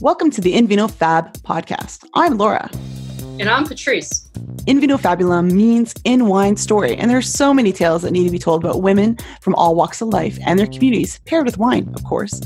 Welcome 0.00 0.30
to 0.30 0.40
the 0.40 0.54
Invino 0.54 0.88
Fab 0.88 1.32
podcast. 1.38 2.04
I'm 2.14 2.38
Laura. 2.38 2.70
And 3.40 3.48
I'm 3.48 3.66
Patrice. 3.66 4.28
Invino 4.68 4.96
Fabulum 4.96 5.50
means 5.50 5.92
in 6.04 6.26
wine 6.26 6.56
story, 6.56 6.94
and 6.94 7.10
there 7.10 7.18
are 7.18 7.22
so 7.22 7.52
many 7.52 7.72
tales 7.72 8.02
that 8.02 8.12
need 8.12 8.22
to 8.22 8.30
be 8.30 8.38
told 8.38 8.62
about 8.64 8.80
women 8.80 9.18
from 9.40 9.56
all 9.56 9.74
walks 9.74 10.00
of 10.00 10.06
life 10.08 10.38
and 10.46 10.56
their 10.56 10.68
communities, 10.68 11.18
paired 11.26 11.46
with 11.46 11.58
wine, 11.58 11.92
of 11.96 12.04
course. 12.04 12.38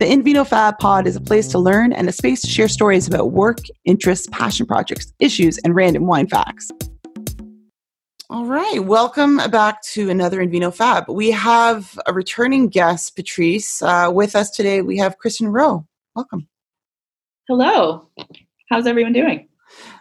The 0.00 0.06
Invino 0.06 0.44
Fab 0.44 0.76
pod 0.80 1.06
is 1.06 1.14
a 1.14 1.20
place 1.20 1.46
to 1.48 1.60
learn 1.60 1.92
and 1.92 2.08
a 2.08 2.12
space 2.12 2.40
to 2.40 2.48
share 2.48 2.66
stories 2.66 3.06
about 3.06 3.30
work, 3.30 3.58
interests, 3.84 4.26
passion 4.32 4.66
projects, 4.66 5.12
issues, 5.20 5.56
and 5.58 5.76
random 5.76 6.04
wine 6.04 6.26
facts. 6.26 6.68
All 8.28 8.46
right, 8.46 8.80
welcome 8.84 9.36
back 9.36 9.82
to 9.92 10.10
another 10.10 10.44
Invino 10.44 10.74
Fab. 10.74 11.08
We 11.08 11.30
have 11.30 11.96
a 12.06 12.12
returning 12.12 12.66
guest, 12.66 13.14
Patrice, 13.14 13.82
uh, 13.82 14.10
with 14.12 14.34
us 14.34 14.50
today. 14.50 14.82
We 14.82 14.96
have 14.96 15.16
Kristin 15.24 15.52
Roe. 15.52 15.86
Welcome. 16.16 16.48
Hello. 17.48 18.06
How's 18.68 18.86
everyone 18.86 19.14
doing? 19.14 19.48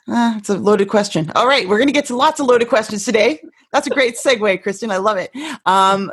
Uh, 0.05 0.33
it's 0.35 0.49
a 0.49 0.57
loaded 0.57 0.89
question. 0.89 1.31
All 1.33 1.47
right, 1.47 1.65
we're 1.65 1.77
going 1.77 1.87
to 1.87 1.93
get 1.93 2.05
to 2.07 2.15
lots 2.17 2.41
of 2.41 2.45
loaded 2.45 2.67
questions 2.67 3.05
today. 3.05 3.41
That's 3.71 3.87
a 3.87 3.89
great 3.89 4.15
segue, 4.17 4.61
Kristin. 4.61 4.91
I 4.91 4.97
love 4.97 5.15
it. 5.15 5.31
Um, 5.65 6.11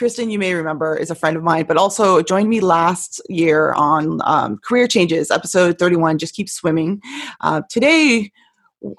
Kristin, 0.00 0.30
you 0.30 0.38
may 0.38 0.54
remember, 0.54 0.96
is 0.96 1.10
a 1.10 1.16
friend 1.16 1.36
of 1.36 1.42
mine, 1.42 1.64
but 1.66 1.76
also 1.76 2.22
joined 2.22 2.48
me 2.48 2.60
last 2.60 3.20
year 3.28 3.72
on 3.72 4.20
um, 4.22 4.58
Career 4.58 4.86
Changes, 4.86 5.32
episode 5.32 5.76
31, 5.76 6.18
Just 6.18 6.36
Keep 6.36 6.48
Swimming. 6.48 7.02
Uh, 7.40 7.62
today, 7.68 8.30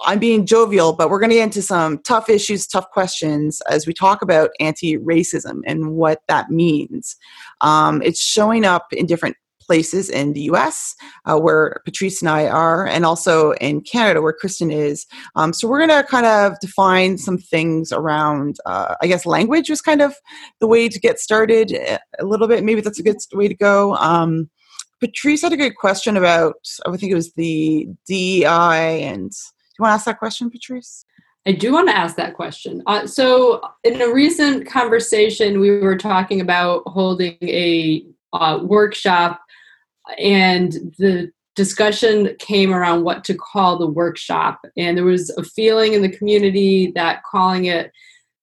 I'm 0.06 0.20
being 0.20 0.46
jovial, 0.46 0.92
but 0.92 1.10
we're 1.10 1.20
going 1.20 1.30
to 1.30 1.38
get 1.38 1.44
into 1.44 1.62
some 1.62 2.00
tough 2.00 2.30
issues, 2.30 2.68
tough 2.68 2.90
questions 2.92 3.62
as 3.70 3.88
we 3.88 3.94
talk 3.94 4.22
about 4.22 4.50
anti 4.60 4.98
racism 4.98 5.62
and 5.66 5.94
what 5.94 6.20
that 6.28 6.50
means. 6.50 7.16
Um, 7.62 8.02
it's 8.02 8.22
showing 8.22 8.66
up 8.66 8.92
in 8.92 9.06
different 9.06 9.38
places 9.68 10.10
in 10.10 10.34
the 10.34 10.42
US 10.52 10.96
uh, 11.26 11.38
where 11.38 11.82
Patrice 11.86 12.22
and 12.22 12.30
I 12.30 12.48
are, 12.48 12.88
and 12.88 13.06
also 13.06 13.52
in 13.54 13.82
Canada 13.82 14.22
where 14.22 14.36
Kristin 14.42 14.74
is. 14.74 15.06
Um, 15.36 15.54
so 15.54 15.68
we're 15.68 15.86
going 15.86 16.02
to 16.02 16.08
kind 16.08 16.26
of 16.26 16.60
define 16.60 17.18
some 17.18 17.38
things 17.38 17.92
around, 17.92 18.58
uh, 18.66 18.96
I 19.02 19.08
guess, 19.08 19.26
language 19.26 19.70
was 19.70 19.82
kind 19.82 20.02
of 20.02 20.16
the 20.60 20.68
way 20.68 20.90
to 20.90 21.00
get 21.00 21.20
started 21.20 21.74
eh, 21.74 21.98
a 22.20 22.26
little 22.26 22.48
bit. 22.48 22.64
Maybe 22.64 22.82
that's 22.82 23.00
a 23.00 23.04
good 23.04 23.18
way 23.34 23.48
to 23.48 23.56
go. 23.56 23.96
Um, 23.96 24.50
Patrice 25.00 25.44
had 25.44 25.54
a 25.54 25.58
good 25.58 25.76
question 25.76 26.18
about, 26.18 26.56
I 26.86 26.98
think 26.98 27.12
it 27.12 27.16
was 27.16 27.34
the 27.34 27.88
DEI 28.08 29.04
and 29.04 29.30
do 29.30 29.84
you 29.84 29.84
want 29.84 29.92
to 29.92 29.96
ask 29.96 30.06
that 30.06 30.18
question, 30.18 30.50
Patrice? 30.50 31.06
I 31.46 31.52
do 31.52 31.72
want 31.72 31.88
to 31.88 31.96
ask 31.96 32.16
that 32.16 32.34
question. 32.34 32.82
Uh, 32.88 33.06
so, 33.06 33.62
in 33.84 34.02
a 34.02 34.12
recent 34.12 34.68
conversation, 34.68 35.60
we 35.60 35.80
were 35.80 35.96
talking 35.96 36.42
about 36.42 36.82
holding 36.88 37.38
a 37.42 38.04
uh, 38.34 38.60
workshop, 38.64 39.40
and 40.18 40.74
the 40.98 41.32
discussion 41.56 42.36
came 42.40 42.74
around 42.74 43.04
what 43.04 43.24
to 43.26 43.34
call 43.36 43.78
the 43.78 43.88
workshop. 43.88 44.62
And 44.78 44.96
there 44.96 45.06
was 45.06 45.30
a 45.32 45.44
feeling 45.44 45.94
in 45.94 46.04
the 46.04 46.16
community 46.16 46.92
that 46.96 47.24
calling 47.24 47.66
it 47.66 47.92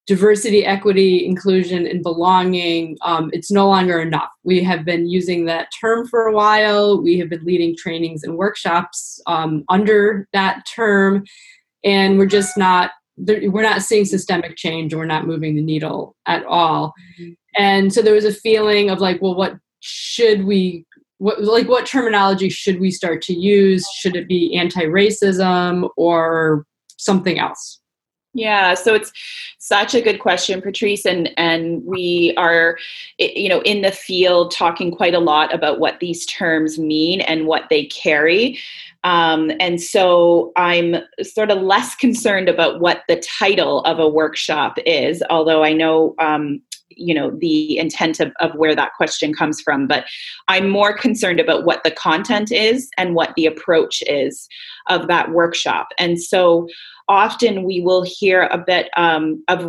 diversity, 0.06 0.66
equity, 0.66 1.24
inclusion, 1.24 1.86
and 1.86 2.02
belonging, 2.02 2.98
um, 3.02 3.30
it's 3.32 3.50
no 3.50 3.66
longer 3.68 4.00
enough. 4.00 4.28
We 4.42 4.62
have 4.62 4.84
been 4.84 5.08
using 5.08 5.46
that 5.46 5.68
term 5.80 6.06
for 6.06 6.26
a 6.26 6.32
while. 6.32 7.02
We 7.02 7.18
have 7.18 7.30
been 7.30 7.44
leading 7.44 7.74
trainings 7.76 8.22
and 8.22 8.36
workshops 8.36 9.20
um, 9.26 9.64
under 9.68 10.28
that 10.32 10.66
term, 10.66 11.24
and 11.84 12.18
we're 12.18 12.26
just 12.26 12.56
not. 12.56 12.90
We're 13.16 13.62
not 13.62 13.82
seeing 13.82 14.04
systemic 14.04 14.56
change, 14.56 14.92
and 14.92 14.98
we're 14.98 15.06
not 15.06 15.26
moving 15.26 15.54
the 15.54 15.62
needle 15.62 16.16
at 16.26 16.44
all. 16.44 16.92
Mm-hmm. 17.20 17.32
And 17.56 17.92
so 17.92 18.02
there 18.02 18.12
was 18.12 18.24
a 18.24 18.32
feeling 18.32 18.90
of 18.90 18.98
like, 18.98 19.22
well, 19.22 19.36
what 19.36 19.56
should 19.78 20.44
we 20.44 20.84
what 21.18 21.42
like 21.42 21.68
what 21.68 21.86
terminology 21.86 22.48
should 22.48 22.80
we 22.80 22.90
start 22.90 23.22
to 23.22 23.34
use 23.34 23.88
should 23.96 24.16
it 24.16 24.28
be 24.28 24.54
anti-racism 24.56 25.88
or 25.96 26.66
something 26.96 27.38
else 27.38 27.80
yeah, 28.34 28.74
so 28.74 28.94
it's 28.94 29.12
such 29.58 29.94
a 29.94 30.00
good 30.00 30.18
question, 30.18 30.60
Patrice, 30.60 31.06
and 31.06 31.30
and 31.38 31.84
we 31.84 32.34
are, 32.36 32.76
you 33.18 33.48
know, 33.48 33.60
in 33.62 33.82
the 33.82 33.92
field 33.92 34.50
talking 34.50 34.90
quite 34.90 35.14
a 35.14 35.20
lot 35.20 35.54
about 35.54 35.78
what 35.78 36.00
these 36.00 36.26
terms 36.26 36.76
mean 36.76 37.20
and 37.20 37.46
what 37.46 37.68
they 37.70 37.86
carry. 37.86 38.58
Um, 39.04 39.52
and 39.60 39.80
so 39.80 40.52
I'm 40.56 40.96
sort 41.22 41.52
of 41.52 41.62
less 41.62 41.94
concerned 42.04 42.48
about 42.48 42.80
what 42.80 43.04
the 43.08 43.16
title 43.16 43.82
of 43.82 44.00
a 44.00 44.08
workshop 44.08 44.78
is, 44.84 45.22
although 45.30 45.62
I 45.62 45.72
know 45.72 46.16
um, 46.18 46.60
you 46.90 47.14
know 47.14 47.30
the 47.40 47.78
intent 47.78 48.20
of, 48.20 48.32
of 48.40 48.54
where 48.54 48.76
that 48.76 48.92
question 48.96 49.32
comes 49.34 49.60
from 49.60 49.86
but 49.86 50.04
i'm 50.48 50.68
more 50.68 50.96
concerned 50.96 51.40
about 51.40 51.64
what 51.64 51.82
the 51.82 51.90
content 51.90 52.52
is 52.52 52.88
and 52.98 53.14
what 53.14 53.32
the 53.36 53.46
approach 53.46 54.02
is 54.06 54.48
of 54.88 55.08
that 55.08 55.30
workshop. 55.30 55.88
And 55.98 56.20
so 56.20 56.68
often 57.08 57.64
we 57.64 57.80
will 57.80 58.04
hear 58.04 58.48
a 58.50 58.58
bit 58.58 58.90
um, 58.96 59.42
of 59.48 59.64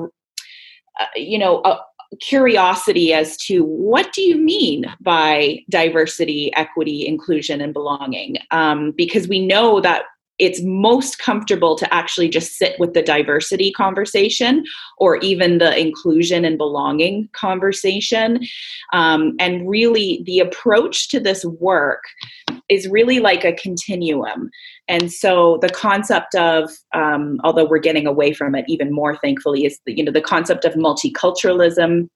uh, 0.99 1.05
you 1.15 1.37
know 1.37 1.61
a 1.65 1.79
curiosity 2.21 3.13
as 3.13 3.35
to 3.35 3.63
what 3.65 4.13
do 4.13 4.21
you 4.21 4.37
mean 4.37 4.85
by 5.01 5.59
diversity 5.69 6.51
equity 6.55 7.05
inclusion 7.05 7.59
and 7.59 7.73
belonging? 7.73 8.37
Um, 8.51 8.93
because 8.95 9.27
we 9.27 9.45
know 9.45 9.81
that 9.81 10.03
it's 10.38 10.62
most 10.63 11.19
comfortable 11.19 11.75
to 11.78 11.94
actually 11.94 12.29
just 12.29 12.57
sit 12.57 12.78
with 12.79 12.94
the 12.94 13.01
diversity 13.01 13.72
conversation 13.72 14.63
or 14.97 15.18
even 15.18 15.59
the 15.59 15.79
inclusion 15.79 16.44
and 16.44 16.57
belonging 16.57 17.29
conversation. 17.34 18.45
Um, 18.91 19.35
and 19.40 19.69
really, 19.69 20.24
the 20.25 20.40
approach 20.40 21.09
to 21.09 21.19
this 21.19 21.45
work 21.45 22.03
is 22.68 22.88
really 22.88 23.19
like 23.19 23.45
a 23.45 23.53
continuum. 23.53 24.50
And 24.88 25.12
so 25.12 25.59
the 25.62 25.69
concept 25.69 26.35
of, 26.35 26.69
um, 26.94 27.40
although 27.44 27.66
we're 27.66 27.78
getting 27.78 28.07
away 28.07 28.34
from 28.34 28.56
it 28.56 28.66
even 28.68 28.91
more, 28.91 29.18
thankfully, 29.18 29.66
is 29.66 29.79
the, 29.85 29.95
you 29.95 30.03
know 30.03 30.12
the 30.12 30.22
concept 30.22 30.66
of 30.66 30.74
multiculturalism 30.74 32.09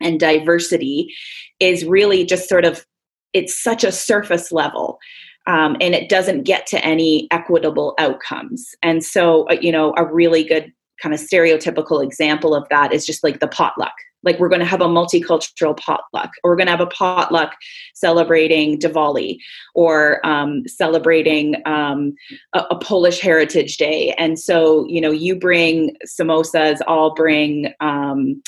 and 0.00 0.20
diversity 0.20 1.14
is 1.60 1.84
really 1.84 2.24
just 2.24 2.48
sort 2.48 2.64
of 2.64 2.84
it's 3.32 3.60
such 3.60 3.84
a 3.84 3.92
surface 3.92 4.52
level 4.52 4.98
um, 5.46 5.76
and 5.80 5.94
it 5.94 6.08
doesn't 6.08 6.44
get 6.44 6.66
to 6.68 6.84
any 6.84 7.28
equitable 7.30 7.94
outcomes. 7.98 8.74
And 8.82 9.04
so, 9.04 9.48
uh, 9.48 9.56
you 9.60 9.72
know, 9.72 9.94
a 9.96 10.04
really 10.04 10.44
good 10.44 10.72
kind 11.02 11.14
of 11.14 11.20
stereotypical 11.20 12.02
example 12.02 12.54
of 12.54 12.66
that 12.70 12.92
is 12.92 13.04
just 13.04 13.22
like 13.22 13.40
the 13.40 13.48
potluck. 13.48 13.92
Like 14.22 14.38
we're 14.38 14.48
going 14.48 14.60
to 14.60 14.66
have 14.66 14.80
a 14.80 14.86
multicultural 14.86 15.76
potluck, 15.76 16.30
or 16.42 16.50
we're 16.50 16.56
going 16.56 16.68
to 16.68 16.72
have 16.72 16.80
a 16.80 16.86
potluck 16.86 17.54
celebrating 17.94 18.78
Diwali, 18.78 19.36
or 19.74 20.26
um, 20.26 20.66
celebrating 20.66 21.56
um, 21.66 22.14
a, 22.54 22.60
a, 22.70 22.78
Polish 22.78 23.20
Heritage 23.20 23.76
Day. 23.76 24.14
And 24.16 24.38
so, 24.38 24.86
you 24.88 24.98
know, 24.98 25.10
you 25.10 25.36
bring 25.36 25.94
samosas, 26.06 26.78
I'll 26.88 27.12
bring 27.12 27.74
um, 27.80 28.42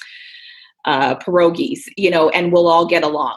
uh, 0.86 1.16
pierogies, 1.16 1.80
you 1.98 2.10
know, 2.10 2.30
and 2.30 2.52
we'll 2.52 2.68
all 2.68 2.86
get 2.86 3.02
along 3.02 3.36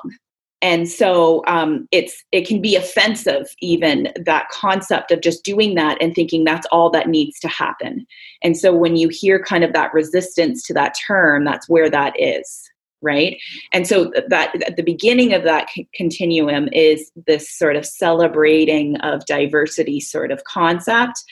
and 0.61 0.89
so 0.89 1.43
um, 1.47 1.87
it's 1.91 2.23
it 2.31 2.47
can 2.47 2.61
be 2.61 2.75
offensive 2.75 3.47
even 3.61 4.11
that 4.25 4.49
concept 4.49 5.11
of 5.11 5.21
just 5.21 5.43
doing 5.43 5.75
that 5.75 5.97
and 6.01 6.13
thinking 6.13 6.43
that's 6.43 6.67
all 6.71 6.89
that 6.89 7.07
needs 7.07 7.39
to 7.39 7.47
happen. 7.47 8.05
And 8.41 8.57
so 8.57 8.75
when 8.75 8.97
you 8.97 9.09
hear 9.09 9.41
kind 9.41 9.63
of 9.63 9.73
that 9.73 9.93
resistance 9.93 10.63
to 10.67 10.73
that 10.73 10.95
term 11.07 11.45
that's 11.45 11.69
where 11.69 11.89
that 11.89 12.13
is 12.19 12.69
right? 13.01 13.37
And 13.71 13.87
so 13.87 14.11
that 14.27 14.61
at 14.63 14.75
the 14.75 14.83
beginning 14.83 15.33
of 15.33 15.43
that 15.43 15.69
c- 15.69 15.87
continuum 15.93 16.67
is 16.73 17.13
this 17.27 17.49
sort 17.49 17.77
of 17.77 17.85
celebrating 17.85 18.97
of 18.97 19.25
diversity 19.25 20.01
sort 20.01 20.31
of 20.31 20.43
concept. 20.43 21.23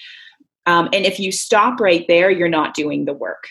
Um, 0.65 0.87
and 0.93 1.05
if 1.05 1.19
you 1.19 1.33
stop 1.33 1.81
right 1.81 2.05
there 2.07 2.31
you're 2.31 2.47
not 2.47 2.73
doing 2.73 3.03
the 3.03 3.13
work 3.13 3.49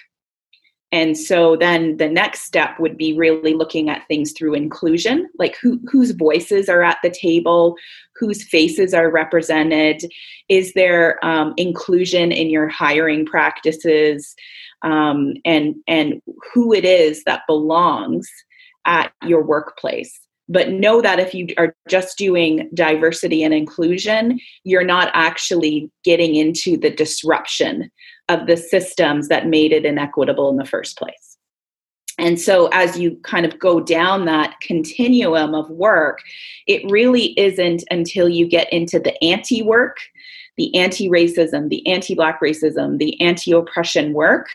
and 0.93 1.19
so 1.19 1.57
then 1.57 1.97
the 1.97 2.09
next 2.09 2.43
step 2.43 2.79
would 2.79 2.97
be 2.97 3.13
really 3.13 3.55
looking 3.55 3.91
at 3.91 4.07
things 4.07 4.33
through 4.33 4.55
inclusion, 4.55 5.29
like 5.39 5.57
who, 5.61 5.81
whose 5.91 6.13
voices 6.13 6.69
are 6.69 6.83
at 6.83 6.99
the 7.03 7.11
table, 7.11 7.77
whose 8.15 8.45
faces 8.45 8.95
are 8.95 9.11
represented, 9.11 10.03
is 10.49 10.73
there 10.75 11.25
um, 11.25 11.55
inclusion 11.57 12.31
in 12.31 12.49
your 12.51 12.69
hiring 12.69 13.27
practices, 13.27 14.35
um, 14.83 15.35
and 15.45 15.75
and 15.89 16.23
who 16.55 16.73
it 16.73 16.85
is 16.85 17.25
that 17.25 17.43
belongs 17.49 18.29
at 18.87 19.13
your 19.25 19.43
workplace. 19.43 20.21
But 20.49 20.71
know 20.71 21.03
that 21.03 21.19
if 21.19 21.35
you 21.35 21.49
are 21.59 21.75
just 21.89 22.17
doing 22.17 22.71
diversity 22.73 23.43
and 23.43 23.53
inclusion, 23.53 24.39
you're 24.63 24.85
not 24.85 25.11
actually 25.13 25.91
getting 26.05 26.37
into 26.37 26.77
the 26.77 26.91
disruption 26.91 27.91
of 28.29 28.47
the 28.47 28.57
systems 28.57 29.29
that 29.29 29.47
made 29.47 29.73
it 29.73 29.85
inequitable 29.85 30.51
in 30.51 30.57
the 30.57 30.65
first 30.65 30.99
place. 30.99 31.37
And 32.19 32.41
so, 32.41 32.69
as 32.73 32.99
you 32.99 33.17
kind 33.25 33.45
of 33.45 33.59
go 33.59 33.79
down 33.79 34.25
that 34.25 34.59
continuum 34.63 35.55
of 35.55 35.69
work, 35.71 36.21
it 36.67 36.83
really 36.91 37.39
isn't 37.39 37.85
until 37.91 38.29
you 38.29 38.49
get 38.49 38.73
into 38.73 38.99
the 38.99 39.23
anti 39.23 39.63
work, 39.63 39.99
the 40.57 40.75
anti 40.75 41.11
racism, 41.11 41.69
the 41.69 41.87
anti 41.87 42.15
black 42.15 42.41
racism, 42.41 42.99
the 42.99 43.21
anti 43.21 43.53
oppression 43.53 44.15
work, 44.15 44.49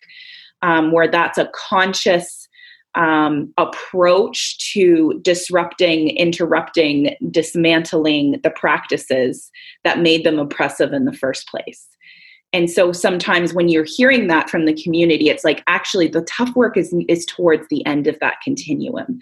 um, 0.64 0.92
where 0.92 1.10
that's 1.10 1.38
a 1.38 1.52
conscious 1.54 2.48
um, 2.96 3.54
approach 3.58 4.58
to 4.74 5.20
disrupting, 5.22 6.10
interrupting, 6.18 7.16
dismantling 7.30 8.40
the 8.44 8.50
practices 8.50 9.52
that 9.84 10.00
made 10.00 10.26
them 10.26 10.40
oppressive 10.40 10.94
in 10.94 11.06
the 11.06 11.14
first 11.14 11.48
place. 11.48 11.88
And 12.54 12.70
so 12.70 12.92
sometimes 12.92 13.54
when 13.54 13.70
you're 13.70 13.86
hearing 13.86 14.28
that 14.28 14.50
from 14.50 14.66
the 14.66 14.82
community, 14.82 15.30
it's 15.30 15.44
like 15.44 15.64
actually 15.68 16.08
the 16.08 16.24
tough 16.24 16.54
work 16.56 16.76
is, 16.76 16.94
is 17.08 17.26
towards 17.26 17.68
the 17.70 17.86
end 17.86 18.08
of 18.08 18.20
that 18.20 18.42
continuum. 18.44 19.20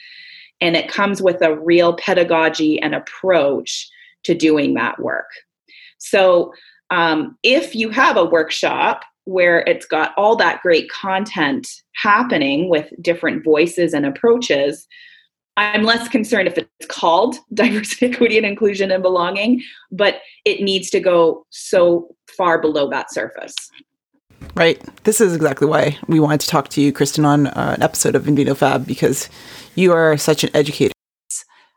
And 0.61 0.75
it 0.75 0.91
comes 0.91 1.21
with 1.21 1.41
a 1.41 1.57
real 1.57 1.95
pedagogy 1.95 2.81
and 2.81 2.95
approach 2.95 3.87
to 4.23 4.33
doing 4.33 4.73
that 4.73 4.99
work. 4.99 5.29
So 5.99 6.53
um, 6.89 7.37
if 7.43 7.75
you 7.75 7.89
have 7.89 8.17
a 8.17 8.25
workshop 8.25 9.03
where 9.25 9.59
it's 9.61 9.85
got 9.85 10.11
all 10.17 10.35
that 10.37 10.61
great 10.61 10.89
content 10.89 11.67
happening 11.95 12.67
with 12.67 12.91
different 13.01 13.43
voices 13.43 13.93
and 13.93 14.05
approaches, 14.05 14.87
I'm 15.59 15.83
less 15.83 16.07
concerned 16.07 16.47
if 16.47 16.57
it's 16.57 16.85
called 16.87 17.35
diversity, 17.53 18.05
equity, 18.05 18.37
and 18.37 18.45
inclusion 18.45 18.91
and 18.91 19.03
belonging, 19.03 19.61
but 19.91 20.21
it 20.45 20.61
needs 20.61 20.89
to 20.91 21.01
go 21.01 21.45
so 21.49 22.15
far 22.29 22.61
below 22.61 22.89
that 22.89 23.11
surface. 23.11 23.55
Right. 24.55 24.81
This 25.03 25.19
is 25.19 25.35
exactly 25.35 25.67
why 25.67 25.97
we 26.07 26.21
wanted 26.21 26.39
to 26.41 26.47
talk 26.47 26.69
to 26.69 26.81
you, 26.81 26.93
Kristin, 26.93 27.25
on 27.25 27.47
uh, 27.47 27.75
an 27.75 27.83
episode 27.83 28.15
of 28.15 28.23
Invino 28.23 28.55
Fab 28.55 28.87
because 28.87 29.29
you 29.75 29.91
are 29.91 30.15
such 30.15 30.45
an 30.45 30.49
educator 30.53 30.93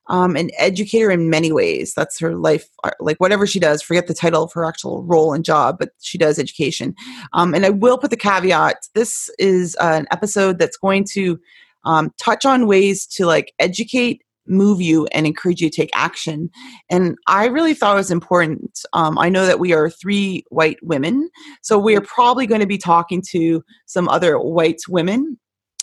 um, 0.09 0.37
an 0.37 0.51
educator 0.59 1.11
in 1.11 1.31
many 1.31 1.53
ways. 1.53 1.95
That's 1.95 2.19
her 2.19 2.37
life, 2.37 2.69
uh, 2.85 2.91
like 3.01 3.19
whatever 3.19 3.47
she 3.47 3.59
does. 3.59 3.83
Forget 3.83 4.09
the 4.09 4.15
title 4.15 4.43
of 4.43 4.53
her 4.53 4.65
actual 4.65 5.03
role 5.05 5.33
and 5.33 5.45
job, 5.45 5.77
but 5.79 5.91
she 6.01 6.19
does 6.19 6.39
education. 6.39 6.95
Um, 7.33 7.55
and 7.55 7.65
I 7.65 7.71
will 7.71 7.99
put 7.99 8.11
the 8.11 8.17
caveat: 8.17 8.89
this 8.95 9.31
is 9.39 9.75
an 9.77 10.07
episode 10.11 10.59
that's 10.59 10.77
going 10.77 11.05
to 11.13 11.41
um, 11.85 12.13
touch 12.19 12.45
on 12.45 12.67
ways 12.67 13.07
to 13.07 13.27
like 13.27 13.53
educate 13.59 14.23
move 14.47 14.81
you 14.81 15.07
and 15.13 15.25
encourage 15.27 15.61
you 15.61 15.71
to 15.71 15.77
take 15.77 15.91
action. 15.95 16.51
And 16.91 17.17
I 17.29 17.47
really 17.47 17.75
thought 17.75 17.95
it 17.95 17.99
was 17.99 18.11
important. 18.11 18.81
Um, 18.93 19.17
I 19.19 19.29
know 19.29 19.47
that 19.47 19.61
we 19.61 19.73
are 19.73 19.89
three 19.89 20.45
white 20.51 20.79
women, 20.83 21.31
so 21.63 21.79
we 21.79 21.97
are 21.97 22.01
probably 22.01 22.47
going 22.47 22.61
to 22.61 22.67
be 22.67 22.79
talking 22.79 23.23
to 23.31 23.63
some 23.87 24.09
other 24.09 24.39
white 24.39 24.81
women 24.89 25.39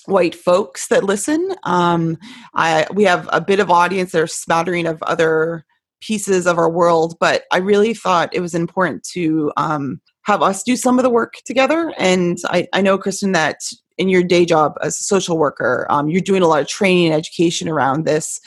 white 0.05 0.33
folks 0.33 0.87
that 0.87 1.03
listen. 1.03 1.53
Um, 1.63 2.17
I 2.55 2.87
we 2.93 3.03
have 3.03 3.29
a 3.31 3.41
bit 3.41 3.59
of 3.59 3.69
audience. 3.69 4.11
There's 4.11 4.33
smattering 4.33 4.87
of 4.87 5.01
other 5.03 5.65
pieces 6.01 6.47
of 6.47 6.57
our 6.57 6.69
world, 6.69 7.15
but 7.19 7.43
I 7.51 7.57
really 7.57 7.93
thought 7.93 8.33
it 8.33 8.39
was 8.39 8.55
important 8.55 9.03
to 9.11 9.51
um, 9.57 10.01
have 10.23 10.41
us 10.41 10.63
do 10.63 10.75
some 10.75 10.97
of 10.97 11.03
the 11.03 11.09
work 11.09 11.33
together. 11.45 11.93
And 11.97 12.37
I, 12.45 12.67
I 12.73 12.81
know, 12.81 12.97
Kristin, 12.97 13.33
that 13.33 13.57
in 13.99 14.09
your 14.09 14.23
day 14.23 14.45
job 14.45 14.73
as 14.81 14.99
a 14.99 15.03
social 15.03 15.37
worker, 15.37 15.85
um, 15.89 16.09
you're 16.09 16.21
doing 16.21 16.41
a 16.41 16.47
lot 16.47 16.61
of 16.61 16.67
training 16.67 17.05
and 17.05 17.13
education 17.13 17.67
around 17.67 18.05
this 18.05 18.39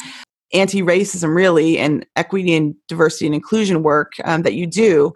anti-racism, 0.53 1.35
really, 1.35 1.79
and 1.79 2.05
equity 2.17 2.55
and 2.55 2.75
diversity 2.89 3.27
and 3.27 3.35
inclusion 3.35 3.83
work 3.83 4.13
um, 4.25 4.43
that 4.43 4.55
you 4.55 4.67
do. 4.67 5.13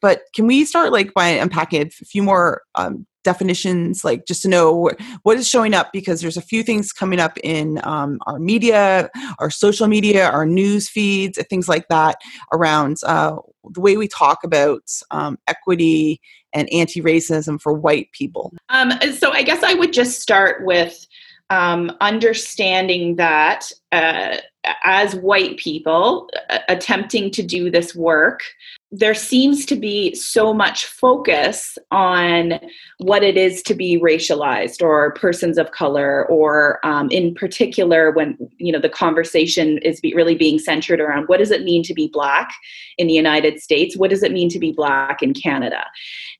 But 0.00 0.22
can 0.34 0.46
we 0.46 0.64
start 0.64 0.92
like 0.92 1.12
by 1.14 1.28
unpacking 1.28 1.82
a 1.82 1.90
few 1.90 2.22
more 2.22 2.62
um, 2.74 3.06
definitions 3.22 4.02
like 4.02 4.26
just 4.26 4.42
to 4.42 4.48
know 4.48 4.90
what 5.22 5.36
is 5.36 5.48
showing 5.48 5.74
up 5.74 5.92
because 5.92 6.20
there's 6.20 6.38
a 6.38 6.42
few 6.42 6.62
things 6.62 6.92
coming 6.92 7.20
up 7.20 7.36
in 7.44 7.78
um, 7.84 8.18
our 8.26 8.38
media 8.38 9.10
our 9.38 9.50
social 9.50 9.86
media 9.86 10.30
our 10.30 10.46
news 10.46 10.88
feeds 10.88 11.36
and 11.36 11.46
things 11.48 11.68
like 11.68 11.86
that 11.88 12.16
around 12.52 12.96
uh, 13.06 13.36
the 13.74 13.80
way 13.80 13.96
we 13.96 14.08
talk 14.08 14.38
about 14.42 14.80
um, 15.10 15.38
equity 15.48 16.18
and 16.52 16.72
anti-racism 16.72 17.60
for 17.60 17.72
white 17.72 18.10
people. 18.12 18.52
Um, 18.68 18.92
so 19.12 19.32
i 19.32 19.42
guess 19.42 19.62
i 19.62 19.74
would 19.74 19.92
just 19.92 20.20
start 20.20 20.64
with 20.64 21.06
um, 21.50 21.96
understanding 22.00 23.16
that 23.16 23.72
uh, 23.90 24.36
as 24.84 25.16
white 25.16 25.56
people 25.56 26.30
uh, 26.48 26.58
attempting 26.68 27.30
to 27.32 27.42
do 27.42 27.70
this 27.70 27.94
work 27.94 28.42
there 28.92 29.14
seems 29.14 29.64
to 29.66 29.76
be 29.76 30.14
so 30.16 30.52
much 30.52 30.84
focus 30.84 31.78
on 31.92 32.58
what 32.98 33.22
it 33.22 33.36
is 33.36 33.62
to 33.62 33.74
be 33.74 34.00
racialized 34.00 34.82
or 34.82 35.12
persons 35.14 35.58
of 35.58 35.70
color 35.70 36.26
or 36.26 36.84
um, 36.84 37.08
in 37.10 37.32
particular 37.34 38.10
when 38.10 38.36
you 38.58 38.72
know 38.72 38.80
the 38.80 38.88
conversation 38.88 39.78
is 39.78 40.00
be 40.00 40.12
really 40.14 40.34
being 40.34 40.58
centered 40.58 41.00
around 41.00 41.26
what 41.26 41.38
does 41.38 41.52
it 41.52 41.62
mean 41.62 41.84
to 41.84 41.94
be 41.94 42.08
black 42.08 42.52
in 42.98 43.06
the 43.06 43.14
united 43.14 43.60
states? 43.60 43.96
What 43.96 44.10
does 44.10 44.24
it 44.24 44.32
mean 44.32 44.48
to 44.50 44.58
be 44.58 44.72
black 44.72 45.22
in 45.22 45.34
canada? 45.34 45.84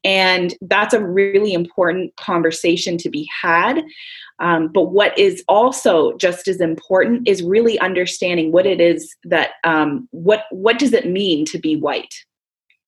And 0.03 0.55
that's 0.63 0.95
a 0.95 1.05
really 1.05 1.53
important 1.53 2.17
conversation 2.17 2.97
to 2.99 3.11
be 3.11 3.29
had. 3.43 3.85
Um, 4.41 4.69
but 4.69 4.85
what 4.85 5.17
is 5.19 5.45
also 5.49 6.17
just 6.17 6.49
as 6.49 6.61
important 6.61 7.29
is 7.29 7.43
really 7.43 7.79
understanding 7.79 8.51
what 8.51 8.67
it 8.67 8.81
is 8.81 9.15
that 9.25 9.51
um, 9.65 10.09
what 10.11 10.45
what 10.51 10.79
does 10.79 10.95
it 10.95 11.07
mean 11.07 11.45
to 11.45 11.59
be 11.59 11.77
white 11.77 12.25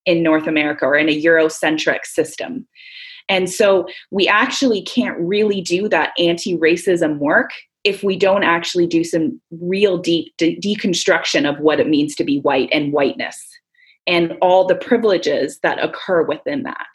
in 0.07 0.23
North 0.23 0.47
America 0.47 0.85
or 0.85 0.97
in 0.97 1.09
a 1.09 1.23
Eurocentric 1.23 2.05
system. 2.05 2.67
And 3.29 3.49
so 3.51 3.87
we 4.11 4.27
actually 4.29 4.83
can't 4.83 5.19
really 5.19 5.61
do 5.61 5.89
that 5.89 6.13
anti 6.19 6.57
racism 6.57 7.19
work 7.19 7.51
if 7.85 8.03
we 8.03 8.17
don't 8.17 8.45
actually 8.45 8.87
do 8.87 9.03
some 9.03 9.41
real 9.51 9.99
deep 9.99 10.33
de- 10.39 10.57
deconstruction 10.61 11.49
of 11.49 11.59
what 11.61 11.81
it 11.81 11.89
means 11.89 12.15
to 12.17 12.25
be 12.25 12.41
white 12.41 12.69
and 12.73 12.93
whiteness 12.93 13.45
and 14.07 14.37
all 14.41 14.67
the 14.67 14.75
privileges 14.75 15.59
that 15.63 15.83
occur 15.83 16.23
within 16.23 16.63
that. 16.65 16.89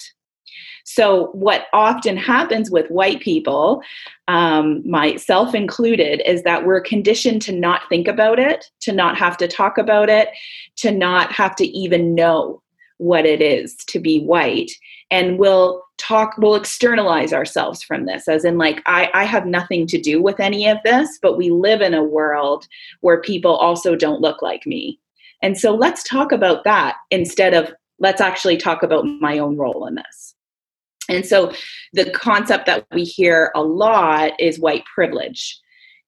So, 0.85 1.27
what 1.33 1.65
often 1.73 2.15
happens 2.15 2.71
with 2.71 2.89
white 2.89 3.19
people, 3.19 3.81
um, 4.29 4.89
myself 4.89 5.53
included, 5.53 6.21
is 6.25 6.43
that 6.43 6.65
we're 6.65 6.79
conditioned 6.79 7.41
to 7.43 7.51
not 7.51 7.81
think 7.89 8.07
about 8.07 8.39
it, 8.39 8.71
to 8.81 8.93
not 8.93 9.17
have 9.17 9.35
to 9.37 9.49
talk 9.49 9.77
about 9.77 10.09
it, 10.09 10.29
to 10.77 10.91
not 10.91 11.33
have 11.33 11.57
to 11.57 11.65
even 11.67 12.15
know 12.15 12.61
what 12.97 13.25
it 13.25 13.41
is 13.41 13.75
to 13.87 13.99
be 13.99 14.21
white. 14.21 14.71
And 15.11 15.37
we'll 15.37 15.83
talk 15.97 16.35
we'll 16.37 16.55
externalize 16.55 17.33
ourselves 17.33 17.81
from 17.81 18.05
this 18.05 18.27
as 18.27 18.45
in 18.45 18.59
like 18.59 18.83
I, 18.85 19.09
I 19.15 19.23
have 19.23 19.47
nothing 19.47 19.87
to 19.87 19.99
do 19.99 20.21
with 20.21 20.39
any 20.39 20.67
of 20.67 20.77
this 20.83 21.17
but 21.23 21.37
we 21.37 21.49
live 21.49 21.81
in 21.81 21.95
a 21.95 22.03
world 22.03 22.67
where 23.01 23.19
people 23.19 23.55
also 23.55 23.95
don't 23.95 24.21
look 24.21 24.43
like 24.43 24.67
me. 24.67 24.99
And 25.41 25.57
so 25.57 25.73
let's 25.73 26.03
talk 26.03 26.31
about 26.31 26.63
that 26.65 26.97
instead 27.09 27.55
of 27.55 27.73
let's 27.99 28.21
actually 28.21 28.57
talk 28.57 28.83
about 28.83 29.05
my 29.05 29.39
own 29.39 29.57
role 29.57 29.87
in 29.87 29.95
this. 29.95 30.35
And 31.09 31.25
so 31.25 31.51
the 31.93 32.09
concept 32.11 32.65
that 32.65 32.85
we 32.91 33.03
hear 33.03 33.51
a 33.55 33.63
lot 33.63 34.33
is 34.39 34.59
white 34.59 34.83
privilege 34.93 35.59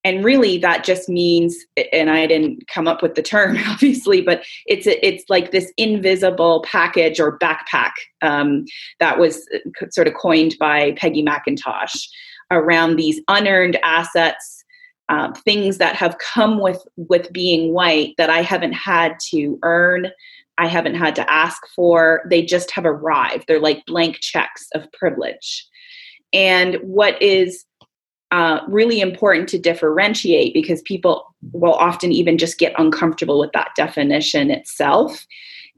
and 0.04 0.24
really 0.24 0.58
that 0.58 0.84
just 0.84 1.10
means 1.10 1.58
and 1.92 2.10
i 2.10 2.26
didn't 2.26 2.68
come 2.68 2.88
up 2.88 3.02
with 3.02 3.16
the 3.16 3.22
term 3.22 3.58
obviously 3.68 4.22
but 4.22 4.44
it's 4.66 4.88
it's 4.88 5.24
like 5.30 5.52
this 5.52 5.72
invisible 5.78 6.64
package 6.66 7.20
or 7.20 7.38
backpack 7.40 7.92
um, 8.22 8.66
that 9.00 9.18
was 9.20 9.48
uh, 9.54 9.86
sort 9.92 10.08
of 10.08 10.14
coined 10.14 10.56
by 10.60 10.92
peggy 10.94 11.24
mcintosh 11.24 12.08
around 12.52 12.96
these 12.96 13.22
unearned 13.28 13.78
assets 13.84 14.64
uh, 15.10 15.32
things 15.44 15.80
that 15.80 15.96
have 15.96 16.18
come 16.20 16.60
with 16.60 16.84
with 16.96 17.32
being 17.34 17.74
white 17.74 18.14
that 18.18 18.30
i 18.30 18.42
haven't 18.42 18.74
had 18.74 19.16
to 19.20 19.60
earn 19.64 20.10
i 20.60 20.68
haven't 20.68 20.96
had 20.96 21.16
to 21.16 21.32
ask 21.32 21.62
for. 21.74 22.22
They 22.30 22.44
just 22.44 22.70
have 22.72 22.86
arrived. 22.86 23.46
They're 23.48 23.62
like 23.62 23.86
blank 23.88 24.20
checks 24.20 24.68
of 24.76 24.92
privilege. 24.92 25.66
And 26.34 26.76
what 26.84 27.20
is 27.22 27.66
uh, 28.32 28.60
really 28.68 29.02
important 29.02 29.50
to 29.50 29.58
differentiate 29.58 30.54
because 30.54 30.82
people 30.84 31.34
will 31.52 31.74
often 31.74 32.12
even 32.12 32.38
just 32.38 32.60
get 32.60 32.74
uncomfortable 32.78 33.40
with 33.40 33.52
that 33.54 33.72
definition 33.76 34.52
itself 34.52 35.26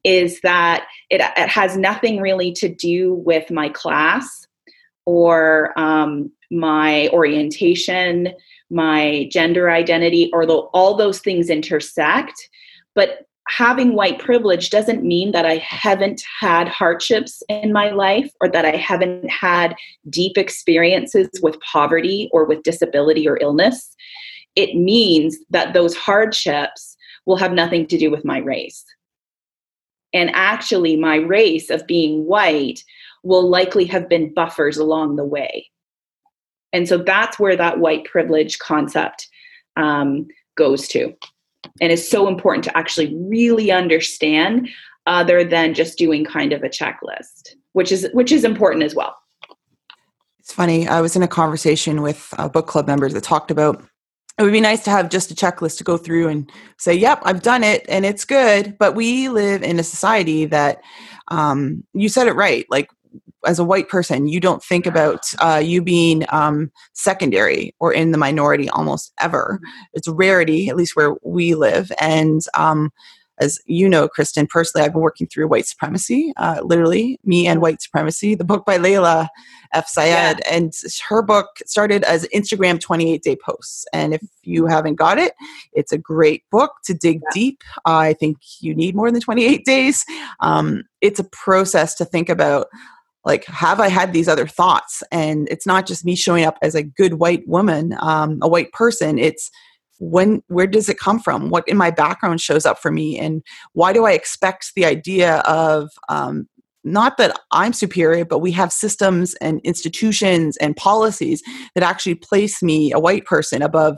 is 0.04 0.42
that 0.42 0.88
it, 1.10 1.22
it 1.38 1.48
has 1.48 1.78
nothing 1.78 2.20
really 2.20 2.52
to 2.52 2.68
do 2.68 3.14
with 3.14 3.52
my 3.52 3.70
class 3.70 4.48
or 5.06 5.78
um, 5.80 6.32
my 6.50 7.08
orientation 7.10 8.34
my 8.72 9.28
gender 9.30 9.70
identity 9.70 10.32
or 10.34 10.44
all 10.74 10.96
those 10.96 11.20
things 11.20 11.50
intersect. 11.50 12.50
But 12.96 13.28
having 13.48 13.96
white 13.96 14.20
privilege 14.20 14.70
doesn't 14.70 15.04
mean 15.04 15.32
that 15.32 15.46
I 15.46 15.58
haven't 15.58 16.24
had 16.40 16.68
hardships 16.68 17.44
in 17.50 17.74
my 17.74 17.92
life 17.92 18.32
or 18.40 18.50
that 18.50 18.66
I 18.66 18.76
haven't 18.76 19.30
had 19.30 19.76
deep 20.10 20.38
experiences 20.38 21.30
with 21.42 21.60
poverty 21.60 22.30
or 22.32 22.46
with 22.46 22.64
disability 22.64 23.28
or 23.28 23.38
illness. 23.42 23.96
It 24.56 24.76
means 24.76 25.38
that 25.50 25.74
those 25.74 25.96
hardships 25.96 26.96
will 27.26 27.38
have 27.38 27.54
nothing 27.54 27.88
to 27.88 27.98
do 27.98 28.12
with 28.12 28.26
my 28.26 28.40
race. 28.40 28.84
And 30.14 30.30
actually, 30.34 30.98
my 30.98 31.18
race 31.18 31.70
of 31.70 31.88
being 31.88 32.26
white 32.26 32.84
will 33.24 33.48
likely 33.50 33.86
have 33.86 34.10
been 34.10 34.34
buffers 34.34 34.78
along 34.78 35.16
the 35.16 35.26
way. 35.26 35.70
And 36.74 36.88
so 36.88 36.98
that's 36.98 37.40
where 37.40 37.56
that 37.56 37.80
white 37.80 38.06
privilege 38.06 38.60
concept 38.60 39.28
um, 39.78 40.28
goes 40.58 40.88
to 40.90 41.16
and 41.80 41.92
is 41.92 42.08
so 42.08 42.28
important 42.28 42.64
to 42.64 42.78
actually 42.78 43.16
really 43.16 43.72
understand 43.72 44.70
other 45.08 45.44
than 45.44 45.74
just 45.74 45.98
doing 45.98 46.26
kind 46.26 46.54
of 46.54 46.64
a 46.64 46.70
checklist 46.70 47.56
which 47.74 47.92
is 47.92 48.08
which 48.14 48.32
is 48.32 48.44
important 48.44 48.84
as 48.84 48.96
well 48.96 49.16
It's 50.40 50.54
funny. 50.54 50.88
I 50.88 51.02
was 51.02 51.16
in 51.16 51.24
a 51.24 51.28
conversation 51.28 52.02
with 52.02 52.34
uh, 52.38 52.50
book 52.50 52.68
club 52.68 52.88
members 52.88 53.14
that 53.14 53.24
talked 53.24 53.52
about 53.52 53.84
it 54.38 54.44
would 54.44 54.54
be 54.54 54.62
nice 54.62 54.84
to 54.86 54.90
have 54.90 55.10
just 55.10 55.30
a 55.30 55.36
checklist 55.36 55.78
to 55.78 55.84
go 55.84 55.98
through 55.98 56.28
and 56.28 56.50
say, 56.78 56.94
yep, 56.94 57.20
I've 57.24 57.44
done 57.44 57.64
it 57.64 57.86
and 57.88 58.06
it's 58.06 58.26
good. 58.26 58.78
But 58.80 58.96
we 58.96 59.30
live 59.30 59.62
in 59.62 59.78
a 59.78 59.84
society 59.84 60.46
that 60.46 60.82
um, 61.28 61.84
you 61.94 62.10
said 62.10 62.28
it 62.28 62.34
right. 62.34 62.66
Like 62.70 62.90
as 63.46 63.60
a 63.60 63.64
white 63.64 63.90
person, 63.90 64.28
you 64.28 64.40
don't 64.40 64.64
think 64.64 64.86
about 64.86 65.24
uh, 65.40 65.62
you 65.64 65.82
being 65.82 66.26
um, 66.30 66.72
secondary 66.94 67.76
or 67.80 67.92
in 67.92 68.12
the 68.12 68.18
minority 68.18 68.70
almost 68.70 69.14
ever. 69.20 69.60
It's 69.94 70.08
a 70.08 70.14
rarity, 70.14 70.70
at 70.70 70.76
least 70.76 70.96
where 70.96 71.16
we 71.24 71.56
live. 71.56 71.92
And 72.00 72.42
um, 72.56 72.92
as 73.40 73.60
you 73.66 73.90
know, 73.90 74.08
Kristin, 74.08 74.48
personally, 74.48 74.86
I've 74.86 74.94
been 74.94 75.02
working 75.02 75.28
through 75.28 75.48
white 75.48 75.66
supremacy, 75.66 76.32
uh, 76.38 76.62
literally, 76.64 77.20
me 77.26 77.48
and 77.48 77.60
white 77.60 77.82
supremacy, 77.82 78.36
the 78.36 78.44
book 78.44 78.66
by 78.66 78.78
Layla 78.78 79.28
F. 79.74 79.88
Saad. 79.88 80.06
Yeah. 80.46 80.56
And 80.56 80.72
her 81.10 81.24
book 81.24 81.48
started 81.66 82.04
as 82.04 82.28
Instagram 82.36 82.80
28 82.80 83.24
day 83.24 83.36
posts. 83.36 83.86
And 83.94 84.14
if 84.14 84.22
you 84.44 84.68
haven't 84.68 84.96
got 84.96 85.18
it, 85.18 85.34
it's 85.74 85.92
a 85.92 85.98
great 85.98 86.44
book 86.52 86.74
to 86.86 86.94
dig 86.94 87.22
yeah. 87.24 87.30
deep. 87.34 87.64
Uh, 87.78 87.98
I 87.98 88.14
think 88.14 88.38
you 88.60 88.76
need 88.76 88.96
more 88.96 89.12
than 89.12 89.22
28 89.22 89.66
days. 89.66 90.06
Um, 90.42 90.84
it's 91.02 91.20
a 91.20 91.24
process 91.24 91.96
to 91.96 92.06
think 92.06 92.30
about 92.30 92.68
like 93.26 93.46
have 93.46 93.80
i 93.80 93.88
had 93.88 94.14
these 94.14 94.28
other 94.28 94.48
thoughts? 94.48 95.04
And 95.12 95.48
it's 95.50 95.68
not 95.68 95.86
just 95.86 96.06
me 96.06 96.16
showing 96.16 96.46
up 96.46 96.58
as 96.62 96.76
a 96.76 96.84
good 96.84 97.16
white 97.16 97.48
woman 97.48 97.96
um, 98.00 98.40
a 98.42 98.48
white 98.48 98.72
person. 98.72 99.18
It's 99.18 99.50
when 100.00 100.42
where 100.48 100.68
does 100.68 100.90
it 100.90 100.98
come 100.98 101.20
from? 101.20 101.50
What 101.50 101.68
in 101.68 101.78
my 101.78 101.92
background 101.92 102.42
shows 102.42 102.66
up 102.66 102.80
for 102.80 102.92
me? 102.92 103.20
And 103.20 103.44
why 103.74 103.94
do 103.94 104.06
i 104.06 104.12
expect 104.12 104.72
the 104.76 104.86
idea 104.86 105.38
of 105.40 105.90
um, 106.10 106.48
not 106.84 107.18
that 107.18 107.38
i'm 107.52 107.74
superior 107.74 108.26
but 108.26 108.40
we 108.40 108.52
have 108.52 108.72
systems 108.72 109.36
and 109.36 109.62
institutions 109.64 110.58
and 110.58 110.76
policies 110.76 111.44
that 111.76 111.84
actually 111.84 112.16
place 112.16 112.64
me 112.64 112.92
a 112.92 113.00
white 113.00 113.26
person 113.26 113.62
above 113.62 113.98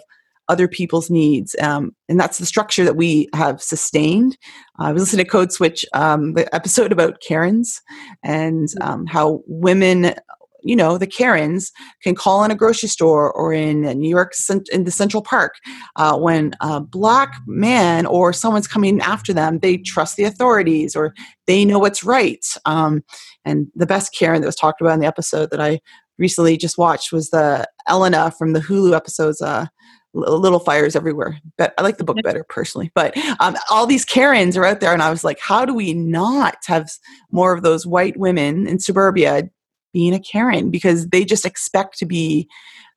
other 0.50 0.68
people's 0.68 1.10
needs. 1.10 1.56
Um, 1.62 1.96
and 2.10 2.20
that's 2.20 2.38
the 2.38 2.46
structure 2.46 2.84
that 2.84 2.96
we 2.96 3.30
have 3.34 3.62
sustained. 3.62 4.38
Uh, 4.80 4.86
I 4.86 4.92
was 4.92 5.04
listening 5.04 5.26
to 5.26 5.32
Code 5.32 5.52
Switch, 5.52 5.86
um, 5.94 6.34
the 6.34 6.54
episode 6.54 6.92
about 6.92 7.22
Karens 7.22 7.82
and 8.24 8.68
mm. 8.68 8.86
um, 8.86 9.06
how 9.06 9.42
women, 9.48 10.14
you 10.62 10.76
know, 10.76 10.98
the 10.98 11.08
Karens 11.08 11.72
can 12.02 12.16
call 12.16 12.44
in 12.44 12.52
a 12.52 12.56
grocery 12.56 12.90
store 12.90 13.32
or 13.32 13.54
in 13.54 13.82
New 13.82 14.10
York, 14.10 14.34
in 14.72 14.84
the 14.84 14.92
Central 14.92 15.22
Park. 15.24 15.56
Uh, 15.96 16.18
when 16.18 16.54
a 16.62 16.80
black 16.80 17.36
man 17.48 18.06
or 18.06 18.34
someone's 18.34 18.68
coming 18.68 19.00
after 19.02 19.34
them, 19.34 19.60
they 19.60 19.78
trust 19.78 20.18
the 20.18 20.24
authorities 20.24 20.96
or 20.96 21.14
they 21.48 21.66
know 21.66 21.80
what's 21.80 22.04
right. 22.04 22.46
Um, 22.66 23.04
and 23.46 23.68
the 23.76 23.86
best 23.86 24.16
Karen 24.18 24.42
that 24.42 24.48
was 24.48 24.56
talked 24.56 24.82
about 24.82 24.94
in 24.94 25.00
the 25.00 25.08
episode 25.08 25.52
that 25.52 25.62
I 25.62 25.80
recently 26.18 26.58
just 26.58 26.78
watched 26.78 27.12
was 27.12 27.30
the 27.30 27.68
Elena 27.88 28.32
from 28.32 28.54
the 28.54 28.60
Hulu 28.60 28.96
episodes. 28.96 29.42
Uh, 29.42 29.68
little 30.14 30.60
fires 30.60 30.96
everywhere. 30.96 31.40
But 31.58 31.74
I 31.78 31.82
like 31.82 31.98
the 31.98 32.04
book 32.04 32.18
better 32.24 32.46
personally. 32.48 32.92
But 32.94 33.18
um, 33.40 33.56
all 33.70 33.86
these 33.86 34.06
Karens 34.06 34.56
are 34.56 34.66
out 34.66 34.80
there, 34.80 34.94
and 34.94 35.02
I 35.02 35.10
was 35.10 35.24
like, 35.24 35.40
how 35.40 35.66
do 35.66 35.74
we 35.74 35.94
not 35.94 36.58
have 36.68 36.90
more 37.32 37.54
of 37.54 37.64
those 37.64 37.86
white 37.86 38.18
women 38.18 38.68
in 38.68 38.80
suburbia 38.80 39.50
being 39.92 40.14
a 40.14 40.20
Karen 40.20 40.72
because 40.72 41.08
they 41.10 41.26
just 41.26 41.46
expect 41.46 41.98
to 42.00 42.06
be 42.06 42.48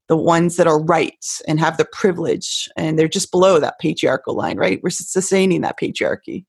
the 0.08 0.16
ones 0.16 0.56
that 0.56 0.66
are 0.66 0.82
right 0.82 1.24
and 1.48 1.58
have 1.58 1.78
the 1.78 1.84
privilege, 1.86 2.68
and 2.76 2.98
they're 2.98 3.08
just 3.08 3.32
below 3.32 3.58
that 3.58 3.78
patriarchal 3.80 4.34
line, 4.34 4.56
right? 4.56 4.80
We're 4.82 4.90
sustaining 4.90 5.62
that 5.62 5.78
patriarchy. 5.78 6.44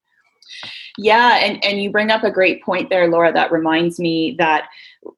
Yeah, 0.97 1.37
and 1.37 1.63
and 1.63 1.81
you 1.81 1.91
bring 1.91 2.11
up 2.11 2.23
a 2.23 2.31
great 2.31 2.63
point 2.63 2.89
there, 2.89 3.07
Laura. 3.07 3.31
That 3.31 3.51
reminds 3.51 3.99
me 3.99 4.35
that 4.37 4.67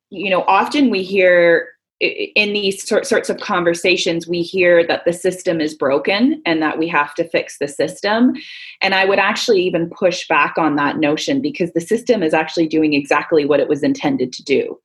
you 0.10 0.30
know 0.30 0.44
often 0.44 0.90
we 0.90 1.04
hear 1.04 1.70
in 2.00 2.54
these 2.54 2.88
sorts 2.88 3.30
of 3.30 3.38
conversations, 3.40 4.28
we 4.28 4.42
hear 4.42 4.86
that 4.88 5.04
the 5.06 5.14
system 5.14 5.60
is 5.60 5.76
broken 5.76 6.42
and 6.46 6.62
that 6.62 6.78
we 6.78 6.88
have 6.88 7.14
to 7.16 7.28
fix 7.28 7.58
the 7.58 7.68
system. 7.68 8.34
And 8.82 8.96
I 8.96 9.06
would 9.06 9.20
actually 9.20 9.62
even 9.64 9.90
push 9.90 10.28
back 10.28 10.58
on 10.58 10.76
that 10.78 10.98
notion 10.98 11.42
because 11.42 11.74
the 11.74 11.82
system 11.82 12.24
is 12.24 12.34
actually 12.34 12.68
doing 12.68 12.94
exactly 12.94 13.46
what 13.46 13.60
it 13.60 13.68
was 13.68 13.84
intended 13.84 14.32
to 14.34 14.44
do. 14.44 14.80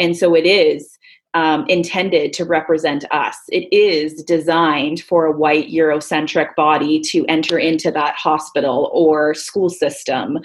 And 0.00 0.16
so 0.16 0.34
it 0.34 0.46
is 0.46 0.98
um, 1.34 1.66
intended 1.68 2.32
to 2.32 2.44
represent 2.44 3.04
us. 3.12 3.36
It 3.50 3.72
is 3.72 4.22
designed 4.24 5.00
for 5.00 5.26
a 5.26 5.32
white 5.32 5.68
Eurocentric 5.68 6.54
body 6.56 7.00
to 7.00 7.24
enter 7.26 7.58
into 7.58 7.90
that 7.92 8.16
hospital 8.16 8.90
or 8.92 9.34
school 9.34 9.68
system. 9.68 10.38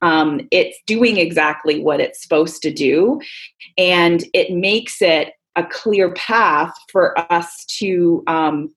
Um, 0.00 0.48
it's 0.50 0.78
doing 0.86 1.18
exactly 1.18 1.82
what 1.82 2.00
it's 2.00 2.22
supposed 2.22 2.62
to 2.62 2.72
do. 2.72 3.20
And 3.76 4.24
it 4.32 4.52
makes 4.52 5.02
it 5.02 5.32
a 5.58 5.66
clear 5.66 6.12
path 6.14 6.72
for 6.90 7.18
us 7.32 7.64
to 7.66 8.22
um, 8.28 8.72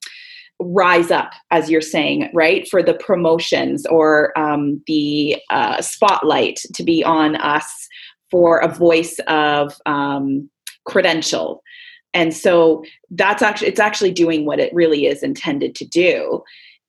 rise 0.59 1.11
up, 1.11 1.31
as 1.51 1.69
you're 1.69 1.79
saying, 1.79 2.29
right? 2.33 2.67
For 2.67 2.81
the 2.81 2.95
promotions 2.95 3.85
or 3.85 4.37
um, 4.37 4.81
the 4.87 5.37
uh, 5.49 5.81
spotlight 5.81 6.59
to 6.73 6.83
be 6.83 7.03
on 7.03 7.35
us 7.35 7.87
for 8.31 8.59
a 8.59 8.67
voice 8.67 9.19
of 9.27 9.75
um, 9.85 10.49
credential. 10.85 11.61
And 12.13 12.33
so 12.33 12.83
that's 13.11 13.41
actually, 13.41 13.67
it's 13.67 13.79
actually 13.79 14.11
doing 14.11 14.45
what 14.45 14.59
it 14.59 14.73
really 14.73 15.05
is 15.05 15.23
intended 15.23 15.75
to 15.75 15.85
do. 15.85 16.43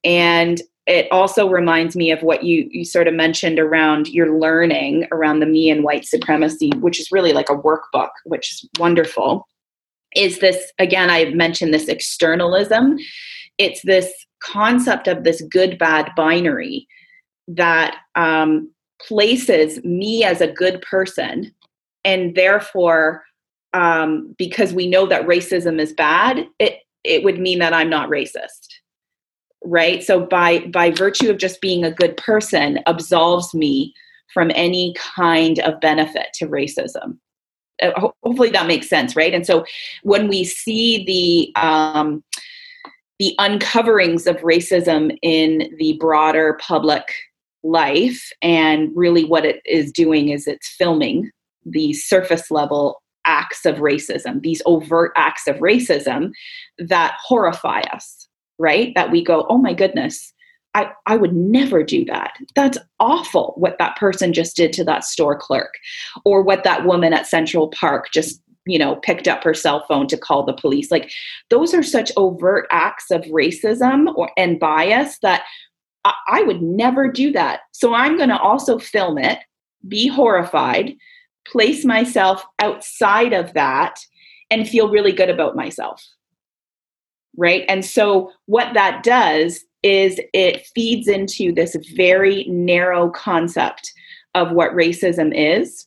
And 0.04 0.60
it 0.86 1.06
also 1.12 1.48
reminds 1.48 1.94
me 1.94 2.10
of 2.10 2.22
what 2.22 2.42
you 2.42 2.68
you 2.70 2.84
sort 2.84 3.06
of 3.06 3.14
mentioned 3.14 3.58
around 3.60 4.08
your 4.08 4.38
learning 4.38 5.06
around 5.12 5.38
the 5.38 5.46
me 5.46 5.70
and 5.70 5.84
white 5.84 6.04
supremacy 6.04 6.70
which 6.80 6.98
is 6.98 7.12
really 7.12 7.32
like 7.32 7.48
a 7.48 7.56
workbook 7.56 8.10
which 8.24 8.50
is 8.50 8.68
wonderful 8.80 9.46
is 10.16 10.38
this 10.40 10.72
again 10.78 11.10
i 11.10 11.26
mentioned 11.26 11.72
this 11.72 11.88
externalism. 11.88 12.98
It's 13.58 13.82
this 13.82 14.10
concept 14.42 15.08
of 15.08 15.24
this 15.24 15.42
good 15.50 15.78
bad 15.78 16.10
binary 16.16 16.86
that 17.46 17.96
um, 18.16 18.72
places 19.06 19.82
me 19.84 20.24
as 20.24 20.40
a 20.40 20.52
good 20.52 20.82
person 20.82 21.52
and 22.04 22.34
therefore 22.34 23.22
um, 23.74 24.34
because 24.38 24.72
we 24.72 24.86
know 24.86 25.06
that 25.06 25.26
racism 25.26 25.80
is 25.80 25.92
bad 25.92 26.46
it 26.58 26.78
it 27.04 27.24
would 27.24 27.38
mean 27.38 27.58
that 27.58 27.72
i'm 27.72 27.90
not 27.90 28.08
racist 28.08 28.68
right? 29.64 30.02
So 30.02 30.26
by 30.26 30.60
by 30.66 30.90
virtue 30.90 31.30
of 31.30 31.38
just 31.38 31.60
being 31.60 31.84
a 31.84 31.90
good 31.90 32.16
person 32.16 32.80
absolves 32.86 33.54
me 33.54 33.94
from 34.32 34.50
any 34.54 34.94
kind 34.96 35.58
of 35.60 35.80
benefit 35.80 36.28
to 36.34 36.46
racism 36.46 37.18
hopefully 38.22 38.50
that 38.50 38.66
makes 38.66 38.88
sense 38.88 39.16
right? 39.16 39.34
And 39.34 39.46
so 39.46 39.64
when 40.02 40.28
we 40.28 40.44
see 40.44 41.04
the 41.04 41.62
um, 41.62 42.22
the 43.18 43.34
uncoverings 43.38 44.26
of 44.26 44.36
racism 44.38 45.16
in 45.22 45.74
the 45.78 45.96
broader 46.00 46.58
public 46.60 47.04
life 47.62 48.32
and 48.42 48.90
really 48.96 49.24
what 49.24 49.44
it 49.44 49.60
is 49.64 49.92
doing 49.92 50.30
is 50.30 50.46
it's 50.46 50.68
filming 50.68 51.30
the 51.64 51.92
surface 51.92 52.50
level 52.50 53.00
acts 53.24 53.64
of 53.64 53.76
racism 53.76 54.42
these 54.42 54.60
overt 54.66 55.12
acts 55.14 55.46
of 55.46 55.54
racism 55.56 56.32
that 56.78 57.16
horrify 57.22 57.80
us 57.92 58.26
right? 58.58 58.92
That 58.94 59.10
we 59.10 59.24
go 59.24 59.46
oh 59.48 59.58
my 59.58 59.74
goodness 59.74 60.32
I, 60.74 60.90
I 61.06 61.16
would 61.16 61.34
never 61.34 61.82
do 61.82 62.04
that. 62.06 62.36
That's 62.54 62.78
awful 62.98 63.54
what 63.56 63.76
that 63.78 63.96
person 63.96 64.32
just 64.32 64.56
did 64.56 64.72
to 64.74 64.84
that 64.84 65.04
store 65.04 65.36
clerk 65.36 65.74
or 66.24 66.42
what 66.42 66.64
that 66.64 66.86
woman 66.86 67.12
at 67.12 67.26
Central 67.26 67.68
Park 67.68 68.08
just, 68.12 68.40
you 68.64 68.78
know, 68.78 68.96
picked 68.96 69.28
up 69.28 69.44
her 69.44 69.54
cell 69.54 69.84
phone 69.86 70.06
to 70.08 70.16
call 70.16 70.44
the 70.44 70.54
police. 70.54 70.90
Like 70.90 71.12
those 71.50 71.74
are 71.74 71.82
such 71.82 72.10
overt 72.16 72.66
acts 72.70 73.10
of 73.10 73.22
racism 73.24 74.14
or 74.16 74.30
and 74.36 74.58
bias 74.58 75.18
that 75.20 75.44
I, 76.04 76.14
I 76.28 76.42
would 76.42 76.62
never 76.62 77.06
do 77.10 77.32
that. 77.32 77.60
So 77.72 77.92
I'm 77.92 78.16
going 78.16 78.30
to 78.30 78.38
also 78.38 78.78
film 78.78 79.18
it, 79.18 79.40
be 79.86 80.08
horrified, 80.08 80.94
place 81.46 81.84
myself 81.84 82.44
outside 82.60 83.34
of 83.34 83.52
that 83.54 83.98
and 84.50 84.68
feel 84.68 84.90
really 84.90 85.12
good 85.12 85.28
about 85.28 85.54
myself. 85.54 86.02
Right? 87.36 87.64
And 87.68 87.84
so 87.84 88.30
what 88.46 88.74
that 88.74 89.02
does 89.02 89.64
is 89.82 90.20
it 90.32 90.66
feeds 90.74 91.08
into 91.08 91.52
this 91.52 91.76
very 91.94 92.44
narrow 92.44 93.10
concept 93.10 93.92
of 94.34 94.52
what 94.52 94.72
racism 94.72 95.32
is 95.34 95.86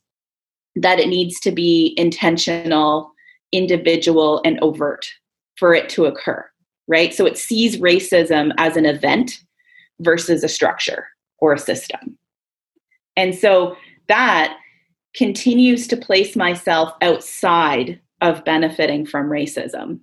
that 0.76 1.00
it 1.00 1.08
needs 1.08 1.40
to 1.40 1.52
be 1.52 1.94
intentional 1.98 3.12
individual 3.52 4.42
and 4.44 4.60
overt 4.62 5.08
for 5.56 5.74
it 5.74 5.90
to 5.90 6.06
occur 6.06 6.46
right 6.88 7.14
so 7.14 7.26
it 7.26 7.38
sees 7.38 7.78
racism 7.78 8.52
as 8.58 8.76
an 8.76 8.86
event 8.86 9.40
versus 10.00 10.44
a 10.44 10.50
structure 10.50 11.08
or 11.40 11.54
a 11.54 11.60
system 11.60 12.18
and 13.16 13.34
so 13.34 13.76
that 14.08 14.58
continues 15.16 15.88
to 15.88 15.98
place 15.98 16.36
myself 16.36 16.94
outside 17.02 18.00
of 18.22 18.44
benefiting 18.44 19.06
from 19.06 19.30
racism 19.30 20.00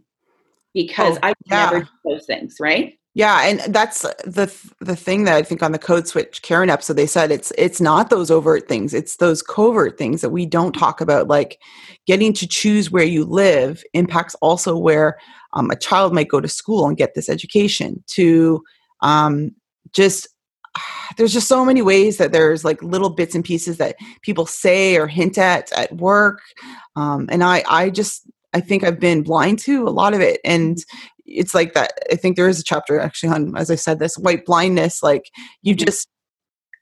because 0.74 1.16
oh, 1.18 1.28
I 1.28 1.34
yeah. 1.46 1.64
never 1.64 1.80
do 1.80 1.90
those 2.04 2.26
things, 2.26 2.56
right? 2.58 2.98
Yeah, 3.14 3.42
and 3.42 3.60
that's 3.74 4.02
the 4.24 4.50
the 4.80 4.96
thing 4.96 5.24
that 5.24 5.34
I 5.34 5.42
think 5.42 5.62
on 5.62 5.72
the 5.72 5.78
code 5.78 6.08
switch 6.08 6.40
Karen 6.40 6.70
episode 6.70 6.94
they 6.94 7.06
said 7.06 7.30
it's 7.30 7.52
it's 7.58 7.78
not 7.80 8.08
those 8.08 8.30
overt 8.30 8.68
things, 8.68 8.94
it's 8.94 9.16
those 9.16 9.42
covert 9.42 9.98
things 9.98 10.22
that 10.22 10.30
we 10.30 10.46
don't 10.46 10.72
talk 10.72 11.02
about. 11.02 11.28
Like 11.28 11.58
getting 12.06 12.32
to 12.32 12.48
choose 12.48 12.90
where 12.90 13.04
you 13.04 13.24
live 13.24 13.84
impacts 13.92 14.34
also 14.36 14.78
where 14.78 15.18
um, 15.52 15.70
a 15.70 15.76
child 15.76 16.14
might 16.14 16.28
go 16.28 16.40
to 16.40 16.48
school 16.48 16.86
and 16.88 16.96
get 16.96 17.14
this 17.14 17.28
education. 17.28 18.02
To 18.12 18.62
um, 19.02 19.50
just 19.92 20.26
there's 21.18 21.34
just 21.34 21.48
so 21.48 21.66
many 21.66 21.82
ways 21.82 22.16
that 22.16 22.32
there's 22.32 22.64
like 22.64 22.82
little 22.82 23.10
bits 23.10 23.34
and 23.34 23.44
pieces 23.44 23.76
that 23.76 23.96
people 24.22 24.46
say 24.46 24.96
or 24.96 25.06
hint 25.06 25.36
at 25.36 25.70
at 25.72 25.94
work, 25.96 26.40
um, 26.96 27.28
and 27.30 27.44
I 27.44 27.62
I 27.68 27.90
just 27.90 28.22
I 28.54 28.60
think 28.60 28.84
I've 28.84 29.00
been 29.00 29.22
blind 29.22 29.58
to 29.60 29.86
a 29.86 29.90
lot 29.90 30.14
of 30.14 30.22
it, 30.22 30.40
and 30.46 30.78
it's 31.32 31.54
like 31.54 31.74
that 31.74 31.92
i 32.10 32.16
think 32.16 32.36
there 32.36 32.48
is 32.48 32.60
a 32.60 32.64
chapter 32.64 32.98
actually 32.98 33.32
on 33.32 33.56
as 33.56 33.70
i 33.70 33.74
said 33.74 33.98
this 33.98 34.18
white 34.18 34.44
blindness 34.44 35.02
like 35.02 35.30
you've 35.62 35.76
mm-hmm. 35.76 35.86
just 35.86 36.08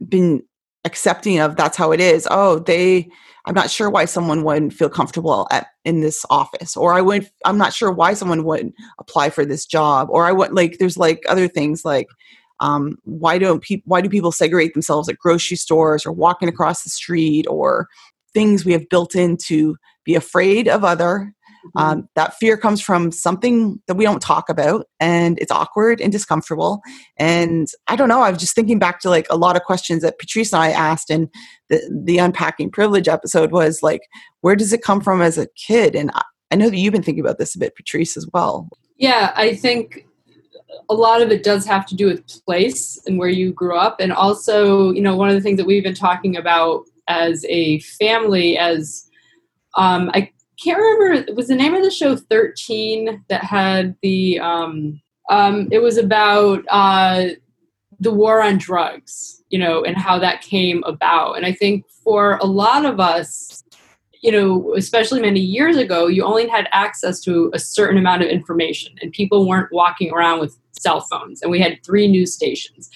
been 0.09 0.43
accepting 0.85 1.39
of 1.39 1.57
that's 1.57 1.77
how 1.77 1.93
it 1.93 2.01
is 2.01 2.27
oh 2.31 2.59
they 2.61 3.09
i'm 3.47 3.55
not 3.55 3.71
sure 3.71 3.91
why 3.91 4.05
someone 4.05 4.45
wouldn't 4.45 4.73
feel 4.73 4.89
comfortable 4.89 5.47
at 5.51 5.67
in 5.85 6.01
this 6.01 6.25
office 6.31 6.77
or 6.77 6.93
i 6.95 7.01
would 7.01 7.29
i'm 7.45 7.59
not 7.59 7.73
sure 7.73 7.93
why 7.93 8.15
someone 8.15 8.45
wouldn't 8.45 8.75
apply 8.99 9.29
for 9.29 9.45
this 9.45 9.67
job 9.67 10.09
or 10.11 10.27
i 10.27 10.33
would 10.33 10.53
like 10.53 10.79
there's 10.79 10.97
like 10.97 11.23
other 11.29 11.49
things 11.49 11.85
like 11.85 12.07
um, 12.61 12.99
why 13.05 13.39
don't 13.39 13.63
people 13.63 13.85
why 13.87 14.03
do 14.03 14.09
people 14.11 14.33
segregate 14.33 14.75
themselves 14.75 15.09
at 15.09 15.19
grocery 15.19 15.57
stores 15.57 16.05
or 16.05 16.13
walking 16.13 16.49
across 16.49 16.83
the 16.83 16.91
street 16.91 17.47
or 17.49 17.89
things 18.35 18.65
we 18.65 18.73
have 18.73 18.89
built 18.89 19.15
in 19.15 19.37
to 19.47 19.77
be 20.05 20.15
afraid 20.15 20.69
of 20.69 20.85
other 20.85 21.35
Mm-hmm. 21.67 21.79
Um, 21.79 22.09
that 22.15 22.35
fear 22.35 22.57
comes 22.57 22.81
from 22.81 23.13
something 23.13 23.81
that 23.87 23.95
we 23.95 24.05
don't 24.05 24.23
talk 24.23 24.49
about, 24.49 24.87
and 24.99 25.39
it's 25.39 25.53
awkward 25.53 26.01
and 26.01 26.11
discomfortable. 26.11 26.81
And 27.17 27.69
I 27.87 27.97
don't 27.97 28.09
know. 28.09 28.23
I 28.23 28.31
was 28.31 28.41
just 28.41 28.55
thinking 28.55 28.79
back 28.79 29.01
to 29.01 29.11
like 29.11 29.27
a 29.31 29.37
lot 29.37 29.57
of 29.57 29.63
questions 29.63 30.03
that 30.03 30.19
Patrice 30.19 30.53
and 30.53 30.63
I 30.63 30.71
asked 30.71 31.11
in 31.11 31.29
the 31.69 31.81
the 32.05 32.19
unpacking 32.19 32.71
privilege 32.71 33.09
episode. 33.09 33.53
Was 33.53 33.83
like, 33.83 34.03
where 34.41 34.57
does 34.57 34.73
it 34.73 34.83
come 34.83 35.01
from 35.01 35.21
as 35.23 35.39
a 35.39 35.49
kid? 35.57 35.95
And 35.95 36.11
I, 36.15 36.23
I 36.51 36.57
know 36.57 36.71
that 36.71 36.77
you've 36.77 36.93
been 36.93 37.03
thinking 37.03 37.25
about 37.25 37.39
this 37.39 37.55
a 37.55 37.59
bit, 37.59 37.77
Patrice, 37.77 38.17
as 38.17 38.27
well. 38.33 38.69
Yeah, 38.97 39.33
I 39.37 39.55
think 39.55 40.07
a 40.89 40.95
lot 40.95 41.23
of 41.23 41.31
it 41.31 41.43
does 41.43 41.67
have 41.67 41.87
to 41.87 41.95
do 41.95 42.07
with 42.07 42.45
place 42.45 43.01
and 43.07 43.19
where 43.19 43.29
you 43.29 43.53
grew 43.53 43.77
up 43.77 44.01
and 44.01 44.13
also 44.13 44.93
you 44.93 45.03
know 45.03 45.17
one 45.17 45.29
of 45.29 45.35
the 45.35 45.41
things 45.41 45.57
that 45.57 45.67
we've 45.67 45.83
been 45.83 45.95
talking 45.95 46.37
about 46.37 46.85
as 47.09 47.45
a 47.49 47.81
family 47.81 48.57
as 48.57 49.09
um, 49.77 50.11
I 50.15 50.31
can't 50.63 50.79
remember 50.79 51.33
was 51.33 51.49
the 51.49 51.55
name 51.55 51.75
of 51.75 51.83
the 51.83 51.91
show 51.91 52.17
13 52.17 53.25
that 53.29 53.43
had 53.43 53.97
the 54.03 54.39
um 54.41 55.01
um 55.31 55.69
it 55.71 55.81
was 55.81 55.97
about 55.97 56.65
uh 56.69 57.29
the 57.99 58.13
war 58.13 58.43
on 58.43 58.59
drugs 58.59 59.43
you 59.51 59.59
know 59.59 59.83
and 59.85 59.97
how 59.97 60.19
that 60.19 60.43
came 60.43 60.83
about. 60.85 61.37
And 61.37 61.47
i 61.47 61.53
think 61.53 61.87
for 62.05 62.37
a 62.37 62.47
lot 62.47 62.85
of 62.85 63.01
us 63.01 63.65
you 64.23 64.31
know 64.31 64.75
especially 64.77 65.21
many 65.21 65.41
years 65.41 65.77
ago 65.77 66.07
you 66.07 66.25
only 66.25 66.49
had 66.49 66.69
access 66.73 67.21
to 67.21 67.51
a 67.55 67.59
certain 67.59 67.99
amount 67.99 68.23
of 68.23 68.29
information 68.29 68.95
and 69.01 69.13
people 69.13 69.49
weren't 69.49 69.73
walking 69.73 70.13
around 70.13 70.41
with 70.41 70.59
cell 70.79 71.01
phones 71.11 71.43
and 71.43 71.51
we 71.51 71.61
had 71.61 71.79
three 71.85 72.07
news 72.07 72.35
stations 72.35 72.91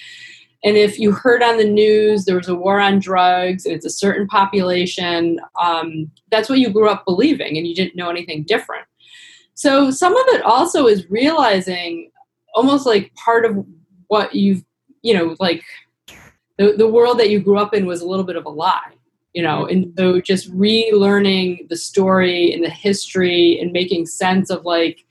and 0.64 0.78
if 0.78 0.98
you 0.98 1.12
heard 1.12 1.42
on 1.42 1.58
the 1.58 1.68
news 1.68 2.24
there 2.24 2.36
was 2.36 2.48
a 2.48 2.54
war 2.54 2.80
on 2.80 2.98
drugs 2.98 3.66
and 3.66 3.74
it's 3.74 3.84
a 3.84 3.90
certain 3.90 4.26
population, 4.26 5.38
um, 5.60 6.10
that's 6.30 6.48
what 6.48 6.58
you 6.58 6.70
grew 6.70 6.88
up 6.88 7.04
believing 7.04 7.58
and 7.58 7.66
you 7.66 7.74
didn't 7.74 7.96
know 7.96 8.08
anything 8.08 8.44
different. 8.44 8.86
So 9.54 9.90
some 9.90 10.16
of 10.16 10.24
it 10.28 10.42
also 10.42 10.86
is 10.86 11.08
realizing 11.10 12.10
almost 12.54 12.86
like 12.86 13.14
part 13.14 13.44
of 13.44 13.64
what 14.08 14.34
you've, 14.34 14.64
you 15.02 15.14
know, 15.14 15.36
like 15.38 15.62
the, 16.56 16.74
the 16.76 16.88
world 16.88 17.18
that 17.18 17.30
you 17.30 17.40
grew 17.40 17.58
up 17.58 17.74
in 17.74 17.86
was 17.86 18.00
a 18.00 18.06
little 18.06 18.24
bit 18.24 18.36
of 18.36 18.46
a 18.46 18.50
lie, 18.50 18.94
you 19.34 19.42
know, 19.42 19.66
and 19.66 19.92
so 19.98 20.20
just 20.20 20.50
relearning 20.52 21.68
the 21.68 21.76
story 21.76 22.52
and 22.52 22.64
the 22.64 22.70
history 22.70 23.60
and 23.60 23.70
making 23.70 24.06
sense 24.06 24.50
of 24.50 24.64
like, 24.64 25.04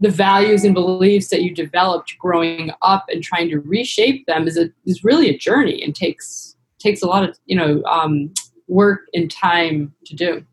the 0.00 0.10
values 0.10 0.64
and 0.64 0.74
beliefs 0.74 1.28
that 1.28 1.42
you 1.42 1.54
developed 1.54 2.16
growing 2.18 2.70
up 2.82 3.06
and 3.08 3.22
trying 3.22 3.48
to 3.48 3.60
reshape 3.60 4.26
them 4.26 4.46
is 4.46 4.58
a 4.58 4.70
is 4.84 5.04
really 5.04 5.28
a 5.30 5.38
journey 5.38 5.82
and 5.82 5.94
takes 5.94 6.56
takes 6.78 7.02
a 7.02 7.06
lot 7.06 7.28
of 7.28 7.38
you 7.46 7.56
know 7.56 7.82
um, 7.84 8.32
work 8.68 9.02
and 9.14 9.30
time 9.30 9.94
to 10.04 10.14
do. 10.14 10.44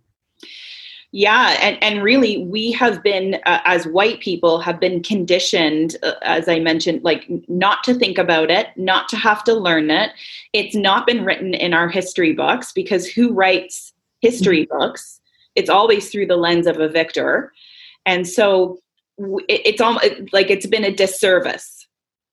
Yeah 1.12 1.58
and, 1.62 1.84
and 1.84 2.02
really 2.02 2.44
we 2.46 2.72
have 2.72 3.04
been 3.04 3.36
uh, 3.46 3.60
as 3.66 3.86
white 3.86 4.20
people 4.20 4.60
have 4.60 4.80
been 4.80 5.04
conditioned 5.04 5.96
uh, 6.02 6.14
as 6.24 6.50
i 6.50 6.58
mentioned 6.58 7.04
like 7.04 7.30
not 7.48 7.84
to 7.84 7.94
think 7.94 8.18
about 8.18 8.50
it 8.50 8.70
not 8.78 9.10
to 9.10 9.18
have 9.18 9.44
to 9.44 9.54
learn 9.54 9.92
it. 9.92 10.12
It's 10.54 10.76
not 10.76 11.06
been 11.06 11.24
written 11.24 11.54
in 11.54 11.74
our 11.74 11.88
history 11.88 12.34
books 12.34 12.72
because 12.72 13.06
who 13.06 13.32
writes 13.32 13.94
history 14.22 14.66
mm-hmm. 14.66 14.78
books? 14.78 15.20
It's 15.54 15.70
always 15.70 16.10
through 16.10 16.28
the 16.28 16.38
lens 16.38 16.66
of 16.66 16.80
a 16.80 16.90
victor. 16.90 17.52
And 18.08 18.28
so 18.28 18.80
it's 19.18 19.82
almost 19.82 20.06
like 20.32 20.50
it's 20.50 20.66
been 20.66 20.84
a 20.84 20.94
disservice 20.94 21.88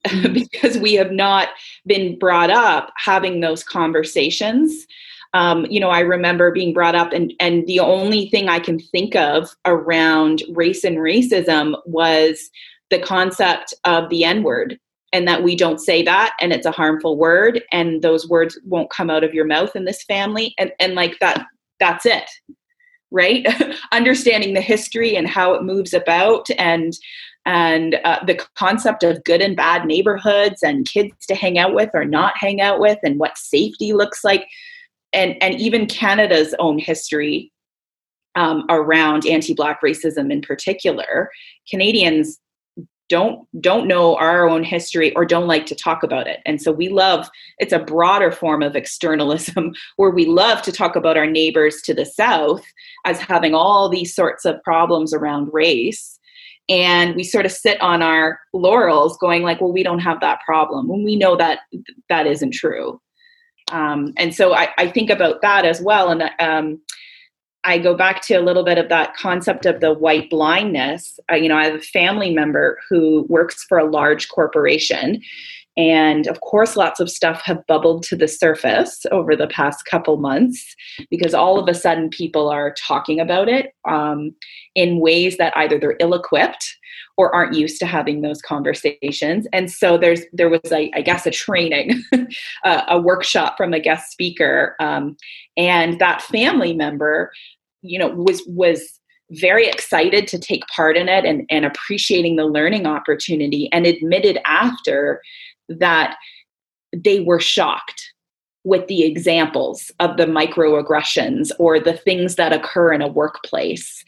mm-hmm. 0.06 0.32
because 0.50 0.78
we 0.78 0.94
have 0.94 1.12
not 1.12 1.48
been 1.86 2.18
brought 2.18 2.50
up 2.50 2.92
having 2.96 3.40
those 3.40 3.62
conversations 3.62 4.86
um, 5.32 5.66
you 5.66 5.80
know 5.80 5.90
i 5.90 6.00
remember 6.00 6.50
being 6.50 6.72
brought 6.72 6.94
up 6.94 7.12
and 7.12 7.32
and 7.40 7.66
the 7.66 7.80
only 7.80 8.28
thing 8.30 8.48
i 8.48 8.58
can 8.58 8.78
think 8.78 9.14
of 9.14 9.54
around 9.66 10.42
race 10.50 10.84
and 10.84 10.98
racism 10.98 11.74
was 11.84 12.50
the 12.90 12.98
concept 12.98 13.74
of 13.84 14.08
the 14.10 14.24
n 14.24 14.42
word 14.42 14.78
and 15.12 15.26
that 15.26 15.42
we 15.42 15.56
don't 15.56 15.80
say 15.80 16.02
that 16.02 16.34
and 16.40 16.52
it's 16.52 16.66
a 16.66 16.72
harmful 16.72 17.16
word 17.16 17.62
and 17.72 18.02
those 18.02 18.28
words 18.28 18.58
won't 18.64 18.90
come 18.90 19.10
out 19.10 19.24
of 19.24 19.34
your 19.34 19.44
mouth 19.44 19.74
in 19.76 19.84
this 19.84 20.02
family 20.04 20.54
and 20.58 20.72
and 20.80 20.94
like 20.94 21.18
that 21.20 21.46
that's 21.78 22.06
it 22.06 22.28
right? 23.11 23.46
Understanding 23.92 24.55
the 24.55 24.61
history 24.61 25.16
and 25.16 25.29
how 25.29 25.55
it 25.55 25.62
moves 25.62 25.94
about 25.94 26.46
and 26.59 26.92
and 27.46 27.99
uh, 28.05 28.23
the 28.27 28.38
concept 28.55 29.03
of 29.03 29.25
good 29.25 29.40
and 29.40 29.57
bad 29.57 29.87
neighborhoods 29.87 30.62
and 30.62 30.87
kids 30.87 31.25
to 31.27 31.35
hang 31.35 31.59
out 31.59 31.75
with 31.75 31.88
or 31.94 32.05
not 32.05 32.35
hang 32.37 32.61
out 32.61 32.81
with 32.81 32.99
and 33.03 33.18
what 33.18 33.38
safety 33.38 33.92
looks 33.92 34.23
like. 34.25 34.46
And 35.12 35.37
and 35.42 35.55
even 35.61 35.87
canada's 35.87 36.55
own 36.59 36.79
history 36.79 37.51
um, 38.37 38.64
around 38.68 39.27
anti-black 39.27 39.81
racism 39.83 40.31
in 40.31 40.40
particular 40.40 41.31
canadians 41.68 42.38
don't 43.11 43.46
don't 43.61 43.88
know 43.88 44.16
our 44.16 44.49
own 44.49 44.62
history 44.62 45.14
or 45.14 45.27
don't 45.27 45.49
like 45.49 45.66
to 45.66 45.75
talk 45.75 46.03
about 46.03 46.27
it. 46.27 46.40
And 46.46 46.62
so 46.62 46.73
we 46.73 46.88
love 46.88 47.29
it's 47.59 47.73
a 47.73 47.79
broader 47.81 48.31
form 48.33 48.62
of 48.62 48.77
externalism 48.77 49.75
where 49.96 50.11
we 50.11 50.25
love 50.25 50.62
to 50.62 50.73
talk 50.73 50.96
about 50.96 51.18
our 51.18 51.27
neighbors 51.27 51.83
to 51.83 51.92
the 51.92 52.07
south 52.07 52.64
as 53.05 53.20
having 53.20 53.55
all 53.55 53.88
these 53.90 54.14
sorts 54.14 54.46
of 54.46 54.62
problems 54.62 55.12
around 55.12 55.51
race. 55.53 56.18
And 56.68 57.16
we 57.16 57.25
sort 57.25 57.46
of 57.46 57.53
sit 57.53 57.81
on 57.83 58.01
our 58.01 58.38
laurels 58.55 59.18
going 59.18 59.42
like 59.42 59.61
well 59.61 59.73
we 59.73 59.83
don't 59.83 59.99
have 59.99 60.20
that 60.20 60.40
problem 60.46 60.88
when 60.88 61.03
we 61.05 61.16
know 61.16 61.37
that 61.37 61.59
that 62.09 62.27
isn't 62.27 62.55
true. 62.55 63.01
Um, 63.73 64.12
and 64.16 64.35
so 64.35 64.55
I, 64.55 64.68
I, 64.79 64.88
think 64.88 65.11
about 65.11 65.42
that 65.42 65.64
as 65.64 65.81
well. 65.81 66.11
And 66.11 66.29
um, 66.40 66.81
I 67.64 67.79
go 67.79 67.94
back 67.94 68.23
to 68.23 68.35
a 68.35 68.40
little 68.40 68.64
bit 68.64 68.79
of 68.79 68.88
that 68.88 69.14
concept 69.16 69.66
of 69.66 69.81
the 69.81 69.92
white 69.92 70.31
blindness. 70.31 71.18
Uh, 71.31 71.37
you 71.37 71.49
know, 71.49 71.57
I 71.57 71.64
have 71.64 71.75
a 71.75 71.81
family 71.81 72.33
member 72.33 72.79
who 72.88 73.27
works 73.29 73.64
for 73.68 73.79
a 73.79 73.90
large 73.90 74.29
corporation. 74.29 75.20
And 75.77 76.27
of 76.27 76.40
course, 76.40 76.77
lots 76.77 77.01
of 77.01 77.11
stuff 77.11 77.42
have 77.44 77.66
bubbled 77.66 78.03
to 78.05 78.16
the 78.16 78.29
surface 78.29 79.05
over 79.12 79.37
the 79.37 79.46
past 79.46 79.85
couple 79.85 80.16
months 80.16 80.75
because 81.11 81.33
all 81.33 81.59
of 81.59 81.68
a 81.68 81.75
sudden 81.75 82.09
people 82.09 82.49
are 82.49 82.75
talking 82.75 83.20
about 83.20 83.49
it 83.49 83.73
um, 83.88 84.35
in 84.75 85.01
ways 85.01 85.37
that 85.37 85.57
either 85.57 85.79
they're 85.79 85.96
ill 86.01 86.14
equipped 86.14 86.77
or 87.20 87.35
aren't 87.35 87.54
used 87.54 87.78
to 87.78 87.85
having 87.85 88.22
those 88.22 88.40
conversations. 88.40 89.46
And 89.52 89.70
so 89.70 89.98
there's 89.98 90.22
there 90.33 90.48
was 90.48 90.72
a, 90.72 90.90
I 90.94 91.02
guess 91.02 91.26
a 91.26 91.30
training, 91.30 92.02
uh, 92.64 92.83
a 92.88 92.98
workshop 92.98 93.59
from 93.59 93.74
a 93.74 93.78
guest 93.78 94.11
speaker, 94.11 94.74
um, 94.80 95.18
and 95.54 95.98
that 95.98 96.22
family 96.22 96.72
member, 96.72 97.30
you 97.83 97.98
know, 97.98 98.09
was 98.09 98.42
was 98.46 98.98
very 99.33 99.68
excited 99.68 100.26
to 100.28 100.38
take 100.38 100.66
part 100.74 100.96
in 100.96 101.11
it 101.11 101.26
and, 101.26 101.44
and 101.50 101.66
appreciating 101.66 102.37
the 102.37 102.46
learning 102.46 102.87
opportunity 102.87 103.68
and 103.70 103.87
admitted 103.87 104.38
after 104.46 105.20
that 105.68 106.16
they 106.96 107.20
were 107.20 107.38
shocked 107.38 108.12
with 108.64 108.87
the 108.88 109.04
examples 109.04 109.92
of 110.00 110.16
the 110.16 110.26
microaggressions 110.26 111.50
or 111.59 111.78
the 111.78 111.92
things 111.92 112.35
that 112.35 112.52
occur 112.52 112.92
in 112.92 113.02
a 113.02 113.09
workplace 113.09 114.02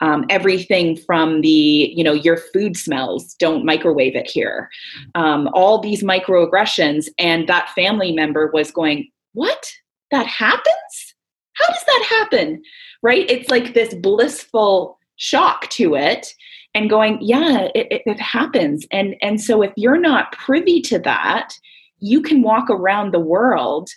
um, 0.00 0.24
everything 0.30 0.96
from 0.96 1.40
the 1.40 1.92
you 1.94 2.02
know 2.02 2.12
your 2.12 2.36
food 2.36 2.76
smells 2.76 3.34
don't 3.34 3.64
microwave 3.64 4.16
it 4.16 4.30
here. 4.30 4.70
Um, 5.14 5.48
all 5.52 5.78
these 5.78 6.02
microaggressions 6.02 7.08
and 7.18 7.48
that 7.48 7.70
family 7.70 8.12
member 8.12 8.50
was 8.52 8.70
going 8.70 9.10
what? 9.32 9.72
That 10.10 10.26
happens? 10.26 11.14
How 11.54 11.66
does 11.66 11.84
that 11.86 12.06
happen? 12.08 12.62
Right? 13.02 13.30
It's 13.30 13.50
like 13.50 13.74
this 13.74 13.94
blissful 13.94 14.98
shock 15.16 15.68
to 15.68 15.94
it 15.94 16.34
and 16.74 16.88
going 16.88 17.18
yeah 17.20 17.68
it, 17.74 17.86
it, 17.90 18.02
it 18.06 18.20
happens. 18.20 18.86
And 18.90 19.16
and 19.20 19.40
so 19.40 19.62
if 19.62 19.72
you're 19.76 20.00
not 20.00 20.32
privy 20.32 20.80
to 20.82 20.98
that 21.00 21.54
you 22.00 22.22
can 22.22 22.42
walk 22.42 22.70
around 22.70 23.12
the 23.12 23.20
world 23.20 23.90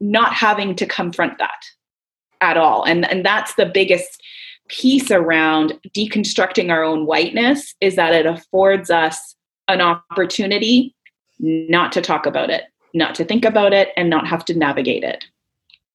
not 0.00 0.32
having 0.32 0.76
to 0.76 0.86
confront 0.86 1.38
that 1.38 1.64
at 2.40 2.56
all. 2.56 2.84
And 2.84 3.10
and 3.10 3.24
that's 3.24 3.54
the 3.54 3.66
biggest 3.66 4.21
piece 4.72 5.10
around 5.10 5.78
deconstructing 5.96 6.70
our 6.70 6.82
own 6.82 7.06
whiteness 7.06 7.74
is 7.80 7.94
that 7.94 8.14
it 8.14 8.26
affords 8.26 8.90
us 8.90 9.36
an 9.68 9.80
opportunity 9.80 10.94
not 11.38 11.92
to 11.92 12.02
talk 12.02 12.26
about 12.26 12.50
it 12.50 12.64
not 12.94 13.14
to 13.16 13.24
think 13.24 13.44
about 13.44 13.72
it 13.72 13.88
and 13.96 14.10
not 14.10 14.26
have 14.26 14.44
to 14.46 14.54
navigate 14.54 15.04
it. 15.04 15.24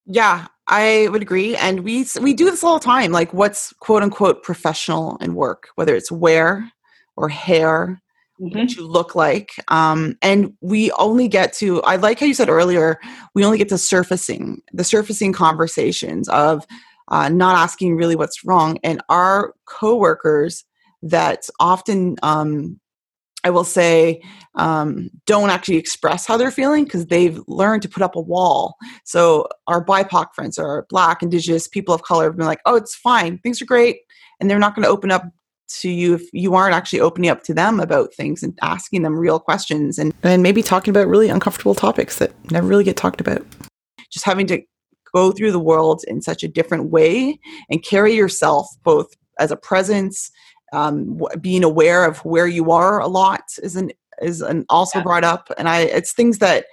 Yeah 0.06 0.48
i 0.70 1.08
would 1.12 1.22
agree. 1.22 1.56
And 1.56 1.82
we 1.82 2.06
we 2.22 2.34
do 2.34 2.52
this 2.52 2.64
all 2.64 2.78
the 2.80 2.86
time 2.86 3.12
like 3.12 3.34
what's 3.34 3.74
quote 3.80 4.04
unquote 4.04 4.44
professional 4.44 5.18
in 5.18 5.34
work 5.34 5.70
whether 5.76 5.96
it's 5.96 6.12
wear 6.12 6.72
or 7.16 7.30
hair 7.30 8.02
mm-hmm. 8.40 8.58
what 8.58 8.76
you 8.76 8.86
look 8.86 9.16
like. 9.16 9.52
Um, 9.70 10.18
and 10.22 10.54
we 10.62 10.92
only 10.94 11.28
get 11.28 11.54
to 11.54 11.82
i 11.84 11.96
like 11.96 12.20
how 12.20 12.26
you 12.26 12.34
said 12.34 12.50
earlier 12.50 13.00
we 13.34 13.46
only 13.46 13.58
get 13.58 13.70
to 13.70 13.78
surfacing 13.78 14.62
the 14.74 14.84
surfacing 14.84 15.34
conversations 15.34 16.28
of 16.30 16.66
uh, 17.10 17.30
not 17.30 17.58
asking 17.58 17.96
really 17.96 18.16
what's 18.16 18.44
wrong 18.44 18.78
and 18.84 19.02
our 19.10 19.54
coworkers 19.66 20.66
that 21.02 21.48
often 21.60 22.16
um, 22.24 22.80
I 23.44 23.50
will 23.50 23.64
say, 23.64 24.22
um, 24.56 25.10
don't 25.26 25.50
actually 25.50 25.78
express 25.78 26.26
how 26.26 26.36
they're 26.36 26.52
feeling 26.52 26.84
because 26.84 27.06
they've 27.06 27.40
learned 27.48 27.82
to 27.84 27.90
put 27.90 28.04
up 28.04 28.16
a 28.16 28.22
wall. 28.22 28.76
So 29.06 29.48
our 29.68 29.84
BIPOC 29.84 30.34
friends, 30.34 30.58
our 30.58 30.86
Black, 30.90 31.22
Indigenous, 31.22 31.68
people 31.68 31.96
of 31.96 32.04
color 32.04 32.26
have 32.26 32.36
been 32.36 32.46
like, 32.46 32.60
oh, 32.66 32.76
it's 32.76 32.96
fine, 32.96 33.38
things 33.38 33.62
are 33.62 33.66
great. 33.66 34.00
And 34.40 34.50
they're 34.50 34.60
not 34.60 34.76
going 34.76 34.84
to 34.84 34.90
open 34.90 35.12
up 35.12 35.24
to 35.80 35.90
you 35.90 36.16
if 36.16 36.24
you 36.34 36.56
aren't 36.56 36.76
actually 36.76 37.00
opening 37.00 37.30
up 37.30 37.44
to 37.44 37.54
them 37.54 37.80
about 37.80 38.14
things 38.14 38.44
and 38.44 38.58
asking 38.62 39.04
them 39.04 39.18
real 39.18 39.40
questions 39.40 39.98
and, 39.98 40.14
and 40.24 40.44
maybe 40.44 40.64
talking 40.64 40.92
about 40.92 41.08
really 41.08 41.30
uncomfortable 41.30 41.76
topics 41.76 42.18
that 42.18 42.32
never 42.52 42.68
really 42.68 42.84
get 42.84 42.98
talked 42.98 43.22
about. 43.22 43.46
Just 44.12 44.26
having 44.26 44.48
to 44.48 44.62
go 45.14 45.32
through 45.32 45.52
the 45.52 45.60
world 45.60 46.04
in 46.08 46.22
such 46.22 46.44
a 46.44 46.48
different 46.48 46.90
way 46.90 47.40
and 47.70 47.84
carry 47.84 48.14
yourself 48.14 48.68
both 48.84 49.08
as 49.40 49.52
a 49.52 49.58
presence 49.58 50.32
um, 50.74 51.20
being 51.40 51.64
aware 51.64 52.06
of 52.06 52.20
where 52.20 52.48
you 52.48 52.72
are 52.72 53.00
a 53.00 53.08
lot 53.08 53.42
is 53.62 53.76
an 53.76 53.92
is 54.22 54.42
an 54.42 54.66
also 54.70 55.00
yeah. 55.00 55.04
brought 55.04 55.24
up. 55.24 55.50
And 55.58 55.70
i 55.70 55.82
it's 55.82 56.14
things 56.14 56.40
that 56.40 56.66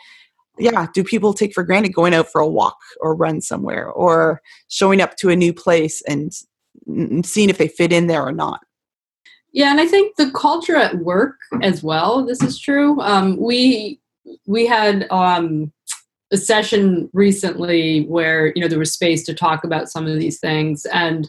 yeah 0.59 0.87
do 0.95 1.03
people 1.05 1.35
take 1.35 1.53
for 1.53 1.63
granted 1.63 1.95
going 1.95 2.15
out 2.15 2.31
for 2.31 2.41
a 2.41 2.49
walk 2.49 2.79
or 3.01 3.15
run 3.15 3.41
somewhere 3.41 3.89
or 3.89 4.41
showing 4.69 5.01
up 5.01 5.17
to 5.17 5.31
a 5.31 5.37
new 5.37 5.53
place 5.53 6.03
and, 6.03 6.33
and 6.87 7.27
seeing 7.27 7.51
if 7.51 7.59
they 7.59 7.69
fit 7.69 7.93
in 7.93 8.07
there 8.07 8.23
or 8.23 8.33
not? 8.33 8.61
Yeah 9.53 9.71
and 9.71 9.81
i 9.81 9.87
think 9.87 10.17
the 10.17 10.31
culture 10.33 10.77
at 10.77 10.99
work 10.99 11.37
as 11.63 11.83
well 11.83 12.25
this 12.25 12.43
is 12.43 12.59
true. 12.59 13.01
Um, 13.01 13.37
we 13.37 14.01
we 14.47 14.67
had 14.67 15.07
um, 15.11 15.73
a 16.33 16.37
session 16.37 17.09
recently 17.13 18.07
where 18.07 18.53
you 18.55 18.63
know 18.63 18.69
there 18.69 18.79
was 18.79 18.93
space 18.93 19.25
to 19.25 19.35
talk 19.35 19.65
about 19.65 19.89
some 19.89 20.07
of 20.07 20.19
these 20.19 20.41
things. 20.41 20.87
And 20.87 21.29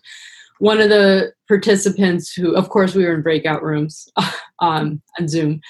one 0.60 0.80
of 0.80 0.90
the 0.90 1.34
participants 1.48 2.32
who 2.32 2.56
of 2.56 2.70
course 2.70 2.96
we 2.96 3.06
were 3.06 3.14
in 3.14 3.22
breakout 3.22 3.64
rooms 3.64 4.08
um, 4.60 5.02
on 5.20 5.28
zoom. 5.28 5.62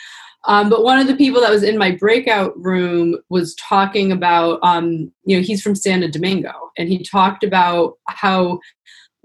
Um, 0.47 0.69
but 0.69 0.83
one 0.83 0.99
of 0.99 1.07
the 1.07 1.15
people 1.15 1.41
that 1.41 1.49
was 1.49 1.63
in 1.63 1.75
my 1.75 1.89
breakout 1.89 2.53
room 2.55 3.17
was 3.29 3.55
talking 3.55 4.11
about 4.11 4.59
um, 4.61 5.11
you 5.25 5.35
know 5.35 5.41
he's 5.41 5.61
from 5.61 5.75
santo 5.75 6.07
domingo 6.07 6.53
and 6.77 6.87
he 6.87 7.03
talked 7.03 7.43
about 7.43 7.93
how 8.07 8.59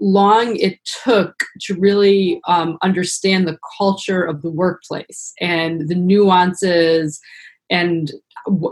long 0.01 0.55
it 0.55 0.79
took 1.03 1.35
to 1.61 1.75
really 1.75 2.41
um, 2.47 2.77
understand 2.81 3.47
the 3.47 3.59
culture 3.77 4.23
of 4.23 4.41
the 4.41 4.49
workplace 4.49 5.31
and 5.39 5.87
the 5.87 5.95
nuances 5.95 7.21
and 7.71 8.11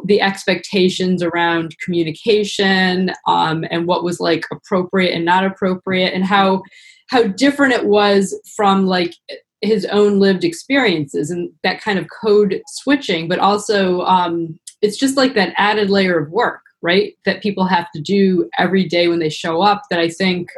the 0.06 0.22
expectations 0.22 1.24
around 1.24 1.76
communication 1.84 3.12
um, 3.26 3.66
and 3.72 3.88
what 3.88 4.04
was 4.04 4.20
like 4.20 4.46
appropriate 4.52 5.14
and 5.14 5.26
not 5.26 5.46
appropriate 5.46 6.14
and 6.14 6.26
how 6.26 6.62
how 7.10 7.24
different 7.24 7.74
it 7.74 7.86
was 7.86 8.40
from 8.56 8.86
like 8.86 9.16
his 9.62 9.86
own 9.86 10.20
lived 10.20 10.44
experiences 10.44 11.32
and 11.32 11.50
that 11.64 11.82
kind 11.82 11.98
of 11.98 12.08
code 12.22 12.62
switching 12.68 13.28
but 13.28 13.40
also 13.40 14.02
um, 14.02 14.60
it's 14.82 14.98
just 14.98 15.18
like 15.18 15.34
that 15.34 15.54
added 15.58 15.90
layer 15.90 16.20
of 16.20 16.30
work 16.32 16.62
right 16.82 17.16
that 17.26 17.42
people 17.42 17.66
have 17.66 17.90
to 17.92 18.02
do 18.02 18.50
every 18.58 18.86
day 18.86 19.08
when 19.08 19.20
they 19.20 19.30
show 19.30 19.62
up 19.62 19.84
that 19.90 20.00
i 20.00 20.10
think 20.10 20.50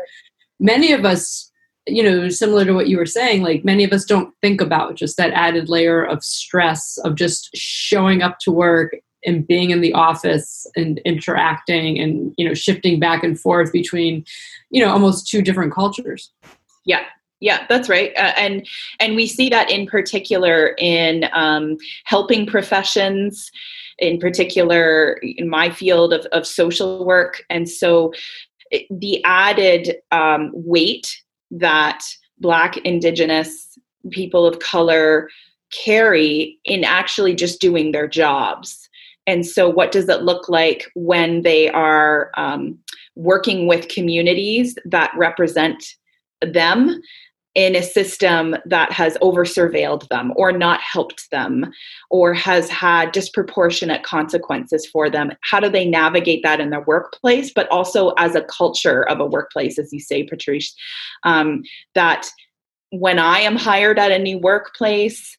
many 0.59 0.91
of 0.91 1.05
us 1.05 1.50
you 1.91 2.03
know, 2.03 2.29
similar 2.29 2.65
to 2.65 2.73
what 2.73 2.87
you 2.87 2.97
were 2.97 3.05
saying, 3.05 3.41
like 3.41 3.65
many 3.65 3.83
of 3.83 3.93
us 3.93 4.05
don't 4.05 4.33
think 4.41 4.61
about 4.61 4.95
just 4.95 5.17
that 5.17 5.31
added 5.33 5.69
layer 5.69 6.03
of 6.03 6.23
stress 6.23 6.97
of 6.99 7.15
just 7.15 7.49
showing 7.55 8.21
up 8.21 8.39
to 8.39 8.51
work 8.51 8.95
and 9.25 9.45
being 9.45 9.69
in 9.69 9.81
the 9.81 9.93
office 9.93 10.65
and 10.75 10.99
interacting 11.05 11.99
and, 11.99 12.33
you 12.37 12.47
know, 12.47 12.53
shifting 12.53 12.99
back 12.99 13.23
and 13.23 13.39
forth 13.39 13.71
between, 13.71 14.25
you 14.69 14.83
know, 14.83 14.91
almost 14.91 15.27
two 15.27 15.41
different 15.41 15.73
cultures. 15.73 16.31
Yeah, 16.85 17.03
yeah 17.39 17.65
that's 17.69 17.89
right. 17.89 18.11
Uh, 18.17 18.33
and 18.37 18.67
and 18.99 19.15
we 19.15 19.27
see 19.27 19.49
that 19.49 19.69
in 19.69 19.85
particular 19.85 20.75
in 20.79 21.25
um, 21.33 21.77
helping 22.05 22.47
professions 22.47 23.51
in 23.99 24.19
particular 24.19 25.19
in 25.21 25.47
my 25.47 25.69
field 25.69 26.11
of, 26.13 26.25
of 26.31 26.47
social 26.47 27.05
work. 27.05 27.43
And 27.49 27.69
so 27.69 28.13
the 28.89 29.23
added 29.23 29.97
um, 30.11 30.51
weight 30.53 31.21
that 31.51 32.03
Black, 32.39 32.77
Indigenous, 32.77 33.77
people 34.09 34.45
of 34.45 34.59
color 34.59 35.29
carry 35.71 36.57
in 36.65 36.83
actually 36.83 37.35
just 37.35 37.61
doing 37.61 37.91
their 37.91 38.07
jobs. 38.07 38.89
And 39.27 39.45
so, 39.45 39.69
what 39.69 39.91
does 39.91 40.09
it 40.09 40.23
look 40.23 40.49
like 40.49 40.89
when 40.95 41.43
they 41.43 41.69
are 41.69 42.31
um, 42.35 42.79
working 43.15 43.67
with 43.67 43.87
communities 43.87 44.77
that 44.85 45.11
represent 45.15 45.83
them 46.41 47.01
in 47.55 47.75
a 47.75 47.83
system 47.83 48.55
that 48.65 48.91
has 48.91 49.17
over 49.21 49.43
surveilled 49.43 50.07
them 50.07 50.31
or 50.35 50.51
not 50.51 50.79
helped 50.79 51.29
them 51.31 51.71
or 52.09 52.33
has 52.33 52.69
had 52.69 53.11
disproportionate 53.11 54.03
consequences 54.03 54.85
for 54.85 55.09
them. 55.09 55.31
How 55.41 55.59
do 55.59 55.69
they 55.69 55.87
navigate 55.87 56.43
that 56.43 56.61
in 56.61 56.69
their 56.69 56.83
workplace 56.83 57.51
but 57.53 57.67
also 57.69 58.09
as 58.17 58.35
a 58.35 58.43
culture 58.43 59.07
of 59.09 59.19
a 59.19 59.25
workplace 59.25 59.77
as 59.77 59.91
you 59.91 59.99
say 59.99 60.23
patrice 60.23 60.73
um, 61.23 61.63
that 61.95 62.27
when 62.89 63.19
i 63.19 63.39
am 63.39 63.55
hired 63.55 63.97
at 63.97 64.11
a 64.11 64.19
new 64.19 64.37
workplace 64.37 65.37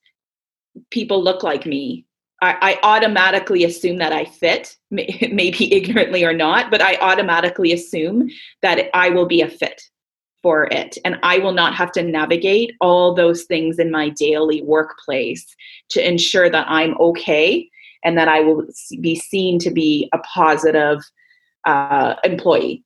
people 0.91 1.23
look 1.23 1.43
like 1.43 1.67
me. 1.67 2.07
I, 2.41 2.57
I 2.61 2.79
automatically 2.83 3.65
assume 3.65 3.99
that 3.99 4.13
I 4.13 4.25
fit, 4.25 4.77
maybe 4.91 5.73
ignorantly 5.73 6.25
or 6.25 6.33
not, 6.33 6.71
but 6.71 6.81
I 6.81 6.97
automatically 6.97 7.73
assume 7.73 8.31
that 8.63 8.91
I 8.95 9.11
will 9.11 9.27
be 9.27 9.43
a 9.43 9.49
fit 9.49 9.83
for 10.43 10.65
it. 10.65 10.99
And 11.05 11.19
I 11.23 11.39
will 11.39 11.53
not 11.53 11.75
have 11.75 11.93
to 11.93 12.03
navigate 12.03 12.75
all 12.81 13.15
those 13.15 13.45
things 13.45 13.79
in 13.79 13.91
my 13.91 14.09
daily 14.11 14.63
workplace 14.63 15.47
to 15.91 16.07
ensure 16.07 16.51
that 16.51 16.67
I'm 16.69 16.97
okay 16.99 17.69
and 18.05 18.19
that 18.19 18.29
I 18.29 18.41
will 18.41 18.67
be 19.01 19.17
seen 19.17 19.59
to 19.61 19.71
be 19.71 20.09
a 20.13 20.19
positive 20.19 20.99
uh, 21.65 22.17
employee. 22.25 22.85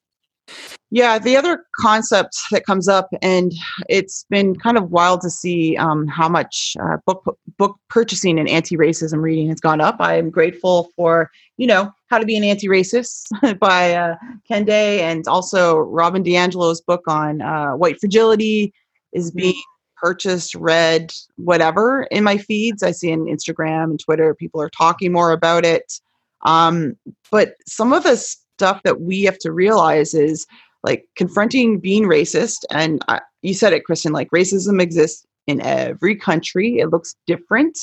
Yeah, 0.96 1.18
the 1.18 1.37
other 1.37 1.62
concept 1.78 2.38
that 2.52 2.64
comes 2.64 2.88
up, 2.88 3.11
and 3.20 3.52
it's 3.87 4.24
been 4.30 4.56
kind 4.56 4.78
of 4.78 4.90
wild 4.90 5.20
to 5.20 5.28
see 5.28 5.76
um, 5.76 6.06
how 6.06 6.26
much 6.26 6.74
uh, 6.80 6.96
book 7.04 7.38
book 7.59 7.76
purchasing 7.90 8.38
and 8.38 8.48
anti-racism 8.48 9.20
reading 9.20 9.46
has 9.48 9.61
gone 9.61 9.82
up. 9.82 9.96
I'm 10.00 10.30
grateful 10.30 10.88
for 10.96 11.30
you 11.59 11.66
know 11.66 11.92
how 12.09 12.16
to 12.16 12.24
be 12.24 12.35
an 12.35 12.44
anti-racist 12.44 13.59
by 13.59 13.92
uh, 13.92 14.16
Kendi, 14.50 14.70
and 14.70 15.28
also 15.28 15.76
Robin 15.76 16.24
DiAngelo's 16.24 16.80
book 16.80 17.02
on 17.09 17.42
uh, 17.42 17.72
white 17.72 18.00
fragility 18.00 18.72
is 19.12 19.30
mm-hmm. 19.32 19.40
being 19.40 19.62
purchased, 19.98 20.54
read, 20.54 21.12
whatever 21.37 22.04
in 22.04 22.24
my 22.24 22.38
feeds. 22.38 22.82
I 22.82 22.92
see 22.92 23.12
on 23.12 23.26
Instagram 23.26 23.90
and 23.90 24.00
Twitter 24.00 24.35
people 24.35 24.62
are 24.62 24.70
talking 24.70 25.12
more 25.12 25.32
about 25.32 25.66
it. 25.66 26.00
Um, 26.46 26.96
but 27.30 27.52
some 27.66 27.92
of 27.92 28.02
the 28.02 28.16
stuff 28.16 28.82
that 28.85 29.02
we 29.02 29.24
have 29.24 29.38
to 29.40 29.52
realize 29.52 30.14
is 30.14 30.46
like 30.87 31.05
confronting 31.16 31.81
being 31.81 32.05
racist 32.05 32.64
and 32.70 33.03
uh, 33.09 33.20
you 33.42 33.53
said 33.53 33.75
it 33.75 33.83
kristin 33.88 34.12
like 34.12 34.31
racism 34.31 34.81
exists 34.81 35.27
in 35.46 35.61
every 35.61 36.16
country. 36.16 36.79
It 36.79 36.90
looks 36.90 37.14
different. 37.27 37.79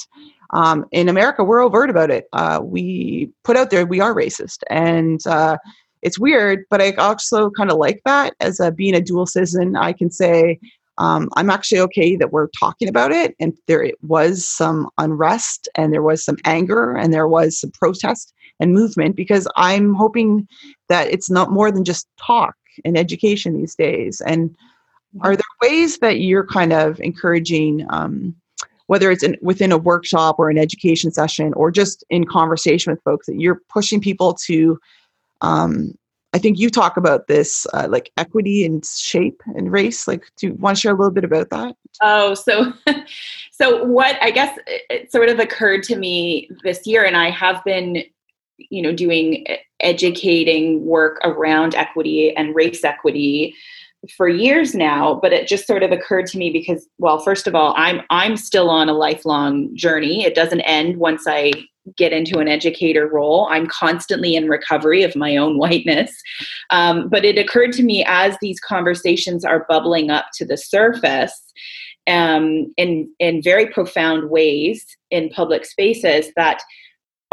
Um, 0.51 0.85
in 0.91 1.09
america 1.09 1.43
we're 1.43 1.63
overt 1.63 1.89
about 1.89 2.09
it. 2.09 2.25
Uh, 2.33 2.59
we 2.63 3.29
put 3.43 3.57
out 3.57 3.69
there 3.69 3.85
we 3.85 3.99
are 3.99 4.15
racist 4.15 4.59
and 4.69 5.25
uh, 5.27 5.57
it's 6.01 6.19
weird 6.19 6.65
but 6.69 6.81
i 6.81 6.91
also 6.93 7.49
kind 7.51 7.71
of 7.71 7.77
like 7.77 8.01
that. 8.05 8.33
As 8.39 8.59
a 8.59 8.71
being 8.71 8.95
a 8.95 9.01
dual 9.01 9.25
citizen 9.25 9.75
i 9.75 9.91
can 9.93 10.09
say 10.09 10.59
um, 10.99 11.29
i'm 11.35 11.49
actually 11.49 11.79
okay 11.81 12.15
that 12.15 12.31
we're 12.31 12.49
talking 12.59 12.87
about 12.87 13.11
it 13.11 13.35
and 13.39 13.57
there 13.67 13.83
it 13.83 13.95
was 14.03 14.47
some 14.47 14.89
unrest 14.97 15.67
and 15.75 15.91
there 15.91 16.03
was 16.03 16.23
some 16.23 16.37
anger 16.45 16.95
and 16.95 17.11
there 17.13 17.27
was 17.27 17.59
some 17.59 17.71
protest 17.71 18.31
and 18.59 18.73
movement 18.73 19.15
because 19.15 19.47
i'm 19.55 19.95
hoping 19.95 20.47
that 20.89 21.07
it's 21.07 21.31
not 21.31 21.51
more 21.51 21.71
than 21.71 21.83
just 21.83 22.07
talk 22.19 22.55
and 22.85 22.97
education 22.97 23.57
these 23.57 23.75
days. 23.75 24.21
And 24.21 24.55
are 25.21 25.35
there 25.35 25.43
ways 25.61 25.99
that 25.99 26.19
you're 26.19 26.45
kind 26.45 26.73
of 26.73 26.99
encouraging 26.99 27.85
um, 27.89 28.35
whether 28.87 29.11
it's 29.11 29.23
in, 29.23 29.37
within 29.41 29.71
a 29.71 29.77
workshop 29.77 30.35
or 30.37 30.49
an 30.49 30.57
education 30.57 31.11
session 31.11 31.53
or 31.53 31.71
just 31.71 32.03
in 32.09 32.25
conversation 32.25 32.91
with 32.91 33.01
folks 33.03 33.27
that 33.27 33.39
you're 33.39 33.61
pushing 33.69 33.99
people 33.99 34.33
to 34.33 34.79
um, 35.41 35.93
i 36.33 36.37
think 36.37 36.59
you 36.59 36.69
talk 36.69 36.97
about 36.97 37.27
this 37.27 37.65
uh, 37.73 37.87
like 37.89 38.11
equity 38.17 38.65
and 38.65 38.85
shape 38.85 39.41
and 39.55 39.71
race 39.71 40.07
like 40.07 40.25
do 40.37 40.47
you 40.47 40.53
want 40.55 40.75
to 40.77 40.81
share 40.81 40.93
a 40.93 40.97
little 40.97 41.13
bit 41.13 41.23
about 41.23 41.49
that 41.49 41.75
oh 42.01 42.33
so 42.33 42.73
so 43.51 43.83
what 43.83 44.17
i 44.21 44.31
guess 44.31 44.57
it 44.67 45.11
sort 45.11 45.29
of 45.29 45.39
occurred 45.39 45.83
to 45.83 45.95
me 45.95 46.49
this 46.63 46.85
year 46.85 47.05
and 47.05 47.17
i 47.17 47.29
have 47.29 47.63
been 47.63 48.03
you 48.69 48.81
know 48.81 48.93
doing 48.93 49.45
educating 49.79 50.85
work 50.85 51.19
around 51.23 51.75
equity 51.75 52.35
and 52.35 52.55
race 52.55 52.83
equity 52.83 53.55
for 54.17 54.27
years 54.27 54.75
now 54.75 55.13
but 55.21 55.31
it 55.31 55.47
just 55.47 55.65
sort 55.65 55.83
of 55.83 55.91
occurred 55.91 56.25
to 56.27 56.37
me 56.37 56.49
because 56.51 56.87
well 56.97 57.19
first 57.19 57.47
of 57.47 57.55
all 57.55 57.73
i'm 57.77 58.01
i'm 58.09 58.35
still 58.35 58.69
on 58.69 58.89
a 58.89 58.93
lifelong 58.93 59.73
journey. 59.75 60.23
It 60.25 60.35
doesn't 60.35 60.61
end 60.61 60.97
once 60.97 61.23
i 61.27 61.51
get 61.97 62.13
into 62.13 62.39
an 62.39 62.47
educator 62.47 63.07
role. 63.07 63.47
I'm 63.51 63.67
constantly 63.67 64.35
in 64.35 64.47
recovery 64.47 65.03
of 65.03 65.15
my 65.15 65.35
own 65.35 65.57
whiteness. 65.57 66.15
Um, 66.69 67.09
but 67.09 67.25
it 67.25 67.37
occurred 67.37 67.73
to 67.73 67.83
me 67.83 68.05
as 68.07 68.37
these 68.41 68.59
conversations 68.59 69.43
are 69.43 69.65
bubbling 69.67 70.09
up 70.09 70.27
to 70.35 70.45
the 70.45 70.57
surface 70.57 71.39
um, 72.07 72.73
in 72.77 73.09
in 73.19 73.41
very 73.41 73.67
profound 73.67 74.29
ways 74.29 74.85
in 75.09 75.29
public 75.29 75.65
spaces 75.65 76.27
that 76.35 76.61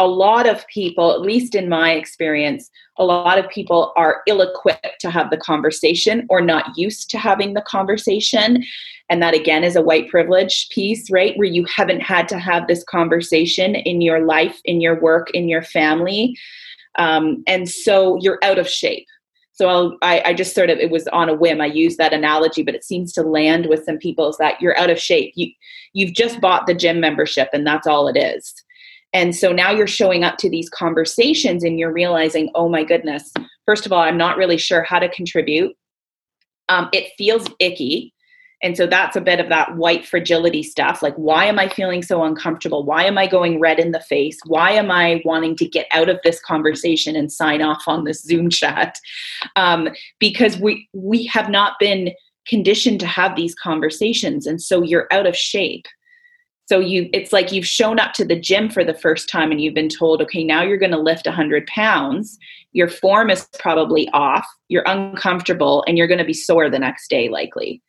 a 0.00 0.06
lot 0.06 0.48
of 0.48 0.66
people, 0.68 1.12
at 1.12 1.20
least 1.20 1.54
in 1.54 1.68
my 1.68 1.92
experience, 1.92 2.70
a 2.96 3.04
lot 3.04 3.38
of 3.38 3.50
people 3.50 3.92
are 3.96 4.22
ill 4.26 4.40
equipped 4.40 4.98
to 4.98 5.10
have 5.10 5.28
the 5.28 5.36
conversation 5.36 6.26
or 6.30 6.40
not 6.40 6.76
used 6.76 7.10
to 7.10 7.18
having 7.18 7.52
the 7.52 7.60
conversation. 7.60 8.64
And 9.10 9.22
that 9.22 9.34
again 9.34 9.62
is 9.62 9.76
a 9.76 9.82
white 9.82 10.08
privilege 10.08 10.70
piece, 10.70 11.10
right? 11.10 11.36
Where 11.36 11.46
you 11.46 11.66
haven't 11.66 12.00
had 12.00 12.28
to 12.30 12.38
have 12.38 12.66
this 12.66 12.82
conversation 12.84 13.74
in 13.74 14.00
your 14.00 14.24
life, 14.24 14.58
in 14.64 14.80
your 14.80 14.98
work, 14.98 15.30
in 15.32 15.50
your 15.50 15.62
family. 15.62 16.34
Um, 16.96 17.44
and 17.46 17.68
so 17.68 18.16
you're 18.22 18.38
out 18.42 18.58
of 18.58 18.66
shape. 18.66 19.06
So 19.52 19.98
I, 20.00 20.22
I 20.24 20.32
just 20.32 20.54
sort 20.54 20.70
of, 20.70 20.78
it 20.78 20.90
was 20.90 21.06
on 21.08 21.28
a 21.28 21.34
whim. 21.34 21.60
I 21.60 21.66
use 21.66 21.98
that 21.98 22.14
analogy, 22.14 22.62
but 22.62 22.74
it 22.74 22.84
seems 22.84 23.12
to 23.12 23.22
land 23.22 23.66
with 23.66 23.84
some 23.84 23.98
people 23.98 24.30
is 24.30 24.38
that 24.38 24.62
you're 24.62 24.78
out 24.78 24.88
of 24.88 24.98
shape. 24.98 25.34
You, 25.36 25.50
you've 25.92 26.14
just 26.14 26.40
bought 26.40 26.66
the 26.66 26.74
gym 26.74 27.00
membership 27.00 27.50
and 27.52 27.66
that's 27.66 27.86
all 27.86 28.08
it 28.08 28.16
is 28.16 28.54
and 29.12 29.34
so 29.34 29.52
now 29.52 29.70
you're 29.70 29.86
showing 29.86 30.22
up 30.22 30.38
to 30.38 30.50
these 30.50 30.68
conversations 30.70 31.64
and 31.64 31.78
you're 31.78 31.92
realizing, 31.92 32.50
oh 32.54 32.68
my 32.68 32.84
goodness, 32.84 33.32
first 33.66 33.86
of 33.86 33.92
all, 33.92 34.00
I'm 34.00 34.16
not 34.16 34.36
really 34.36 34.58
sure 34.58 34.82
how 34.82 34.98
to 34.98 35.08
contribute. 35.08 35.76
Um, 36.68 36.88
it 36.92 37.12
feels 37.18 37.48
icky. 37.58 38.14
And 38.62 38.76
so 38.76 38.86
that's 38.86 39.16
a 39.16 39.22
bit 39.22 39.40
of 39.40 39.48
that 39.48 39.76
white 39.76 40.06
fragility 40.06 40.62
stuff. 40.62 41.02
Like, 41.02 41.14
why 41.16 41.46
am 41.46 41.58
I 41.58 41.68
feeling 41.68 42.02
so 42.02 42.22
uncomfortable? 42.22 42.84
Why 42.84 43.04
am 43.04 43.16
I 43.16 43.26
going 43.26 43.58
red 43.58 43.78
in 43.78 43.92
the 43.92 44.00
face? 44.00 44.38
Why 44.46 44.72
am 44.72 44.90
I 44.90 45.22
wanting 45.24 45.56
to 45.56 45.66
get 45.66 45.86
out 45.92 46.10
of 46.10 46.20
this 46.22 46.40
conversation 46.40 47.16
and 47.16 47.32
sign 47.32 47.62
off 47.62 47.84
on 47.86 48.04
this 48.04 48.22
Zoom 48.22 48.50
chat? 48.50 48.98
Um, 49.56 49.88
because 50.18 50.58
we 50.58 50.88
we 50.92 51.24
have 51.24 51.48
not 51.48 51.78
been 51.80 52.12
conditioned 52.46 53.00
to 53.00 53.06
have 53.06 53.34
these 53.34 53.54
conversations, 53.54 54.46
and 54.46 54.60
so 54.60 54.82
you're 54.82 55.08
out 55.10 55.26
of 55.26 55.34
shape 55.34 55.86
so 56.70 56.78
you 56.78 57.10
it's 57.12 57.32
like 57.32 57.50
you've 57.50 57.66
shown 57.66 57.98
up 57.98 58.12
to 58.12 58.24
the 58.24 58.38
gym 58.38 58.70
for 58.70 58.84
the 58.84 58.94
first 58.94 59.28
time 59.28 59.50
and 59.50 59.60
you've 59.60 59.74
been 59.74 59.88
told 59.88 60.22
okay 60.22 60.44
now 60.44 60.62
you're 60.62 60.78
going 60.78 60.92
to 60.92 61.00
lift 61.00 61.26
100 61.26 61.66
pounds. 61.66 62.38
Your 62.72 62.88
form 62.88 63.28
is 63.28 63.48
probably 63.58 64.08
off 64.12 64.46
you're 64.68 64.84
uncomfortable 64.86 65.82
and 65.88 65.98
you're 65.98 66.06
going 66.06 66.18
to 66.18 66.24
be 66.24 66.32
sore 66.32 66.70
the 66.70 66.78
next 66.78 67.10
day 67.10 67.28
likely. 67.28 67.82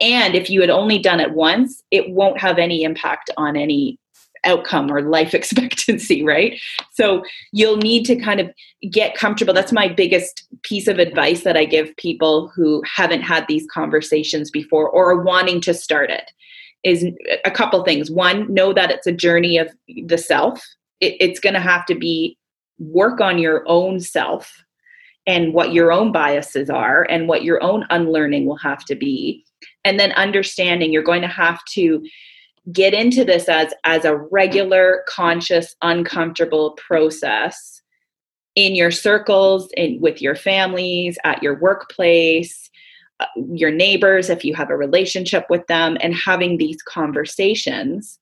And 0.00 0.34
if 0.34 0.48
you 0.48 0.62
had 0.62 0.70
only 0.70 0.98
done 0.98 1.20
it 1.20 1.32
once 1.32 1.82
it 1.90 2.10
won't 2.10 2.40
have 2.40 2.56
any 2.56 2.82
impact 2.82 3.30
on 3.36 3.56
any 3.56 3.98
outcome 4.44 4.90
or 4.90 5.02
life 5.02 5.34
expectancy 5.40 6.24
right? 6.24 6.58
So 6.94 7.24
you'll 7.52 7.76
need 7.76 8.06
to 8.06 8.16
kind 8.16 8.40
of 8.40 8.50
get 8.90 9.14
comfortable. 9.14 9.52
That's 9.52 9.70
my 9.70 9.88
biggest 9.88 10.44
piece 10.62 10.88
of 10.88 10.98
advice 10.98 11.42
that 11.42 11.58
i 11.58 11.64
give 11.66 11.94
people 11.98 12.50
who 12.56 12.82
haven't 12.86 13.20
had 13.20 13.44
these 13.48 13.66
conversations 13.70 14.50
before 14.50 14.88
or 14.88 15.10
are 15.10 15.22
wanting 15.22 15.60
to 15.60 15.74
start 15.74 16.08
it 16.10 16.30
is 16.84 17.06
a 17.44 17.50
couple 17.50 17.82
things. 17.84 18.10
One, 18.10 18.52
know 18.52 18.72
that 18.72 18.90
it's 18.90 19.06
a 19.06 19.12
journey 19.12 19.58
of 19.58 19.74
the 20.06 20.18
self. 20.18 20.64
It, 21.00 21.16
it's 21.18 21.40
going 21.40 21.54
to 21.54 21.60
have 21.60 21.86
to 21.86 21.94
be 21.94 22.36
work 22.78 23.20
on 23.20 23.38
your 23.38 23.64
own 23.66 24.00
self 24.00 24.64
and 25.26 25.54
what 25.54 25.72
your 25.72 25.90
own 25.90 26.12
biases 26.12 26.68
are 26.68 27.04
and 27.04 27.28
what 27.28 27.44
your 27.44 27.62
own 27.62 27.86
unlearning 27.90 28.46
will 28.46 28.58
have 28.58 28.84
to 28.84 28.94
be. 28.94 29.44
And 29.84 29.98
then 29.98 30.12
understanding 30.12 30.92
you're 30.92 31.02
going 31.02 31.22
to 31.22 31.28
have 31.28 31.64
to 31.72 32.04
get 32.72 32.94
into 32.94 33.24
this 33.24 33.48
as 33.48 33.74
as 33.84 34.04
a 34.04 34.16
regular 34.16 35.04
conscious 35.06 35.74
uncomfortable 35.82 36.72
process 36.72 37.82
in 38.54 38.74
your 38.74 38.90
circles 38.90 39.68
and 39.76 40.00
with 40.00 40.22
your 40.22 40.34
families 40.34 41.18
at 41.24 41.42
your 41.42 41.58
workplace 41.58 42.63
your 43.36 43.70
neighbors, 43.70 44.30
if 44.30 44.44
you 44.44 44.54
have 44.54 44.70
a 44.70 44.76
relationship 44.76 45.46
with 45.48 45.66
them, 45.66 45.96
and 46.00 46.14
having 46.14 46.58
these 46.58 46.82
conversations, 46.82 48.18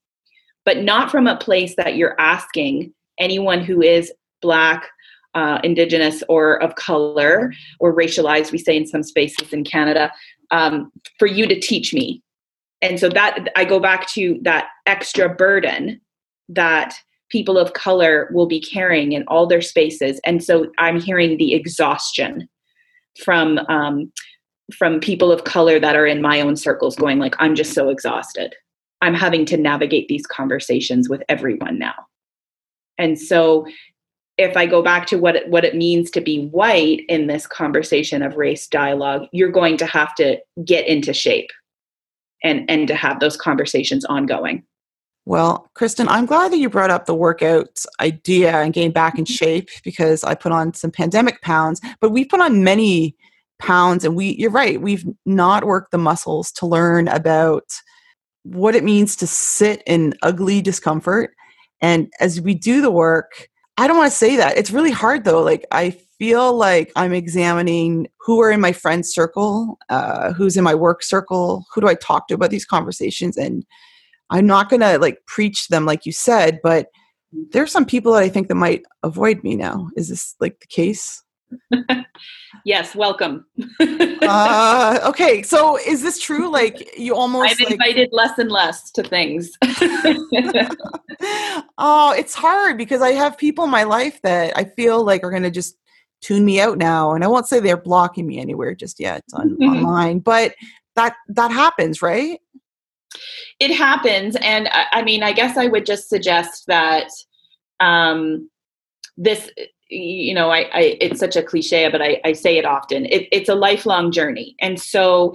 but 0.64 0.78
not 0.78 1.10
from 1.10 1.26
a 1.26 1.36
place 1.36 1.74
that 1.76 1.96
you're 1.96 2.20
asking 2.20 2.92
anyone 3.18 3.62
who 3.62 3.82
is 3.82 4.12
Black, 4.40 4.88
uh, 5.34 5.58
Indigenous, 5.64 6.22
or 6.28 6.62
of 6.62 6.74
color, 6.74 7.52
or 7.80 7.94
racialized, 7.94 8.52
we 8.52 8.58
say 8.58 8.76
in 8.76 8.86
some 8.86 9.02
spaces 9.02 9.52
in 9.52 9.64
Canada, 9.64 10.12
um, 10.50 10.92
for 11.18 11.26
you 11.26 11.46
to 11.46 11.58
teach 11.58 11.94
me. 11.94 12.22
And 12.82 12.98
so 12.98 13.08
that 13.10 13.48
I 13.56 13.64
go 13.64 13.78
back 13.80 14.08
to 14.10 14.38
that 14.42 14.68
extra 14.86 15.28
burden 15.28 16.00
that 16.48 16.94
people 17.30 17.56
of 17.56 17.72
color 17.72 18.28
will 18.32 18.46
be 18.46 18.60
carrying 18.60 19.12
in 19.12 19.24
all 19.28 19.46
their 19.46 19.62
spaces. 19.62 20.20
And 20.26 20.44
so 20.44 20.70
I'm 20.78 21.00
hearing 21.00 21.38
the 21.38 21.54
exhaustion 21.54 22.48
from 23.24 23.58
um, 23.68 24.12
from 24.74 25.00
people 25.00 25.30
of 25.30 25.44
color 25.44 25.78
that 25.78 25.96
are 25.96 26.06
in 26.06 26.22
my 26.22 26.40
own 26.40 26.56
circles 26.56 26.96
going 26.96 27.18
like 27.18 27.34
i'm 27.38 27.54
just 27.54 27.72
so 27.72 27.88
exhausted. 27.88 28.54
I'm 29.00 29.14
having 29.14 29.44
to 29.46 29.56
navigate 29.56 30.06
these 30.06 30.26
conversations 30.26 31.08
with 31.08 31.24
everyone 31.28 31.76
now. 31.76 32.06
And 32.98 33.18
so 33.18 33.66
if 34.38 34.56
i 34.56 34.64
go 34.64 34.82
back 34.82 35.06
to 35.06 35.18
what 35.18 35.36
it, 35.36 35.48
what 35.48 35.64
it 35.64 35.76
means 35.76 36.10
to 36.10 36.20
be 36.20 36.46
white 36.46 37.04
in 37.08 37.26
this 37.26 37.46
conversation 37.46 38.22
of 38.22 38.36
race 38.36 38.66
dialogue 38.66 39.26
you're 39.30 39.50
going 39.50 39.76
to 39.76 39.86
have 39.86 40.14
to 40.14 40.38
get 40.64 40.86
into 40.86 41.12
shape 41.12 41.50
and 42.42 42.68
and 42.70 42.88
to 42.88 42.94
have 42.94 43.20
those 43.20 43.36
conversations 43.36 44.04
ongoing. 44.04 44.62
Well, 45.24 45.70
Kristin, 45.76 46.06
I'm 46.08 46.26
glad 46.26 46.50
that 46.50 46.58
you 46.58 46.68
brought 46.68 46.90
up 46.90 47.06
the 47.06 47.14
workout 47.14 47.84
idea 48.00 48.56
and 48.56 48.72
getting 48.72 48.90
back 48.90 49.18
in 49.18 49.24
mm-hmm. 49.24 49.32
shape 49.32 49.68
because 49.84 50.24
I 50.24 50.34
put 50.34 50.52
on 50.52 50.74
some 50.74 50.90
pandemic 50.90 51.40
pounds, 51.42 51.80
but 52.00 52.10
we 52.10 52.24
put 52.24 52.40
on 52.40 52.64
many 52.64 53.16
pounds 53.62 54.04
and 54.04 54.16
we 54.16 54.34
you're 54.36 54.50
right 54.50 54.80
we've 54.80 55.04
not 55.24 55.64
worked 55.64 55.90
the 55.90 55.98
muscles 55.98 56.50
to 56.52 56.66
learn 56.66 57.08
about 57.08 57.64
what 58.44 58.74
it 58.74 58.84
means 58.84 59.14
to 59.16 59.26
sit 59.26 59.82
in 59.86 60.14
ugly 60.22 60.60
discomfort 60.60 61.30
and 61.80 62.12
as 62.20 62.40
we 62.40 62.54
do 62.54 62.80
the 62.80 62.90
work 62.90 63.48
i 63.78 63.86
don't 63.86 63.96
want 63.96 64.10
to 64.10 64.16
say 64.16 64.36
that 64.36 64.56
it's 64.58 64.70
really 64.70 64.90
hard 64.90 65.24
though 65.24 65.42
like 65.42 65.64
i 65.70 65.90
feel 66.18 66.54
like 66.54 66.92
i'm 66.96 67.12
examining 67.12 68.06
who 68.20 68.40
are 68.40 68.50
in 68.50 68.60
my 68.60 68.72
friend 68.72 69.06
circle 69.06 69.78
uh, 69.88 70.32
who's 70.32 70.56
in 70.56 70.64
my 70.64 70.74
work 70.74 71.02
circle 71.02 71.64
who 71.72 71.80
do 71.80 71.88
i 71.88 71.94
talk 71.94 72.28
to 72.28 72.34
about 72.34 72.50
these 72.50 72.64
conversations 72.64 73.36
and 73.36 73.64
i'm 74.30 74.46
not 74.46 74.68
to 74.70 74.98
like 74.98 75.18
preach 75.26 75.68
them 75.68 75.86
like 75.86 76.04
you 76.04 76.12
said 76.12 76.58
but 76.62 76.88
there's 77.50 77.72
some 77.72 77.86
people 77.86 78.12
that 78.12 78.22
i 78.22 78.28
think 78.28 78.48
that 78.48 78.54
might 78.56 78.82
avoid 79.02 79.42
me 79.42 79.56
now. 79.56 79.88
Is 79.96 80.08
this 80.08 80.34
like 80.40 80.60
the 80.60 80.66
case 80.66 81.22
yes, 82.64 82.94
welcome. 82.94 83.46
uh, 83.80 84.98
okay, 85.04 85.42
so 85.42 85.78
is 85.78 86.02
this 86.02 86.20
true? 86.20 86.50
Like 86.50 86.98
you 86.98 87.14
almost 87.14 87.52
I've 87.52 87.70
invited 87.70 88.10
like... 88.12 88.28
less 88.28 88.38
and 88.38 88.50
less 88.50 88.90
to 88.92 89.02
things. 89.02 89.52
oh, 91.78 92.14
it's 92.16 92.34
hard 92.34 92.78
because 92.78 93.02
I 93.02 93.12
have 93.12 93.38
people 93.38 93.64
in 93.64 93.70
my 93.70 93.84
life 93.84 94.20
that 94.22 94.56
I 94.56 94.64
feel 94.64 95.04
like 95.04 95.24
are 95.24 95.30
going 95.30 95.42
to 95.42 95.50
just 95.50 95.76
tune 96.20 96.44
me 96.44 96.60
out 96.60 96.78
now, 96.78 97.12
and 97.12 97.24
I 97.24 97.28
won't 97.28 97.48
say 97.48 97.60
they're 97.60 97.76
blocking 97.76 98.26
me 98.26 98.38
anywhere 98.38 98.74
just 98.74 99.00
yet 99.00 99.22
on, 99.34 99.56
online, 99.62 100.20
but 100.20 100.54
that 100.96 101.16
that 101.28 101.50
happens, 101.50 102.02
right? 102.02 102.38
It 103.60 103.74
happens, 103.74 104.36
and 104.36 104.68
I, 104.68 104.86
I 104.92 105.02
mean, 105.02 105.22
I 105.22 105.32
guess 105.32 105.56
I 105.56 105.66
would 105.66 105.86
just 105.86 106.08
suggest 106.08 106.64
that 106.66 107.08
um, 107.80 108.48
this 109.16 109.50
you 109.92 110.34
know, 110.34 110.50
I, 110.50 110.60
I, 110.72 110.96
it's 111.00 111.20
such 111.20 111.36
a 111.36 111.42
cliche, 111.42 111.88
but 111.90 112.00
I, 112.00 112.20
I 112.24 112.32
say 112.32 112.58
it 112.58 112.64
often. 112.64 113.06
It, 113.06 113.28
it's 113.30 113.48
a 113.48 113.54
lifelong 113.54 114.10
journey, 114.12 114.56
and 114.60 114.80
so 114.80 115.34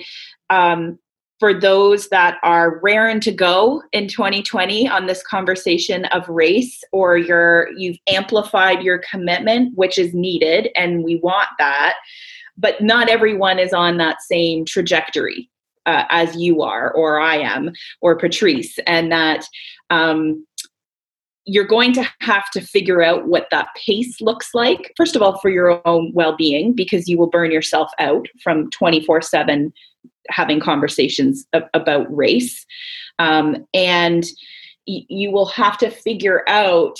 um, 0.49 0.97
for 1.39 1.53
those 1.53 2.09
that 2.09 2.37
are 2.41 2.79
raring 2.81 3.19
to 3.21 3.31
go 3.31 3.83
in 3.91 4.07
2020 4.07 4.89
on 4.89 5.05
this 5.05 5.21
conversation 5.21 6.05
of 6.05 6.27
race, 6.27 6.83
or 6.91 7.17
you're 7.17 7.69
you've 7.77 7.99
amplified 8.09 8.81
your 8.81 9.01
commitment, 9.11 9.77
which 9.77 9.99
is 9.99 10.13
needed, 10.13 10.69
and 10.75 11.03
we 11.03 11.17
want 11.17 11.49
that, 11.59 11.95
but 12.57 12.81
not 12.81 13.09
everyone 13.09 13.59
is 13.59 13.73
on 13.73 13.97
that 13.97 14.21
same 14.21 14.65
trajectory. 14.65 15.49
uh, 15.87 16.03
as 16.09 16.35
you 16.35 16.61
are, 16.61 16.91
or 16.91 17.19
I 17.19 17.37
am, 17.37 17.71
or 18.01 18.17
Patrice, 18.17 18.77
and 18.85 19.11
that 19.11 19.45
um, 19.89 20.45
you're 21.47 21.65
going 21.65 21.93
to 21.93 22.07
have 22.19 22.51
to 22.51 22.59
figure 22.59 23.01
out 23.01 23.27
what 23.27 23.47
that 23.51 23.69
pace 23.75 24.19
looks 24.19 24.49
like. 24.53 24.93
First 24.97 25.15
of 25.15 25.21
all, 25.21 25.39
for 25.39 25.49
your 25.49 25.81
own 25.87 26.11
well 26.13 26.35
being, 26.35 26.73
because 26.73 27.07
you 27.07 27.17
will 27.17 27.29
burn 27.29 27.51
yourself 27.51 27.89
out 27.99 28.27
from 28.43 28.69
24 28.71 29.21
7 29.21 29.73
having 30.29 30.59
conversations 30.59 31.47
about 31.73 32.13
race. 32.13 32.65
Um, 33.17 33.65
and 33.73 34.25
you 34.85 35.31
will 35.31 35.45
have 35.45 35.77
to 35.77 35.89
figure 35.89 36.43
out 36.49 36.97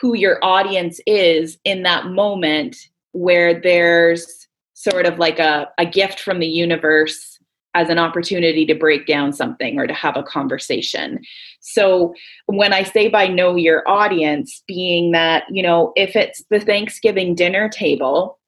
who 0.00 0.14
your 0.14 0.38
audience 0.44 1.00
is 1.06 1.58
in 1.64 1.82
that 1.82 2.06
moment 2.06 2.76
where 3.12 3.60
there's 3.60 4.46
sort 4.74 5.06
of 5.06 5.18
like 5.18 5.40
a, 5.40 5.68
a 5.78 5.86
gift 5.86 6.20
from 6.20 6.38
the 6.38 6.46
universe 6.46 7.35
as 7.76 7.90
an 7.90 7.98
opportunity 7.98 8.64
to 8.64 8.74
break 8.74 9.06
down 9.06 9.34
something 9.34 9.78
or 9.78 9.86
to 9.86 9.92
have 9.92 10.16
a 10.16 10.22
conversation. 10.22 11.20
So 11.60 12.14
when 12.46 12.72
I 12.72 12.82
say 12.82 13.08
by 13.08 13.28
know 13.28 13.54
your 13.54 13.86
audience, 13.86 14.62
being 14.66 15.12
that, 15.12 15.44
you 15.50 15.62
know, 15.62 15.92
if 15.94 16.16
it's 16.16 16.42
the 16.48 16.58
Thanksgiving 16.58 17.34
dinner 17.34 17.68
table 17.68 18.38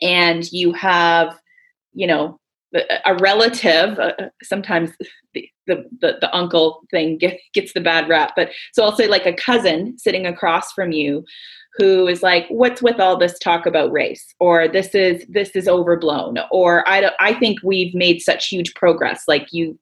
and 0.00 0.50
you 0.50 0.72
have, 0.72 1.38
you 1.92 2.06
know, 2.06 2.40
a 3.04 3.14
relative, 3.16 3.98
uh, 3.98 4.12
sometimes 4.42 4.92
the, 5.34 5.46
the, 5.66 5.84
the, 6.00 6.18
the, 6.22 6.34
uncle 6.34 6.80
thing 6.90 7.18
get, 7.18 7.38
gets 7.52 7.74
the 7.74 7.80
bad 7.80 8.08
rap, 8.08 8.32
but 8.34 8.50
so 8.72 8.82
I'll 8.82 8.96
say 8.96 9.08
like 9.08 9.26
a 9.26 9.34
cousin 9.34 9.98
sitting 9.98 10.26
across 10.26 10.72
from 10.72 10.90
you 10.90 11.24
who 11.76 12.06
is 12.06 12.22
like 12.22 12.46
what's 12.48 12.82
with 12.82 13.00
all 13.00 13.16
this 13.16 13.38
talk 13.38 13.66
about 13.66 13.92
race? 13.92 14.34
Or 14.40 14.68
this 14.68 14.94
is 14.94 15.24
this 15.28 15.50
is 15.50 15.68
overblown? 15.68 16.38
Or 16.50 16.88
i 16.88 17.00
don't, 17.00 17.14
i 17.20 17.34
think 17.34 17.58
we've 17.62 17.94
made 17.94 18.20
such 18.20 18.48
huge 18.48 18.74
progress 18.74 19.24
like 19.26 19.48
you 19.52 19.78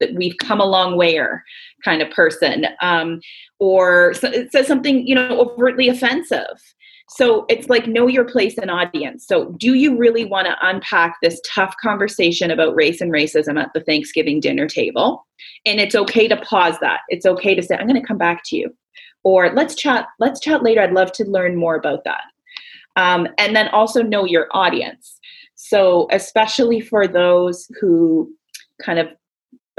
that 0.00 0.14
we've 0.14 0.36
come 0.38 0.60
a 0.60 0.66
long 0.66 0.96
way 0.96 1.16
or 1.16 1.42
kind 1.84 2.02
of 2.02 2.10
person. 2.10 2.66
Um, 2.82 3.20
or 3.58 4.14
so, 4.14 4.28
it 4.28 4.52
says 4.52 4.66
something 4.66 5.06
you 5.06 5.14
know 5.14 5.40
overtly 5.40 5.88
offensive. 5.88 6.62
So 7.08 7.46
it's 7.48 7.68
like 7.68 7.86
know 7.86 8.08
your 8.08 8.24
place 8.24 8.58
in 8.58 8.68
audience. 8.68 9.24
So 9.28 9.54
do 9.58 9.74
you 9.74 9.96
really 9.96 10.24
want 10.24 10.48
to 10.48 10.56
unpack 10.60 11.16
this 11.22 11.40
tough 11.46 11.72
conversation 11.80 12.50
about 12.50 12.74
race 12.74 13.00
and 13.00 13.12
racism 13.12 13.60
at 13.62 13.70
the 13.74 13.80
thanksgiving 13.80 14.40
dinner 14.40 14.66
table? 14.66 15.24
And 15.64 15.78
it's 15.78 15.94
okay 15.94 16.26
to 16.26 16.36
pause 16.36 16.76
that. 16.80 17.00
It's 17.08 17.24
okay 17.24 17.54
to 17.54 17.62
say 17.62 17.76
i'm 17.76 17.86
going 17.86 18.00
to 18.00 18.06
come 18.06 18.18
back 18.18 18.42
to 18.46 18.56
you 18.56 18.74
or 19.26 19.52
let's 19.54 19.74
chat 19.74 20.06
let's 20.20 20.38
chat 20.38 20.62
later. 20.62 20.80
I'd 20.80 20.92
love 20.92 21.10
to 21.12 21.24
learn 21.24 21.56
more 21.56 21.74
about 21.74 22.04
that. 22.04 22.22
Um, 22.94 23.26
and 23.38 23.56
then 23.56 23.66
also 23.68 24.00
know 24.00 24.24
your 24.24 24.46
audience. 24.52 25.18
So 25.56 26.06
especially 26.12 26.80
for 26.80 27.08
those 27.08 27.66
who 27.80 28.32
kind 28.80 29.00
of 29.00 29.08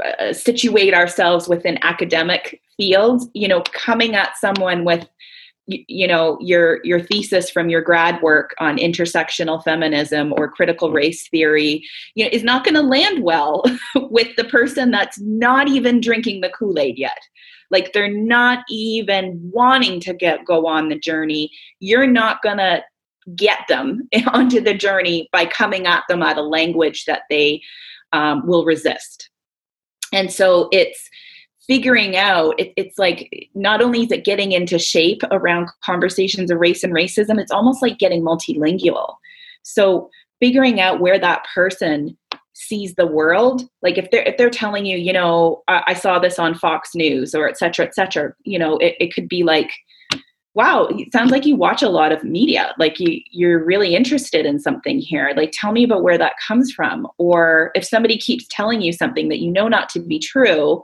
uh, 0.04 0.34
situate 0.34 0.92
ourselves 0.92 1.48
within 1.48 1.78
academic 1.82 2.60
fields 2.76 3.28
you 3.34 3.48
know 3.48 3.62
coming 3.72 4.14
at 4.14 4.36
someone 4.36 4.84
with 4.84 5.08
you 5.66 6.06
know 6.06 6.38
your 6.40 6.78
your 6.84 7.00
thesis 7.00 7.50
from 7.50 7.68
your 7.68 7.80
grad 7.80 8.22
work 8.22 8.54
on 8.60 8.76
intersectional 8.76 9.62
feminism 9.64 10.32
or 10.36 10.48
critical 10.48 10.92
race 10.92 11.28
theory 11.30 11.82
you 12.14 12.24
know 12.24 12.30
is 12.32 12.44
not 12.44 12.64
going 12.64 12.76
to 12.76 12.80
land 12.80 13.24
well 13.24 13.64
with 14.10 14.28
the 14.36 14.44
person 14.44 14.92
that's 14.92 15.18
not 15.18 15.66
even 15.66 16.00
drinking 16.00 16.40
the 16.42 16.50
kool-aid 16.50 16.96
yet 16.96 17.18
like 17.70 17.92
they're 17.92 18.12
not 18.12 18.64
even 18.70 19.38
wanting 19.52 20.00
to 20.00 20.14
get 20.14 20.44
go 20.44 20.66
on 20.66 20.88
the 20.88 20.98
journey. 20.98 21.50
You're 21.80 22.06
not 22.06 22.42
going 22.42 22.58
to 22.58 22.82
get 23.36 23.60
them 23.68 24.08
onto 24.32 24.60
the 24.60 24.74
journey 24.74 25.28
by 25.32 25.44
coming 25.44 25.86
at 25.86 26.04
them 26.08 26.22
at 26.22 26.38
a 26.38 26.42
language 26.42 27.04
that 27.04 27.22
they 27.28 27.62
um, 28.12 28.46
will 28.46 28.64
resist. 28.64 29.30
And 30.12 30.32
so 30.32 30.68
it's 30.72 31.08
figuring 31.66 32.16
out 32.16 32.58
it, 32.58 32.72
it's 32.76 32.98
like 32.98 33.50
not 33.54 33.82
only 33.82 34.02
is 34.02 34.10
it 34.10 34.24
getting 34.24 34.52
into 34.52 34.78
shape 34.78 35.20
around 35.30 35.68
conversations 35.84 36.50
of 36.50 36.58
race 36.58 36.82
and 36.82 36.94
racism 36.94 37.38
it's 37.38 37.52
almost 37.52 37.82
like 37.82 37.98
getting 37.98 38.22
multilingual. 38.22 39.16
So 39.62 40.08
figuring 40.40 40.80
out 40.80 41.00
where 41.00 41.18
that 41.18 41.44
person 41.54 42.16
sees 42.58 42.94
the 42.94 43.06
world. 43.06 43.62
Like 43.82 43.98
if 43.98 44.10
they're 44.10 44.22
if 44.22 44.36
they're 44.36 44.50
telling 44.50 44.84
you 44.84 44.98
you 44.98 45.12
know 45.12 45.62
i, 45.68 45.82
I 45.88 45.94
saw 45.94 46.18
this 46.18 46.38
on 46.38 46.54
fox 46.54 46.94
news 46.94 47.34
or 47.34 47.48
et 47.48 47.56
cetera 47.56 47.86
et 47.86 47.94
cetera 47.94 48.32
you 48.42 48.58
know 48.58 48.76
it, 48.78 48.96
it 48.98 49.14
could 49.14 49.28
be 49.28 49.44
like 49.44 49.70
wow 50.54 50.88
it 50.90 51.12
sounds 51.12 51.30
like 51.30 51.46
you 51.46 51.54
watch 51.54 51.82
a 51.82 51.88
lot 51.88 52.10
of 52.10 52.24
media. 52.24 52.74
Like 52.78 52.98
you 52.98 53.20
you're 53.30 53.64
really 53.64 53.94
interested 53.94 54.44
in 54.44 54.58
something 54.58 54.98
here. 54.98 55.32
Like 55.36 55.52
tell 55.52 55.70
me 55.70 55.84
about 55.84 56.02
where 56.02 56.18
that 56.18 56.34
comes 56.46 56.72
from. 56.72 57.06
Or 57.18 57.70
if 57.76 57.84
somebody 57.84 58.18
keeps 58.18 58.46
telling 58.48 58.82
you 58.82 58.92
something 58.92 59.28
that 59.28 59.38
you 59.38 59.52
know 59.52 59.68
not 59.68 59.88
to 59.90 60.00
be 60.00 60.18
true 60.18 60.82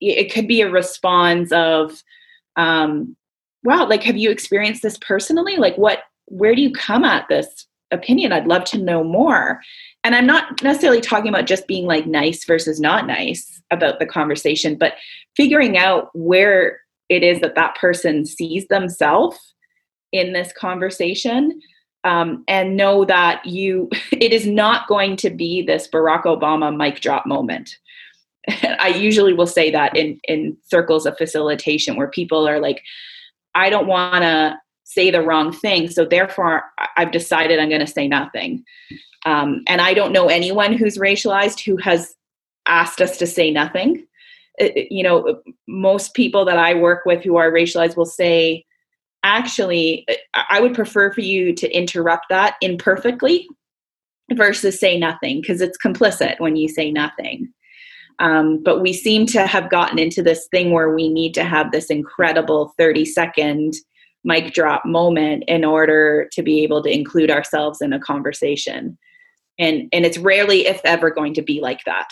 it 0.00 0.30
could 0.30 0.46
be 0.46 0.60
a 0.60 0.68
response 0.70 1.50
of 1.52 2.02
um 2.56 3.16
wow 3.64 3.86
like 3.88 4.02
have 4.02 4.16
you 4.16 4.30
experienced 4.30 4.82
this 4.82 4.98
personally? 4.98 5.56
Like 5.56 5.76
what 5.76 6.00
where 6.26 6.54
do 6.54 6.62
you 6.62 6.72
come 6.72 7.04
at 7.04 7.28
this 7.28 7.66
opinion. 7.96 8.32
I'd 8.32 8.46
love 8.46 8.64
to 8.64 8.78
know 8.78 9.02
more. 9.02 9.60
And 10.04 10.14
i'm 10.14 10.26
not 10.26 10.62
necessarily 10.62 11.00
talking 11.00 11.28
about 11.28 11.46
just 11.46 11.66
being 11.66 11.84
like 11.84 12.06
nice 12.06 12.44
versus 12.44 12.78
not 12.78 13.08
nice 13.08 13.60
about 13.72 13.98
the 13.98 14.06
conversation 14.06 14.76
but 14.76 14.92
figuring 15.36 15.76
out 15.76 16.10
where 16.14 16.78
it 17.08 17.24
is 17.24 17.40
that 17.40 17.56
that 17.56 17.74
person 17.74 18.24
sees 18.24 18.68
themselves 18.68 19.54
in 20.12 20.32
this 20.32 20.52
conversation 20.52 21.60
um, 22.04 22.44
and 22.46 22.76
know 22.76 23.04
that 23.04 23.44
you 23.44 23.88
it 24.12 24.32
is 24.32 24.46
not 24.46 24.86
going 24.86 25.16
to 25.16 25.30
be 25.30 25.62
this 25.62 25.88
barack 25.88 26.22
obama 26.22 26.74
mic 26.74 27.00
drop 27.00 27.26
moment. 27.26 27.76
I 28.48 28.88
usually 28.88 29.32
will 29.32 29.46
say 29.46 29.70
that 29.72 29.96
in 29.96 30.20
in 30.28 30.56
circles 30.64 31.06
of 31.06 31.18
facilitation 31.18 31.96
where 31.96 32.08
people 32.08 32.48
are 32.48 32.60
like 32.60 32.82
i 33.56 33.68
don't 33.68 33.88
want 33.88 34.22
to 34.22 34.56
say 34.88 35.10
the 35.10 35.20
wrong 35.22 35.52
thing 35.52 35.88
so 35.88 36.04
therefore 36.04 36.62
i've 36.96 37.12
decided 37.12 37.58
i'm 37.58 37.68
going 37.68 37.80
to 37.80 37.86
say 37.86 38.08
nothing 38.08 38.64
um, 39.26 39.62
and 39.66 39.80
I 39.80 39.92
don't 39.92 40.12
know 40.12 40.28
anyone 40.28 40.72
who's 40.72 40.96
racialized 40.96 41.62
who 41.64 41.76
has 41.78 42.14
asked 42.66 43.00
us 43.00 43.18
to 43.18 43.26
say 43.26 43.50
nothing. 43.50 44.06
It, 44.56 44.90
you 44.90 45.02
know, 45.02 45.42
most 45.66 46.14
people 46.14 46.44
that 46.44 46.58
I 46.58 46.74
work 46.74 47.04
with 47.04 47.24
who 47.24 47.36
are 47.36 47.50
racialized 47.50 47.96
will 47.96 48.06
say, 48.06 48.64
actually, 49.24 50.06
I 50.32 50.60
would 50.60 50.74
prefer 50.74 51.12
for 51.12 51.22
you 51.22 51.52
to 51.54 51.70
interrupt 51.76 52.26
that 52.30 52.54
imperfectly 52.62 53.48
versus 54.32 54.78
say 54.78 54.96
nothing 54.96 55.40
because 55.40 55.60
it's 55.60 55.76
complicit 55.76 56.38
when 56.38 56.54
you 56.54 56.68
say 56.68 56.92
nothing. 56.92 57.52
Um, 58.20 58.62
but 58.62 58.80
we 58.80 58.92
seem 58.92 59.26
to 59.26 59.46
have 59.46 59.70
gotten 59.70 59.98
into 59.98 60.22
this 60.22 60.46
thing 60.52 60.70
where 60.70 60.94
we 60.94 61.08
need 61.08 61.34
to 61.34 61.44
have 61.44 61.72
this 61.72 61.86
incredible 61.86 62.74
30 62.78 63.04
second 63.04 63.74
mic 64.26 64.52
drop 64.52 64.84
moment 64.84 65.44
in 65.46 65.64
order 65.64 66.28
to 66.32 66.42
be 66.42 66.62
able 66.64 66.82
to 66.82 66.90
include 66.90 67.30
ourselves 67.30 67.80
in 67.80 67.92
a 67.92 68.00
conversation. 68.00 68.98
And 69.58 69.88
and 69.92 70.04
it's 70.04 70.18
rarely 70.18 70.66
if 70.66 70.80
ever 70.84 71.10
going 71.10 71.32
to 71.34 71.42
be 71.42 71.60
like 71.60 71.84
that. 71.86 72.08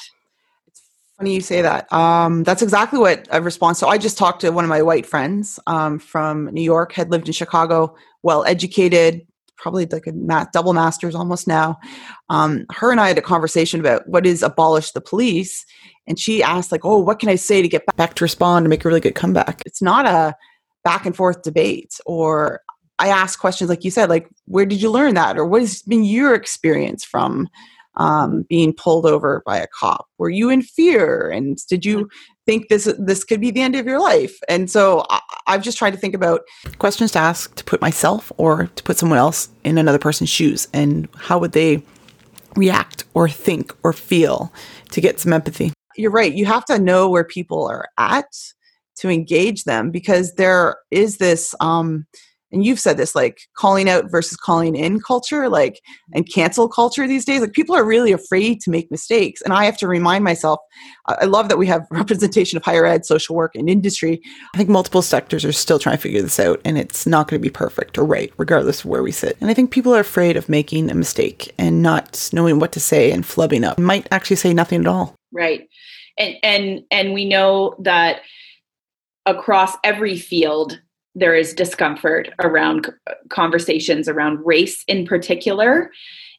It's 0.69 0.81
funny 1.19 1.35
you 1.35 1.41
say 1.43 1.61
that. 1.61 1.93
Um, 1.93 2.45
that's 2.45 2.63
exactly 2.63 2.99
what 2.99 3.29
a 3.31 3.43
response 3.43 3.79
so 3.79 3.89
i 3.89 3.99
just 3.99 4.17
talked 4.17 4.41
to 4.43 4.51
one 4.51 4.65
of 4.65 4.71
my 4.71 4.81
white 4.81 5.05
friends 5.05 5.59
um, 5.67 5.99
from 5.99 6.47
new 6.53 6.63
york 6.63 6.93
had 6.93 7.11
lived 7.11 7.27
in 7.27 7.33
chicago 7.33 7.95
well 8.23 8.45
educated 8.45 9.27
probably 9.57 9.87
like 9.87 10.07
a 10.07 10.13
math, 10.13 10.53
double 10.53 10.75
master's 10.75 11.15
almost 11.15 11.47
now. 11.47 11.79
Um, 12.29 12.67
her 12.71 12.91
and 12.91 13.01
i 13.01 13.09
had 13.09 13.19
a 13.19 13.23
conversation 13.23 13.81
about 13.81 14.09
what 14.09 14.27
is 14.27 14.43
abolish 14.43 14.93
the 14.93 15.01
police 15.01 15.65
and 16.07 16.19
she 16.19 16.43
asked 16.43 16.73
like 16.73 16.85
oh 16.85 16.99
what 16.99 17.19
can 17.19 17.29
i 17.29 17.35
say 17.35 17.63
to 17.63 17.69
get 17.69 17.85
back 17.97 18.15
to 18.15 18.25
respond 18.25 18.65
to 18.65 18.69
make 18.69 18.85
a 18.85 18.89
really 18.89 19.01
good 19.01 19.15
comeback? 19.15 19.63
It's 19.67 19.83
not 19.83 20.07
a 20.07 20.35
back 20.85 21.07
and 21.07 21.17
forth 21.17 21.43
debates 21.43 22.01
or 22.07 22.61
I 22.99 23.09
ask 23.09 23.39
questions 23.39 23.69
like 23.69 23.85
you 23.85 23.91
said, 23.91 24.09
like 24.09 24.29
where 24.47 24.67
did 24.67 24.81
you 24.81 24.91
learn 24.91 25.15
that, 25.15 25.37
or 25.37 25.45
what 25.45 25.63
has 25.63 25.83
been 25.83 26.05
your 26.05 26.35
experience 26.35 27.05
from 27.05 27.49
um, 27.97 28.45
being 28.49 28.73
pulled 28.73 29.07
over 29.07 29.43
by 29.45 29.59
a 29.59 29.67
cop? 29.67 30.07
Were 30.19 30.31
you 30.31 30.49
in 30.49 30.63
fear, 30.63 31.29
and 31.29 31.59
did 31.67 31.85
you 31.85 32.09
think 32.47 32.69
this 32.69 32.93
this 32.99 33.25
could 33.25 33.41
be 33.41 33.51
the 33.51 33.63
end 33.63 33.75
of 33.75 33.87
your 33.87 34.01
life? 34.01 34.39
And 34.49 34.71
so 34.71 35.05
I, 35.11 35.21
I've 35.49 35.63
just 35.63 35.77
tried 35.77 35.91
to 35.91 35.97
think 35.97 36.15
about 36.15 36.43
questions 36.79 37.11
to 37.13 37.19
ask 37.19 37.53
to 37.57 37.65
put 37.65 37.81
myself 37.81 38.31
or 38.37 38.69
to 38.77 38.83
put 38.85 38.97
someone 38.97 39.19
else 39.19 39.49
in 39.65 39.77
another 39.77 39.99
person's 39.99 40.31
shoes, 40.31 40.69
and 40.73 41.09
how 41.17 41.39
would 41.39 41.53
they 41.53 41.83
react 42.57 43.05
or 43.15 43.29
think 43.29 43.75
or 43.83 43.93
feel 43.93 44.53
to 44.91 45.01
get 45.01 45.21
some 45.21 45.33
empathy. 45.33 45.73
You're 45.97 46.11
right. 46.11 46.33
You 46.33 46.47
have 46.47 46.65
to 46.67 46.79
know 46.79 47.09
where 47.09 47.25
people 47.25 47.67
are 47.67 47.89
at 47.99 48.27
to 48.97 49.11
engage 49.11 49.65
them 49.65 49.91
because 49.91 50.35
there 50.35 50.77
is 50.91 51.19
this 51.19 51.55
um, 51.61 52.07
and 52.55 52.65
you've 52.65 52.81
said 52.81 52.97
this 52.97 53.15
like 53.15 53.41
calling 53.57 53.89
out 53.89 54.11
versus 54.11 54.37
calling 54.37 54.77
in 54.77 55.01
culture 55.01 55.49
like 55.49 55.81
and 56.15 56.33
cancel 56.33 56.69
culture 56.69 57.07
these 57.07 57.25
days 57.25 57.41
like 57.41 57.53
people 57.53 57.75
are 57.75 57.85
really 57.85 58.13
afraid 58.13 58.61
to 58.61 58.71
make 58.71 58.91
mistakes 58.91 59.43
and 59.43 59.53
i 59.53 59.65
have 59.65 59.77
to 59.77 59.89
remind 59.89 60.25
myself 60.25 60.61
i 61.07 61.25
love 61.25 61.49
that 61.49 61.59
we 61.59 61.67
have 61.67 61.87
representation 61.91 62.57
of 62.57 62.65
higher 62.65 62.87
ed 62.87 63.05
social 63.05 63.35
work 63.35 63.55
and 63.55 63.69
industry. 63.69 64.21
I 64.55 64.59
think 64.59 64.71
multiple 64.71 65.03
sectors 65.03 65.45
are 65.45 65.53
still 65.53 65.79
trying 65.79 65.97
to 65.97 66.03
figure 66.03 66.23
this 66.23 66.39
out 66.39 66.61
and 66.65 66.79
it's 66.79 67.07
not 67.07 67.29
going 67.29 67.41
to 67.41 67.47
be 67.47 67.53
perfect 67.53 67.99
or 67.99 68.05
right 68.05 68.33
regardless 68.39 68.81
of 68.81 68.87
where 68.87 69.03
we 69.03 69.13
sit. 69.13 69.37
And 69.41 69.51
i 69.51 69.55
think 69.55 69.71
people 69.71 69.95
are 69.95 70.01
afraid 70.01 70.37
of 70.37 70.49
making 70.49 70.91
a 70.91 70.95
mistake 70.95 71.53
and 71.59 71.83
not 71.83 72.31
knowing 72.33 72.61
what 72.61 72.73
to 72.73 72.81
say 72.81 73.11
and 73.11 73.25
flubbing 73.25 73.69
up. 73.69 73.79
Might 73.79 74.07
actually 74.13 74.37
say 74.37 74.55
nothing 74.55 74.81
at 74.81 74.87
all. 74.87 75.17
Right. 75.33 75.69
And 76.17 76.37
and 76.43 76.81
and 76.91 77.13
we 77.13 77.25
know 77.25 77.75
that 77.81 78.21
across 79.27 79.77
every 79.85 80.17
field 80.17 80.81
there 81.15 81.35
is 81.35 81.55
discomfort 81.55 82.29
around 82.43 82.93
conversations 83.29 84.09
around 84.09 84.45
race 84.45 84.85
in 84.89 85.07
particular 85.07 85.91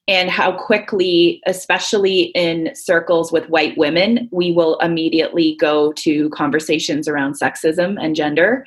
and 0.07 0.29
how 0.29 0.51
quickly 0.51 1.41
especially 1.47 2.23
in 2.35 2.71
circles 2.75 3.31
with 3.31 3.49
white 3.49 3.77
women 3.77 4.29
we 4.31 4.51
will 4.51 4.77
immediately 4.79 5.55
go 5.59 5.93
to 5.93 6.29
conversations 6.29 7.07
around 7.07 7.33
sexism 7.33 7.97
and 7.99 8.15
gender. 8.15 8.65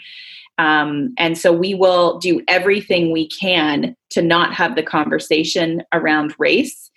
Um, 0.57 1.15
and 1.19 1.39
so 1.39 1.53
we 1.53 1.75
will 1.75 2.19
do 2.19 2.43
everything 2.49 3.13
we 3.13 3.29
can 3.29 3.95
to 4.11 4.23
not 4.23 4.53
have 4.55 4.75
the 4.75 4.83
conversation 4.83 5.85
around 5.93 6.35
race 6.39 6.91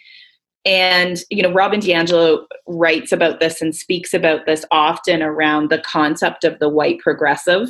and 0.65 1.23
you 1.29 1.41
know 1.41 1.51
robin 1.51 1.79
diangelo 1.79 2.45
writes 2.67 3.11
about 3.11 3.39
this 3.39 3.61
and 3.61 3.75
speaks 3.75 4.13
about 4.13 4.45
this 4.45 4.63
often 4.71 5.21
around 5.21 5.69
the 5.69 5.79
concept 5.79 6.43
of 6.43 6.59
the 6.59 6.69
white 6.69 6.99
progressive 6.99 7.69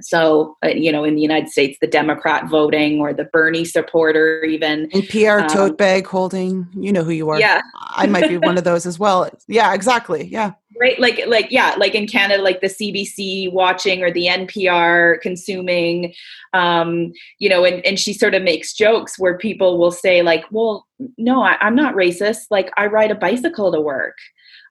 so, 0.00 0.56
uh, 0.64 0.68
you 0.68 0.92
know, 0.92 1.02
in 1.02 1.16
the 1.16 1.20
United 1.20 1.48
States, 1.48 1.76
the 1.80 1.86
Democrat 1.86 2.48
voting 2.48 3.00
or 3.00 3.12
the 3.12 3.24
Bernie 3.24 3.64
supporter, 3.64 4.44
even. 4.44 4.88
NPR 4.90 5.42
um, 5.42 5.48
tote 5.48 5.78
bag 5.78 6.06
holding, 6.06 6.68
you 6.72 6.92
know 6.92 7.02
who 7.02 7.10
you 7.10 7.28
are. 7.30 7.40
Yeah. 7.40 7.62
I 7.74 8.06
might 8.06 8.28
be 8.28 8.38
one 8.38 8.56
of 8.56 8.64
those 8.64 8.86
as 8.86 8.98
well. 8.98 9.28
Yeah, 9.48 9.74
exactly. 9.74 10.26
Yeah. 10.26 10.52
Right. 10.80 11.00
Like, 11.00 11.22
like, 11.26 11.50
yeah, 11.50 11.74
like 11.76 11.96
in 11.96 12.06
Canada, 12.06 12.40
like 12.40 12.60
the 12.60 12.68
CBC 12.68 13.52
watching 13.52 14.04
or 14.04 14.12
the 14.12 14.26
NPR 14.26 15.20
consuming, 15.20 16.14
um, 16.52 17.12
you 17.40 17.48
know, 17.48 17.64
and, 17.64 17.84
and 17.84 17.98
she 17.98 18.12
sort 18.12 18.34
of 18.34 18.44
makes 18.44 18.74
jokes 18.74 19.18
where 19.18 19.36
people 19.36 19.78
will 19.78 19.90
say, 19.90 20.22
like, 20.22 20.44
well, 20.52 20.86
no, 21.16 21.42
I, 21.42 21.56
I'm 21.60 21.74
not 21.74 21.94
racist. 21.94 22.46
Like, 22.50 22.70
I 22.76 22.86
ride 22.86 23.10
a 23.10 23.16
bicycle 23.16 23.72
to 23.72 23.80
work. 23.80 24.16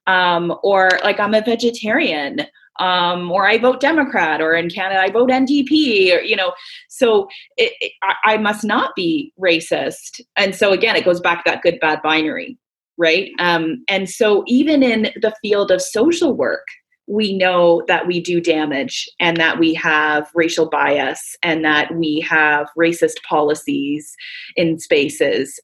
Um, 0.05 0.57
or 0.63 0.89
like, 1.03 1.19
I'm 1.19 1.34
a 1.34 1.41
vegetarian 1.41 2.47
um, 2.80 3.32
or 3.32 3.47
I 3.47 3.57
vote 3.57 3.80
Democrat, 3.80 4.41
or 4.41 4.53
in 4.53 4.69
Canada 4.69 5.01
I 5.01 5.09
vote 5.09 5.30
NDP, 5.30 6.15
or 6.15 6.21
you 6.21 6.36
know, 6.36 6.53
so 6.89 7.28
it, 7.57 7.73
it, 7.80 7.93
I, 8.03 8.34
I 8.34 8.38
must 8.38 8.63
not 8.63 8.95
be 8.95 9.34
racist. 9.39 10.21
And 10.36 10.55
so 10.55 10.71
again, 10.71 10.95
it 10.95 11.05
goes 11.05 11.19
back 11.19 11.43
to 11.43 11.51
that 11.51 11.61
good 11.61 11.80
bad 11.80 12.01
binary, 12.01 12.57
right? 12.97 13.32
Um, 13.39 13.84
and 13.88 14.09
so 14.09 14.43
even 14.47 14.84
in 14.84 15.11
the 15.21 15.34
field 15.41 15.71
of 15.71 15.82
social 15.82 16.34
work, 16.34 16.65
we 17.07 17.38
know 17.38 17.84
that 17.88 18.05
we 18.05 18.19
do 18.19 18.41
damage 18.41 19.09
and 19.19 19.38
that 19.38 19.59
we 19.59 19.73
have 19.73 20.30
racial 20.36 20.69
bias 20.69 21.38
and 21.41 21.63
that 21.63 21.95
we 21.95 22.19
have 22.19 22.67
racist 22.78 23.23
policies 23.23 24.13
in 24.57 24.78
spaces. 24.78 25.59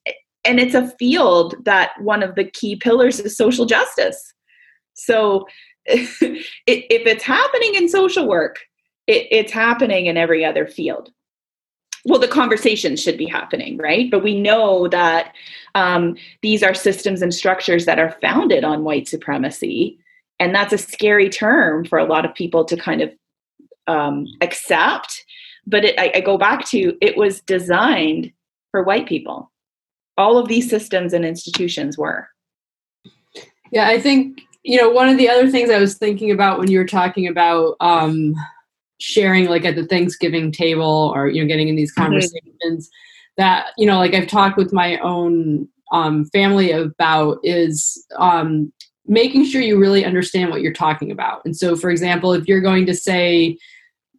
And 0.46 0.60
it's 0.60 0.74
a 0.74 0.90
field 0.98 1.56
that 1.66 1.92
one 2.02 2.24
of 2.24 2.36
the 2.36 2.46
key 2.46 2.78
pillars 2.78 3.20
is 3.20 3.36
social 3.36 3.66
justice. 3.66 4.34
So 4.94 5.46
if 5.86 6.46
it's 6.68 7.24
happening 7.24 7.76
in 7.76 7.90
social 7.90 8.28
work, 8.28 8.60
it, 9.08 9.28
it's 9.32 9.52
happening 9.52 10.06
in 10.06 10.18
every 10.18 10.46
other 10.46 10.66
field. 10.66 11.12
Well, 12.06 12.20
the 12.20 12.28
conversations 12.28 13.02
should 13.02 13.18
be 13.18 13.26
happening, 13.26 13.78
right? 13.78 14.12
But 14.12 14.24
we 14.24 14.40
know 14.40 14.88
that 14.90 15.34
um, 15.76 16.18
these 16.42 16.62
are 16.62 16.74
systems 16.74 17.22
and 17.22 17.34
structures 17.34 17.86
that 17.86 18.00
are 18.00 18.18
founded 18.22 18.64
on 18.64 18.84
white 18.84 19.08
supremacy. 19.08 19.98
And 20.40 20.54
that's 20.54 20.74
a 20.74 20.78
scary 20.78 21.30
term 21.30 21.86
for 21.86 21.98
a 21.98 22.06
lot 22.06 22.26
of 22.26 22.36
people 22.36 22.66
to 22.66 22.76
kind 22.76 23.02
of 23.02 23.12
um, 23.88 24.28
accept. 24.42 25.24
But 25.66 25.86
it, 25.86 26.00
I, 26.00 26.12
I 26.16 26.20
go 26.20 26.38
back 26.38 26.66
to 26.70 26.98
it 27.02 27.16
was 27.16 27.42
designed 27.42 28.34
for 28.72 28.84
white 28.84 29.08
people. 29.08 29.50
All 30.18 30.38
of 30.38 30.50
these 30.50 30.70
systems 30.70 31.14
and 31.14 31.24
institutions 31.24 31.98
were. 31.98 32.28
Yeah, 33.72 33.88
I 33.88 34.00
think 34.00 34.42
you 34.64 34.80
know, 34.80 34.90
one 34.90 35.10
of 35.10 35.18
the 35.18 35.30
other 35.30 35.50
things 35.50 35.70
I 35.70 35.80
was 35.80 35.96
thinking 35.96 36.32
about 36.32 36.58
when 36.58 36.72
you 36.72 36.80
were 36.80 36.86
talking 36.86 37.28
about 37.28 37.76
um, 37.80 38.34
sharing, 39.00 39.46
like 39.46 39.66
at 39.66 39.76
the 39.76 39.86
Thanksgiving 39.86 40.52
table, 40.52 41.12
or 41.14 41.28
you 41.28 41.42
know, 41.42 41.48
getting 41.48 41.68
in 41.68 41.76
these 41.76 41.92
mm-hmm. 41.92 42.04
conversations, 42.04 42.88
mm-hmm. 42.88 43.34
that 43.38 43.68
you 43.78 43.86
know, 43.86 43.98
like 43.98 44.14
I've 44.14 44.28
talked 44.28 44.58
with 44.58 44.74
my 44.74 44.98
own 45.00 45.68
um, 45.92 46.26
family 46.26 46.72
about 46.72 47.40
is 47.44 48.06
um, 48.18 48.72
making 49.06 49.46
sure 49.46 49.62
you 49.62 49.80
really 49.80 50.06
understand 50.06 50.50
what 50.50 50.62
you're 50.62 50.74
talking 50.74 51.12
about. 51.12 51.44
And 51.46 51.56
so, 51.56 51.76
for 51.76 51.90
example, 51.90 52.34
if 52.34 52.48
you're 52.48 52.62
going 52.62 52.86
to 52.86 52.96
say 52.96 53.58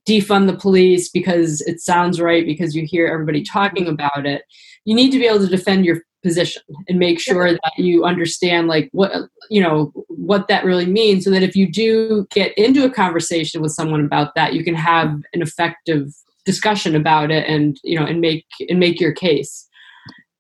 defund 0.07 0.47
the 0.47 0.57
police 0.57 1.09
because 1.09 1.63
it 1.63 1.81
sounds 1.81 2.21
right 2.21 2.45
because 2.45 2.75
you 2.75 2.87
hear 2.87 3.07
everybody 3.07 3.43
talking 3.43 3.89
about 3.89 4.27
it, 4.27 4.43
you 4.85 4.95
need 4.95 5.11
to 5.11 5.19
be 5.19 5.27
able 5.27 5.39
to 5.39 5.47
defend 5.47 5.87
your 5.87 6.03
position 6.25 6.63
and 6.89 6.99
make 6.99 7.21
sure 7.21 7.53
that 7.53 7.73
you 7.77 8.05
understand 8.05 8.67
like 8.67 8.89
what 8.91 9.13
you 9.51 9.63
know 9.63 9.93
what 10.09 10.49
that 10.49 10.65
really 10.65 10.87
means 10.87 11.25
so 11.25 11.31
that 11.31 11.45
if 11.45 11.55
you 11.55 11.71
do 11.71 12.27
get 12.31 12.57
into 12.59 12.85
a 12.85 12.91
conversation 12.91 13.63
with 13.63 13.71
someone 13.71 14.05
about 14.05 14.35
that 14.35 14.55
you 14.55 14.65
can 14.65 14.75
have 14.75 15.11
an 15.33 15.43
effective 15.43 16.09
discussion 16.45 16.97
about 16.97 17.31
it 17.31 17.47
and 17.49 17.79
you 17.85 17.99
know 17.99 18.05
and 18.05 18.21
make 18.21 18.45
and 18.69 18.81
make 18.81 19.01
your 19.01 19.13
case. 19.13 19.69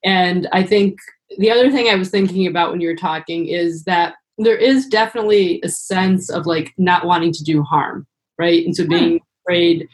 And 0.02 0.48
i 0.52 0.62
think 0.62 0.98
the 1.38 1.50
other 1.50 1.70
thing 1.70 1.88
i 1.88 1.94
was 1.94 2.10
thinking 2.10 2.46
about 2.46 2.72
when 2.72 2.80
you 2.80 2.88
were 2.88 2.96
talking 2.96 3.46
is 3.46 3.84
that 3.84 4.14
there 4.38 4.56
is 4.56 4.86
definitely 4.88 5.60
a 5.62 5.68
sense 5.68 6.28
of 6.28 6.44
like 6.44 6.72
not 6.76 7.06
wanting 7.06 7.32
to 7.32 7.44
do 7.44 7.62
harm 7.62 8.06
right? 8.38 8.64
And 8.64 8.74
so 8.74 8.84
hmm. 8.84 8.90
being 8.90 9.20
afraid 9.44 9.88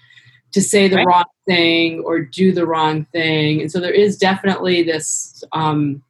to 0.53 0.61
say 0.61 0.89
the 0.89 0.97
right. 0.97 1.07
wrong 1.07 1.25
thing 1.47 2.01
or 2.01 2.21
do 2.21 2.53
the 2.53 2.67
wrong 2.67 3.07
thing. 3.13 3.61
And 3.61 3.71
so 3.71 3.81
there 3.81 3.93
is 3.93 4.17
definitely 4.17 4.83
this 4.83 5.45
um, 5.53 6.03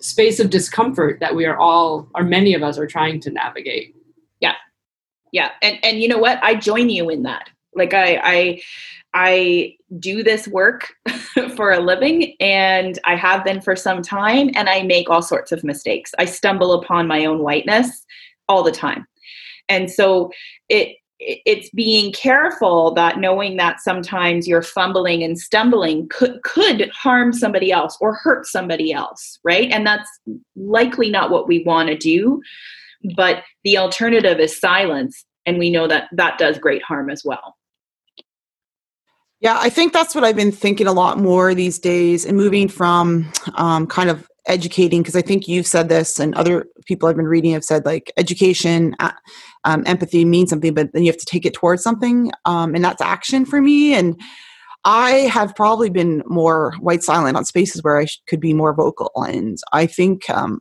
space 0.00 0.40
of 0.40 0.50
discomfort 0.50 1.20
that 1.20 1.34
we 1.34 1.46
are 1.46 1.56
all, 1.56 2.08
or 2.14 2.22
many 2.22 2.54
of 2.54 2.62
us, 2.62 2.78
are 2.78 2.86
trying 2.86 3.20
to 3.20 3.30
navigate. 3.30 3.94
Yeah, 4.40 4.54
yeah, 5.32 5.50
and 5.62 5.78
and 5.82 6.00
you 6.00 6.08
know 6.08 6.18
what? 6.18 6.38
I 6.42 6.54
join 6.54 6.90
you 6.90 7.08
in 7.10 7.22
that. 7.24 7.50
Like 7.74 7.94
I 7.94 8.20
I 8.22 8.62
I 9.14 9.76
do 9.98 10.22
this 10.22 10.46
work 10.46 10.92
for 11.56 11.72
a 11.72 11.80
living 11.80 12.36
and 12.40 12.98
I 13.04 13.16
have 13.16 13.44
been 13.44 13.60
for 13.60 13.74
some 13.74 14.02
time 14.02 14.50
and 14.54 14.68
I 14.68 14.82
make 14.82 15.08
all 15.08 15.22
sorts 15.22 15.50
of 15.50 15.64
mistakes. 15.64 16.14
I 16.18 16.26
stumble 16.26 16.72
upon 16.72 17.06
my 17.06 17.24
own 17.24 17.38
whiteness 17.38 18.04
all 18.48 18.62
the 18.62 18.72
time. 18.72 19.06
And 19.68 19.90
so 19.90 20.30
it 20.68 20.96
it's 21.20 21.68
being 21.70 22.12
careful 22.12 22.94
that 22.94 23.18
knowing 23.18 23.56
that 23.56 23.80
sometimes 23.80 24.46
you're 24.46 24.62
fumbling 24.62 25.22
and 25.22 25.38
stumbling 25.38 26.08
could 26.08 26.42
could 26.44 26.88
harm 26.90 27.32
somebody 27.32 27.72
else 27.72 27.96
or 28.00 28.14
hurt 28.14 28.46
somebody 28.46 28.92
else 28.92 29.38
right? 29.42 29.70
And 29.70 29.86
that's 29.86 30.08
likely 30.56 31.10
not 31.10 31.30
what 31.30 31.48
we 31.48 31.64
want 31.64 31.88
to 31.88 31.96
do 31.96 32.40
but 33.16 33.44
the 33.64 33.78
alternative 33.78 34.40
is 34.40 34.58
silence 34.58 35.24
and 35.46 35.58
we 35.58 35.70
know 35.70 35.86
that 35.86 36.08
that 36.12 36.38
does 36.38 36.58
great 36.58 36.82
harm 36.82 37.10
as 37.10 37.22
well 37.24 37.57
yeah 39.40 39.58
i 39.60 39.68
think 39.68 39.92
that's 39.92 40.14
what 40.14 40.24
i've 40.24 40.36
been 40.36 40.52
thinking 40.52 40.86
a 40.86 40.92
lot 40.92 41.18
more 41.18 41.54
these 41.54 41.78
days 41.78 42.24
and 42.24 42.36
moving 42.36 42.68
from 42.68 43.30
um, 43.54 43.86
kind 43.86 44.10
of 44.10 44.28
educating 44.46 45.02
because 45.02 45.16
i 45.16 45.22
think 45.22 45.46
you've 45.46 45.66
said 45.66 45.88
this 45.88 46.18
and 46.18 46.34
other 46.34 46.66
people 46.86 47.08
i've 47.08 47.16
been 47.16 47.26
reading 47.26 47.52
have 47.52 47.64
said 47.64 47.84
like 47.84 48.12
education 48.16 48.94
um, 49.64 49.82
empathy 49.86 50.24
means 50.24 50.50
something 50.50 50.74
but 50.74 50.92
then 50.92 51.02
you 51.02 51.10
have 51.10 51.20
to 51.20 51.26
take 51.26 51.44
it 51.44 51.54
towards 51.54 51.82
something 51.82 52.30
um, 52.44 52.74
and 52.74 52.84
that's 52.84 53.02
action 53.02 53.44
for 53.44 53.60
me 53.60 53.94
and 53.94 54.18
i 54.84 55.10
have 55.10 55.54
probably 55.54 55.90
been 55.90 56.22
more 56.26 56.74
white 56.80 57.02
silent 57.02 57.36
on 57.36 57.44
spaces 57.44 57.82
where 57.82 58.00
i 58.00 58.06
could 58.26 58.40
be 58.40 58.54
more 58.54 58.74
vocal 58.74 59.10
and 59.16 59.58
i 59.72 59.86
think 59.86 60.28
um, 60.30 60.60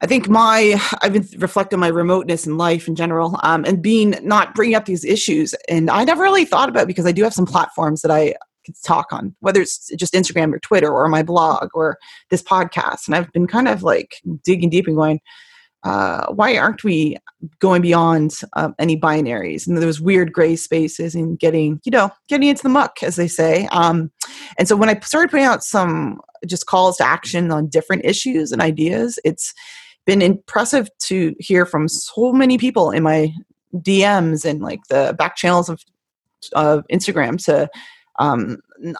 I 0.00 0.06
think 0.06 0.28
my 0.28 0.80
I've 1.02 1.12
been 1.12 1.28
reflecting 1.38 1.78
my 1.78 1.88
remoteness 1.88 2.46
in 2.46 2.56
life 2.56 2.86
in 2.88 2.94
general, 2.94 3.38
um, 3.42 3.64
and 3.64 3.82
being 3.82 4.16
not 4.22 4.54
bringing 4.54 4.76
up 4.76 4.84
these 4.84 5.04
issues, 5.04 5.54
and 5.68 5.90
I 5.90 6.04
never 6.04 6.22
really 6.22 6.44
thought 6.44 6.68
about 6.68 6.86
because 6.86 7.06
I 7.06 7.12
do 7.12 7.24
have 7.24 7.34
some 7.34 7.46
platforms 7.46 8.02
that 8.02 8.10
I 8.10 8.34
can 8.64 8.74
talk 8.84 9.12
on, 9.12 9.34
whether 9.40 9.60
it's 9.60 9.90
just 9.96 10.14
Instagram 10.14 10.52
or 10.52 10.58
Twitter 10.60 10.92
or 10.92 11.08
my 11.08 11.22
blog 11.22 11.70
or 11.74 11.98
this 12.30 12.42
podcast. 12.42 13.06
And 13.06 13.14
I've 13.14 13.32
been 13.32 13.46
kind 13.46 13.68
of 13.68 13.82
like 13.82 14.16
digging 14.44 14.70
deep 14.70 14.86
and 14.86 14.96
going, 14.96 15.20
uh, 15.84 16.26
why 16.32 16.56
aren't 16.56 16.84
we 16.84 17.16
going 17.60 17.80
beyond 17.80 18.40
uh, 18.54 18.70
any 18.78 18.98
binaries 18.98 19.66
and 19.66 19.78
those 19.78 20.00
weird 20.00 20.32
gray 20.32 20.56
spaces 20.56 21.14
and 21.14 21.38
getting, 21.38 21.80
you 21.84 21.90
know, 21.90 22.10
getting 22.28 22.48
into 22.48 22.64
the 22.64 22.68
muck, 22.68 23.02
as 23.02 23.16
they 23.16 23.28
say. 23.28 23.66
Um, 23.70 24.10
and 24.58 24.66
so 24.66 24.76
when 24.76 24.88
I 24.88 24.98
started 25.00 25.30
putting 25.30 25.46
out 25.46 25.62
some 25.62 26.20
just 26.46 26.66
calls 26.66 26.96
to 26.96 27.04
action 27.04 27.50
on 27.50 27.68
different 27.68 28.04
issues 28.04 28.52
and 28.52 28.60
ideas, 28.60 29.18
it's 29.24 29.54
been 30.08 30.22
impressive 30.22 30.88
to 30.98 31.36
hear 31.38 31.66
from 31.66 31.86
so 31.86 32.32
many 32.32 32.56
people 32.56 32.90
in 32.90 33.02
my 33.02 33.30
DMs 33.74 34.46
and 34.46 34.62
like 34.62 34.80
the 34.88 35.14
back 35.18 35.36
channels 35.36 35.68
of, 35.68 35.84
of 36.54 36.82
Instagram 36.90 37.36
to 37.44 37.68
um, 38.18 38.56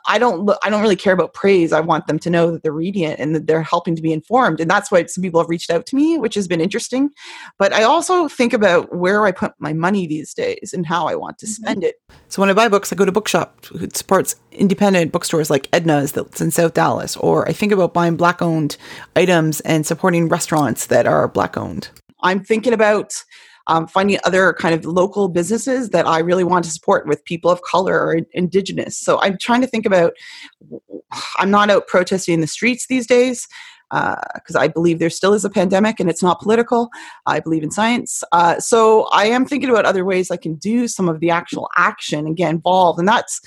I 0.06 0.18
don't 0.18 0.40
look, 0.40 0.58
I 0.62 0.70
don't 0.70 0.82
really 0.82 0.96
care 0.96 1.12
about 1.12 1.34
praise. 1.34 1.72
I 1.72 1.80
want 1.80 2.06
them 2.06 2.18
to 2.20 2.30
know 2.30 2.50
that 2.50 2.62
they're 2.62 2.72
reading 2.72 3.04
it 3.04 3.18
and 3.18 3.34
that 3.34 3.46
they're 3.46 3.62
helping 3.62 3.96
to 3.96 4.02
be 4.02 4.12
informed. 4.12 4.60
And 4.60 4.70
that's 4.70 4.90
why 4.90 5.04
some 5.06 5.22
people 5.22 5.40
have 5.40 5.48
reached 5.48 5.70
out 5.70 5.86
to 5.86 5.96
me, 5.96 6.18
which 6.18 6.34
has 6.34 6.48
been 6.48 6.60
interesting. 6.60 7.10
But 7.58 7.72
I 7.72 7.82
also 7.82 8.28
think 8.28 8.52
about 8.52 8.94
where 8.94 9.24
I 9.26 9.32
put 9.32 9.52
my 9.58 9.72
money 9.72 10.06
these 10.06 10.34
days 10.34 10.72
and 10.72 10.86
how 10.86 11.06
I 11.06 11.14
want 11.14 11.38
to 11.38 11.46
mm-hmm. 11.46 11.62
spend 11.62 11.84
it. 11.84 11.96
So 12.28 12.42
when 12.42 12.50
I 12.50 12.54
buy 12.54 12.68
books, 12.68 12.92
I 12.92 12.96
go 12.96 13.04
to 13.04 13.12
bookshop. 13.12 13.66
It 13.74 13.96
supports 13.96 14.36
independent 14.52 15.12
bookstores 15.12 15.50
like 15.50 15.70
Edna's 15.70 16.12
that's 16.12 16.40
in 16.40 16.50
South 16.50 16.74
Dallas. 16.74 17.16
Or 17.16 17.48
I 17.48 17.52
think 17.52 17.72
about 17.72 17.94
buying 17.94 18.16
black 18.16 18.42
owned 18.42 18.76
items 19.16 19.60
and 19.60 19.86
supporting 19.86 20.28
restaurants 20.28 20.86
that 20.86 21.06
are 21.06 21.28
black 21.28 21.56
owned. 21.56 21.88
I'm 22.20 22.42
thinking 22.42 22.72
about 22.72 23.24
um, 23.68 23.86
finding 23.86 24.18
other 24.24 24.52
kind 24.54 24.74
of 24.74 24.84
local 24.84 25.28
businesses 25.28 25.90
that 25.90 26.06
I 26.06 26.18
really 26.18 26.44
want 26.44 26.64
to 26.64 26.70
support 26.70 27.06
with 27.06 27.24
people 27.24 27.50
of 27.50 27.62
color 27.62 27.98
or 28.00 28.20
indigenous. 28.32 28.98
So 28.98 29.20
I'm 29.20 29.38
trying 29.38 29.60
to 29.60 29.66
think 29.66 29.86
about, 29.86 30.14
I'm 31.38 31.50
not 31.50 31.70
out 31.70 31.86
protesting 31.86 32.34
in 32.34 32.40
the 32.40 32.46
streets 32.46 32.86
these 32.86 33.06
days 33.06 33.46
because 33.90 34.54
uh, 34.54 34.60
I 34.60 34.68
believe 34.68 34.98
there 34.98 35.08
still 35.10 35.32
is 35.32 35.44
a 35.44 35.50
pandemic 35.50 35.98
and 36.00 36.10
it's 36.10 36.22
not 36.22 36.40
political. 36.40 36.90
I 37.26 37.40
believe 37.40 37.62
in 37.62 37.70
science. 37.70 38.22
Uh, 38.32 38.58
so 38.58 39.04
I 39.12 39.26
am 39.26 39.46
thinking 39.46 39.70
about 39.70 39.86
other 39.86 40.04
ways 40.04 40.30
I 40.30 40.36
can 40.36 40.56
do 40.56 40.88
some 40.88 41.08
of 41.08 41.20
the 41.20 41.30
actual 41.30 41.68
action 41.76 42.26
and 42.26 42.36
get 42.36 42.50
involved. 42.50 42.98
And 42.98 43.08
that's 43.08 43.40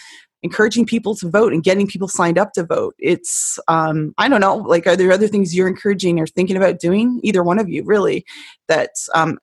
encouraging 0.43 0.85
people 0.85 1.15
to 1.15 1.29
vote 1.29 1.53
and 1.53 1.63
getting 1.63 1.85
people 1.85 2.07
signed 2.07 2.39
up 2.39 2.53
to 2.53 2.63
vote. 2.63 2.95
It's, 2.97 3.59
um, 3.67 4.13
I 4.17 4.27
don't 4.27 4.41
know, 4.41 4.55
like, 4.55 4.87
are 4.87 4.95
there 4.95 5.11
other 5.11 5.27
things 5.27 5.55
you're 5.55 5.67
encouraging 5.67 6.19
or 6.19 6.25
thinking 6.25 6.57
about 6.57 6.79
doing? 6.79 7.19
Either 7.23 7.43
one 7.43 7.59
of 7.59 7.69
you, 7.69 7.83
really, 7.83 8.25
that 8.67 8.89
um, 9.13 9.37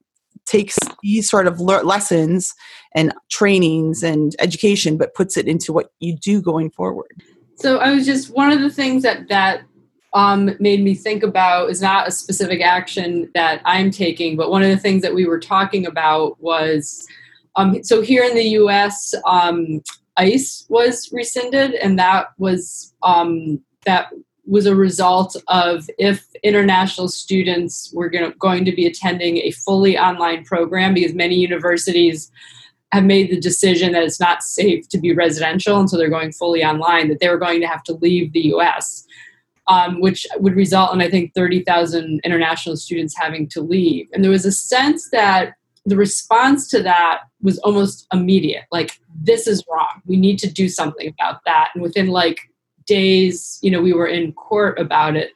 takes 0.48 0.78
these 1.02 1.28
sort 1.28 1.46
of 1.46 1.60
le- 1.60 1.82
lessons 1.82 2.54
and 2.94 3.14
trainings 3.30 4.02
and 4.02 4.34
education 4.38 4.96
but 4.96 5.14
puts 5.14 5.36
it 5.36 5.46
into 5.46 5.72
what 5.72 5.90
you 6.00 6.16
do 6.16 6.40
going 6.40 6.70
forward. 6.70 7.22
So 7.56 7.78
i 7.78 7.90
was 7.90 8.06
just 8.06 8.34
one 8.34 8.50
of 8.50 8.60
the 8.60 8.70
things 8.70 9.02
that 9.02 9.28
that 9.28 9.62
um, 10.14 10.56
made 10.58 10.82
me 10.82 10.94
think 10.94 11.22
about 11.22 11.68
is 11.68 11.82
not 11.82 12.08
a 12.08 12.10
specific 12.10 12.62
action 12.62 13.30
that 13.34 13.60
i'm 13.66 13.90
taking 13.90 14.36
but 14.36 14.50
one 14.50 14.62
of 14.62 14.70
the 14.70 14.78
things 14.78 15.02
that 15.02 15.14
we 15.14 15.26
were 15.26 15.38
talking 15.38 15.86
about 15.86 16.40
was 16.40 17.06
um, 17.56 17.82
so 17.82 18.00
here 18.00 18.24
in 18.24 18.34
the 18.34 18.44
us 18.44 19.12
um, 19.26 19.82
ice 20.16 20.64
was 20.70 21.10
rescinded 21.12 21.74
and 21.74 21.98
that 21.98 22.28
was 22.38 22.94
um, 23.02 23.60
that 23.84 24.10
was 24.48 24.66
a 24.66 24.74
result 24.74 25.36
of 25.48 25.88
if 25.98 26.26
international 26.42 27.08
students 27.08 27.92
were 27.92 28.08
gonna, 28.08 28.32
going 28.38 28.64
to 28.64 28.72
be 28.72 28.86
attending 28.86 29.38
a 29.38 29.50
fully 29.50 29.98
online 29.98 30.44
program 30.44 30.94
because 30.94 31.14
many 31.14 31.36
universities 31.36 32.30
have 32.92 33.04
made 33.04 33.30
the 33.30 33.38
decision 33.38 33.92
that 33.92 34.02
it's 34.02 34.18
not 34.18 34.42
safe 34.42 34.88
to 34.88 34.98
be 34.98 35.12
residential 35.12 35.78
and 35.78 35.90
so 35.90 35.96
they're 35.96 36.08
going 36.08 36.32
fully 36.32 36.64
online 36.64 37.08
that 37.08 37.20
they 37.20 37.28
were 37.28 37.38
going 37.38 37.60
to 37.60 37.66
have 37.66 37.82
to 37.82 37.92
leave 37.94 38.32
the 38.32 38.40
us 38.40 39.06
um, 39.68 40.00
which 40.00 40.26
would 40.38 40.56
result 40.56 40.94
in 40.94 41.02
i 41.02 41.10
think 41.10 41.34
30000 41.34 42.20
international 42.24 42.76
students 42.76 43.14
having 43.16 43.46
to 43.48 43.60
leave. 43.60 44.08
And 44.12 44.24
there 44.24 44.30
was 44.30 44.46
a 44.46 44.52
sense 44.52 45.10
that 45.10 45.54
the 45.84 45.96
response 45.96 46.68
to 46.68 46.82
that 46.82 47.20
was 47.42 47.58
almost 47.58 48.06
immediate 48.12 48.64
like 48.70 48.98
this 49.22 49.46
is 49.46 49.64
wrong. 49.70 50.02
We 50.06 50.16
need 50.16 50.38
to 50.40 50.50
do 50.50 50.68
something 50.68 51.08
about 51.08 51.40
that. 51.46 51.70
And 51.74 51.82
within 51.82 52.08
like 52.08 52.40
days, 52.88 53.58
you 53.62 53.70
know, 53.70 53.80
we 53.80 53.92
were 53.92 54.06
in 54.06 54.32
court 54.32 54.78
about 54.80 55.14
it, 55.14 55.30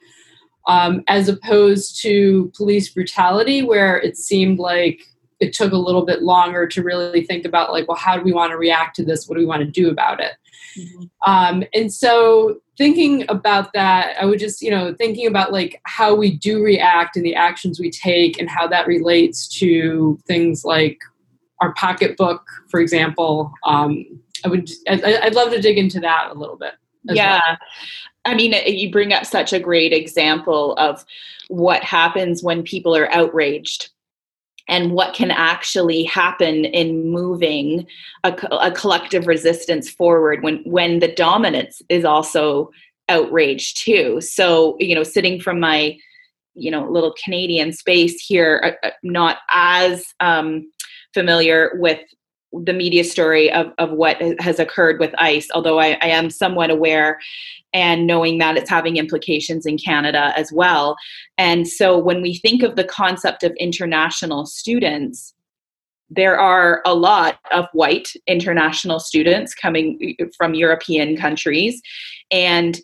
um, 0.67 1.03
as 1.07 1.29
opposed 1.29 2.01
to 2.01 2.51
police 2.57 2.89
brutality, 2.89 3.63
where 3.63 3.97
it 3.97 4.17
seemed 4.17 4.59
like 4.59 5.01
it 5.39 5.53
took 5.53 5.71
a 5.71 5.77
little 5.77 6.05
bit 6.05 6.21
longer 6.21 6.67
to 6.67 6.83
really 6.83 7.23
think 7.23 7.45
about, 7.45 7.71
like, 7.71 7.87
well, 7.87 7.97
how 7.97 8.17
do 8.17 8.23
we 8.23 8.33
want 8.33 8.51
to 8.51 8.57
react 8.57 8.95
to 8.97 9.05
this? 9.05 9.27
What 9.27 9.35
do 9.35 9.39
we 9.39 9.45
want 9.45 9.61
to 9.61 9.71
do 9.71 9.89
about 9.89 10.19
it? 10.19 10.33
Mm-hmm. 10.77 11.31
Um, 11.31 11.63
and 11.73 11.93
so, 11.93 12.59
thinking 12.77 13.25
about 13.29 13.73
that, 13.73 14.15
I 14.19 14.25
would 14.25 14.39
just, 14.39 14.61
you 14.61 14.71
know, 14.71 14.93
thinking 14.95 15.27
about 15.27 15.51
like 15.51 15.79
how 15.85 16.15
we 16.15 16.35
do 16.35 16.63
react 16.63 17.15
and 17.15 17.25
the 17.25 17.35
actions 17.35 17.79
we 17.79 17.91
take 17.91 18.39
and 18.39 18.49
how 18.49 18.67
that 18.67 18.87
relates 18.87 19.47
to 19.59 20.17
things 20.25 20.65
like 20.65 20.97
our 21.61 21.73
pocketbook, 21.75 22.43
for 22.69 22.79
example. 22.79 23.51
Um, 23.65 24.05
I 24.43 24.47
would, 24.47 24.69
I'd, 24.89 25.03
I'd 25.03 25.35
love 25.35 25.51
to 25.51 25.61
dig 25.61 25.77
into 25.77 25.99
that 25.99 26.29
a 26.31 26.33
little 26.33 26.57
bit 26.57 26.73
yeah 27.05 27.41
well. 27.47 27.57
i 28.25 28.35
mean 28.35 28.53
you 28.65 28.91
bring 28.91 29.13
up 29.13 29.25
such 29.25 29.53
a 29.53 29.59
great 29.59 29.93
example 29.93 30.73
of 30.75 31.05
what 31.49 31.83
happens 31.83 32.43
when 32.43 32.63
people 32.63 32.95
are 32.95 33.11
outraged 33.11 33.89
and 34.69 34.93
what 34.93 35.13
can 35.13 35.29
actually 35.29 36.03
happen 36.03 36.63
in 36.65 37.09
moving 37.11 37.85
a, 38.23 38.33
a, 38.51 38.71
collective 38.71 39.27
resistance 39.27 39.89
forward 39.89 40.41
when 40.41 40.63
when 40.63 40.99
the 40.99 41.09
dominance 41.09 41.81
is 41.89 42.05
also 42.05 42.71
outraged 43.09 43.77
too 43.77 44.21
so 44.21 44.77
you 44.79 44.95
know 44.95 45.03
sitting 45.03 45.39
from 45.39 45.59
my 45.59 45.97
you 46.55 46.71
know 46.71 46.89
little 46.89 47.13
canadian 47.23 47.73
space 47.73 48.19
here 48.21 48.77
uh, 48.83 48.87
uh 48.87 48.91
not 49.03 49.39
as 49.49 50.05
um, 50.19 50.71
familiar 51.13 51.71
with 51.75 51.99
the 52.63 52.73
media 52.73 53.03
story 53.03 53.51
of, 53.51 53.67
of 53.77 53.91
what 53.91 54.21
has 54.39 54.59
occurred 54.59 54.99
with 54.99 55.13
ICE, 55.17 55.47
although 55.53 55.79
I, 55.79 55.97
I, 56.01 56.07
am 56.07 56.29
somewhat 56.29 56.69
aware 56.69 57.19
and 57.73 58.05
knowing 58.05 58.37
that 58.37 58.57
it's 58.57 58.69
having 58.69 58.97
implications 58.97 59.65
in 59.65 59.77
Canada 59.77 60.33
as 60.35 60.51
well. 60.51 60.95
And 61.37 61.67
so 61.67 61.97
when 61.97 62.21
we 62.21 62.35
think 62.35 62.61
of 62.61 62.75
the 62.75 62.83
concept 62.83 63.43
of 63.43 63.53
international 63.59 64.45
students, 64.45 65.33
there 66.09 66.39
are 66.39 66.81
a 66.85 66.93
lot 66.93 67.39
of 67.51 67.65
white 67.73 68.09
international 68.27 68.99
students 68.99 69.55
coming 69.55 70.15
from 70.37 70.53
European 70.53 71.17
countries. 71.17 71.81
And 72.29 72.79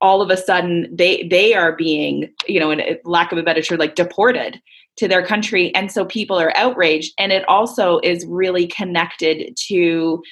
all 0.00 0.20
of 0.20 0.30
a 0.30 0.36
sudden 0.36 0.88
they 0.92 1.22
they 1.28 1.54
are 1.54 1.74
being 1.76 2.28
you 2.48 2.58
know 2.58 2.72
in 2.72 2.98
lack 3.04 3.30
of 3.30 3.38
a 3.38 3.42
better 3.42 3.62
term 3.62 3.78
like 3.78 3.94
deported 3.94 4.60
to 4.96 5.08
their 5.08 5.24
country 5.24 5.74
and 5.74 5.90
so 5.90 6.04
people 6.04 6.38
are 6.38 6.56
outraged. 6.56 7.14
And 7.18 7.32
it 7.32 7.48
also 7.48 7.98
is 8.02 8.26
really 8.26 8.66
connected 8.66 9.56
to 9.68 10.22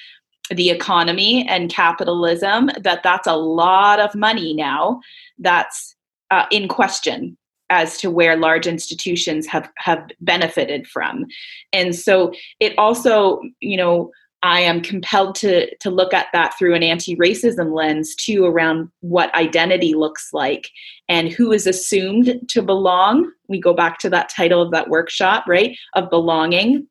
the 0.49 0.69
economy 0.69 1.47
and 1.47 1.71
capitalism 1.71 2.69
that 2.81 3.03
that's 3.03 3.27
a 3.27 3.35
lot 3.35 3.99
of 3.99 4.13
money 4.15 4.53
now 4.53 4.99
that's 5.39 5.95
uh, 6.29 6.45
in 6.51 6.67
question 6.67 7.37
as 7.69 7.97
to 7.99 8.11
where 8.11 8.35
large 8.35 8.67
institutions 8.67 9.47
have 9.47 9.69
have 9.77 10.05
benefited 10.19 10.85
from. 10.87 11.25
And 11.71 11.95
so 11.95 12.33
it 12.59 12.77
also 12.77 13.41
you 13.61 13.77
know 13.77 14.11
I 14.43 14.61
am 14.61 14.81
compelled 14.81 15.35
to 15.35 15.73
to 15.77 15.89
look 15.89 16.13
at 16.13 16.27
that 16.33 16.57
through 16.57 16.73
an 16.73 16.83
anti-racism 16.83 17.73
lens 17.73 18.15
too 18.15 18.45
around 18.45 18.89
what 19.01 19.33
identity 19.35 19.93
looks 19.93 20.29
like 20.33 20.69
and 21.07 21.29
who 21.31 21.51
is 21.51 21.67
assumed 21.67 22.41
to 22.49 22.61
belong. 22.61 23.31
We 23.47 23.59
go 23.59 23.73
back 23.73 23.99
to 23.99 24.09
that 24.09 24.29
title 24.29 24.61
of 24.61 24.71
that 24.71 24.89
workshop, 24.89 25.45
right? 25.47 25.77
Of 25.95 26.09
belonging 26.09 26.87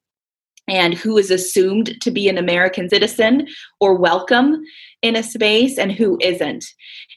and 0.68 0.94
who 0.94 1.18
is 1.18 1.30
assumed 1.32 2.00
to 2.00 2.10
be 2.12 2.28
an 2.28 2.38
American 2.38 2.88
citizen 2.88 3.48
or 3.80 3.94
welcome 3.94 4.62
in 5.02 5.16
a 5.16 5.22
space 5.22 5.76
and 5.78 5.90
who 5.90 6.18
isn't. 6.20 6.64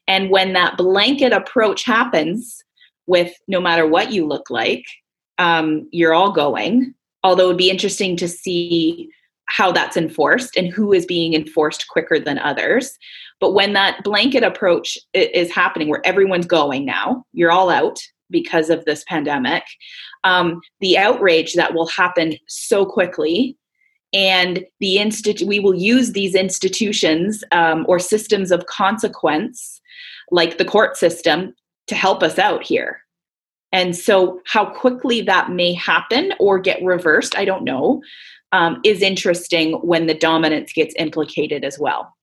And 0.07 0.31
when 0.31 0.53
that 0.53 0.77
blanket 0.77 1.31
approach 1.31 1.83
happens 1.83 2.63
with 3.05 3.33
no 3.47 3.61
matter 3.61 3.85
what 3.85 4.11
you 4.11 4.25
look 4.25 4.49
like, 4.49 4.83
um, 5.37 5.87
you're 5.91 6.13
all 6.13 6.31
going. 6.31 6.95
Although 7.23 7.45
it 7.45 7.47
would 7.47 7.57
be 7.57 7.69
interesting 7.69 8.17
to 8.17 8.27
see 8.27 9.09
how 9.53 9.71
that's 9.71 9.95
enforced 9.95 10.57
and 10.57 10.73
who 10.73 10.91
is 10.91 11.05
being 11.05 11.35
enforced 11.35 11.87
quicker 11.87 12.19
than 12.19 12.39
others. 12.39 12.97
But 13.39 13.53
when 13.53 13.73
that 13.73 14.03
blanket 14.03 14.41
approach 14.41 14.97
is 15.13 15.51
happening, 15.51 15.89
where 15.89 16.05
everyone's 16.05 16.47
going 16.47 16.85
now, 16.85 17.23
you're 17.33 17.51
all 17.51 17.69
out 17.69 17.99
because 18.31 18.71
of 18.71 18.83
this 18.85 19.03
pandemic, 19.07 19.63
um, 20.23 20.59
the 20.79 20.97
outrage 20.97 21.53
that 21.53 21.75
will 21.75 21.85
happen 21.85 22.33
so 22.47 22.83
quickly 22.83 23.55
and 24.11 24.65
the 24.79 24.97
institute 24.97 25.47
we 25.47 25.59
will 25.59 25.75
use 25.75 26.13
these 26.13 26.33
institutions 26.33 27.43
um, 27.51 27.85
or 27.87 27.99
systems 27.99 28.51
of 28.51 28.65
consequence 28.65 29.81
like 30.31 30.57
the 30.57 30.65
court 30.65 30.97
system 30.97 31.53
to 31.87 31.95
help 31.95 32.23
us 32.23 32.39
out 32.39 32.63
here 32.63 33.01
and 33.71 33.95
so 33.95 34.39
how 34.45 34.65
quickly 34.65 35.21
that 35.21 35.49
may 35.49 35.73
happen 35.73 36.31
or 36.39 36.59
get 36.59 36.83
reversed 36.83 37.35
i 37.35 37.43
don't 37.43 37.63
know 37.63 38.01
um, 38.53 38.79
is 38.85 39.01
interesting 39.01 39.73
when 39.79 40.07
the 40.07 40.13
dominance 40.13 40.71
gets 40.71 40.93
implicated 40.97 41.65
as 41.65 41.77
well. 41.77 42.13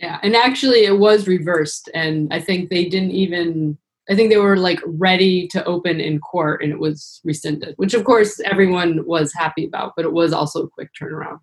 Yeah, 0.00 0.18
and 0.22 0.34
actually 0.34 0.84
it 0.84 0.98
was 0.98 1.28
reversed, 1.28 1.90
and 1.92 2.32
I 2.32 2.40
think 2.40 2.70
they 2.70 2.86
didn't 2.86 3.10
even. 3.12 3.76
I 4.08 4.14
think 4.14 4.28
they 4.28 4.36
were 4.36 4.58
like 4.58 4.80
ready 4.84 5.48
to 5.48 5.64
open 5.64 5.98
in 5.98 6.20
court, 6.20 6.62
and 6.62 6.72
it 6.72 6.78
was 6.78 7.20
rescinded, 7.24 7.74
which 7.76 7.94
of 7.94 8.04
course 8.04 8.40
everyone 8.40 9.04
was 9.06 9.32
happy 9.32 9.66
about, 9.66 9.94
but 9.96 10.04
it 10.04 10.12
was 10.12 10.32
also 10.32 10.64
a 10.64 10.70
quick 10.70 10.90
turnaround. 11.00 11.38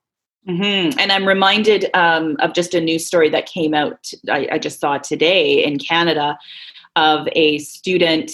Mm-hmm. 0.48 1.00
And 1.00 1.12
I'm 1.12 1.28
reminded 1.28 1.89
um, 1.94 2.36
of 2.39 2.54
just 2.54 2.74
a 2.74 2.82
news 2.82 3.06
story 3.06 3.30
that 3.30 3.46
came 3.46 3.74
out. 3.74 4.12
I, 4.30 4.48
I 4.54 4.58
just 4.58 4.80
saw 4.80 4.98
today 4.98 5.64
in 5.64 5.80
Canada 5.80 6.38
of 6.96 7.28
a 7.34 7.60
student 7.60 8.32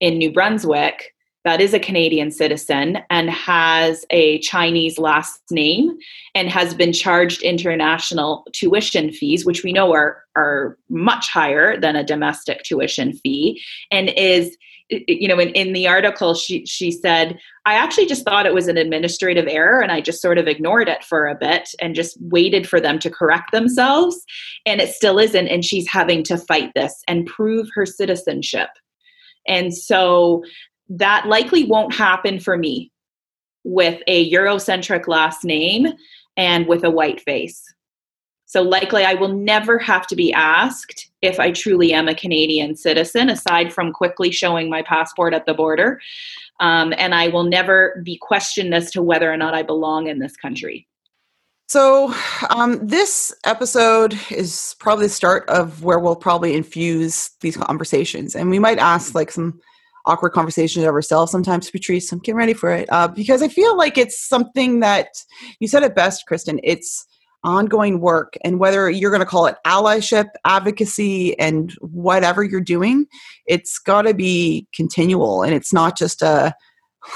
in 0.00 0.18
New 0.18 0.32
Brunswick 0.32 1.14
that 1.44 1.60
is 1.60 1.74
a 1.74 1.80
Canadian 1.80 2.30
citizen 2.30 2.98
and 3.10 3.30
has 3.30 4.04
a 4.10 4.38
Chinese 4.40 4.98
last 4.98 5.40
name 5.50 5.96
and 6.34 6.48
has 6.48 6.74
been 6.74 6.92
charged 6.92 7.42
international 7.42 8.44
tuition 8.52 9.12
fees, 9.12 9.44
which 9.44 9.62
we 9.62 9.72
know 9.72 9.92
are, 9.92 10.22
are 10.36 10.78
much 10.88 11.28
higher 11.28 11.78
than 11.78 11.96
a 11.96 12.04
domestic 12.04 12.62
tuition 12.62 13.12
fee, 13.12 13.62
and 13.90 14.10
is 14.10 14.56
you 15.08 15.26
know 15.26 15.38
in, 15.38 15.48
in 15.50 15.72
the 15.72 15.86
article 15.86 16.34
she 16.34 16.66
she 16.66 16.90
said 16.90 17.38
i 17.64 17.72
actually 17.72 18.04
just 18.04 18.24
thought 18.24 18.44
it 18.44 18.52
was 18.52 18.68
an 18.68 18.76
administrative 18.76 19.46
error 19.48 19.80
and 19.80 19.90
i 19.90 20.02
just 20.02 20.20
sort 20.20 20.36
of 20.36 20.46
ignored 20.46 20.86
it 20.86 21.02
for 21.02 21.28
a 21.28 21.34
bit 21.34 21.70
and 21.80 21.94
just 21.94 22.18
waited 22.20 22.68
for 22.68 22.78
them 22.78 22.98
to 22.98 23.08
correct 23.08 23.52
themselves 23.52 24.22
and 24.66 24.80
it 24.80 24.90
still 24.90 25.18
isn't 25.18 25.48
and 25.48 25.64
she's 25.64 25.88
having 25.88 26.22
to 26.22 26.36
fight 26.36 26.72
this 26.74 27.02
and 27.08 27.26
prove 27.26 27.68
her 27.74 27.86
citizenship. 27.86 28.68
And 29.48 29.74
so 29.74 30.44
that 30.88 31.26
likely 31.26 31.64
won't 31.64 31.94
happen 31.94 32.40
for 32.40 32.56
me 32.56 32.90
with 33.64 34.02
a 34.06 34.30
Eurocentric 34.30 35.06
last 35.06 35.44
name 35.44 35.88
and 36.36 36.66
with 36.66 36.84
a 36.84 36.90
white 36.90 37.20
face. 37.20 37.62
So, 38.46 38.60
likely, 38.60 39.04
I 39.04 39.14
will 39.14 39.32
never 39.32 39.78
have 39.78 40.06
to 40.08 40.16
be 40.16 40.30
asked 40.32 41.10
if 41.22 41.40
I 41.40 41.52
truly 41.52 41.94
am 41.94 42.06
a 42.06 42.14
Canadian 42.14 42.76
citizen, 42.76 43.30
aside 43.30 43.72
from 43.72 43.92
quickly 43.92 44.30
showing 44.30 44.68
my 44.68 44.82
passport 44.82 45.32
at 45.32 45.46
the 45.46 45.54
border. 45.54 46.00
Um, 46.60 46.92
and 46.98 47.14
I 47.14 47.28
will 47.28 47.44
never 47.44 48.02
be 48.04 48.18
questioned 48.18 48.74
as 48.74 48.90
to 48.90 49.02
whether 49.02 49.32
or 49.32 49.38
not 49.38 49.54
I 49.54 49.62
belong 49.62 50.06
in 50.06 50.18
this 50.18 50.36
country. 50.36 50.86
So, 51.68 52.14
um, 52.50 52.86
this 52.86 53.34
episode 53.44 54.18
is 54.30 54.76
probably 54.78 55.06
the 55.06 55.14
start 55.14 55.48
of 55.48 55.82
where 55.82 55.98
we'll 55.98 56.14
probably 56.14 56.54
infuse 56.54 57.30
these 57.40 57.56
conversations. 57.56 58.36
And 58.36 58.50
we 58.50 58.58
might 58.58 58.78
ask 58.78 59.14
like 59.14 59.30
some 59.30 59.58
awkward 60.06 60.30
conversations 60.30 60.84
of 60.84 60.94
ourselves 60.94 61.32
sometimes, 61.32 61.70
Patrice. 61.70 62.10
I'm 62.12 62.18
getting 62.18 62.36
ready 62.36 62.54
for 62.54 62.70
it 62.70 62.88
uh, 62.90 63.08
because 63.08 63.42
I 63.42 63.48
feel 63.48 63.76
like 63.76 63.98
it's 63.98 64.20
something 64.20 64.80
that 64.80 65.08
you 65.60 65.68
said 65.68 65.82
it 65.82 65.94
best, 65.94 66.24
Kristin. 66.30 66.58
It's 66.62 67.06
ongoing 67.44 68.00
work, 68.00 68.36
and 68.44 68.60
whether 68.60 68.88
you're 68.88 69.10
going 69.10 69.20
to 69.20 69.26
call 69.26 69.46
it 69.46 69.56
allyship, 69.66 70.26
advocacy, 70.44 71.38
and 71.38 71.72
whatever 71.80 72.44
you're 72.44 72.60
doing, 72.60 73.06
it's 73.46 73.78
got 73.78 74.02
to 74.02 74.14
be 74.14 74.66
continual, 74.74 75.42
and 75.42 75.54
it's 75.54 75.72
not 75.72 75.96
just 75.96 76.22
a 76.22 76.54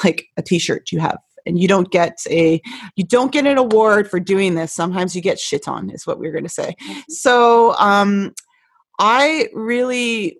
like 0.04 0.26
a 0.36 0.42
T-shirt 0.42 0.90
you 0.92 1.00
have. 1.00 1.18
And 1.44 1.60
you 1.60 1.68
don't 1.68 1.92
get 1.92 2.18
a 2.28 2.60
you 2.96 3.04
don't 3.04 3.30
get 3.30 3.46
an 3.46 3.56
award 3.56 4.10
for 4.10 4.18
doing 4.18 4.56
this. 4.56 4.72
Sometimes 4.72 5.14
you 5.14 5.22
get 5.22 5.38
shit 5.38 5.68
on, 5.68 5.90
is 5.90 6.04
what 6.04 6.18
we 6.18 6.26
we're 6.26 6.32
going 6.32 6.42
to 6.42 6.50
say. 6.50 6.74
Mm-hmm. 6.82 7.00
So 7.08 7.74
um, 7.74 8.34
I 8.98 9.48
really 9.54 10.38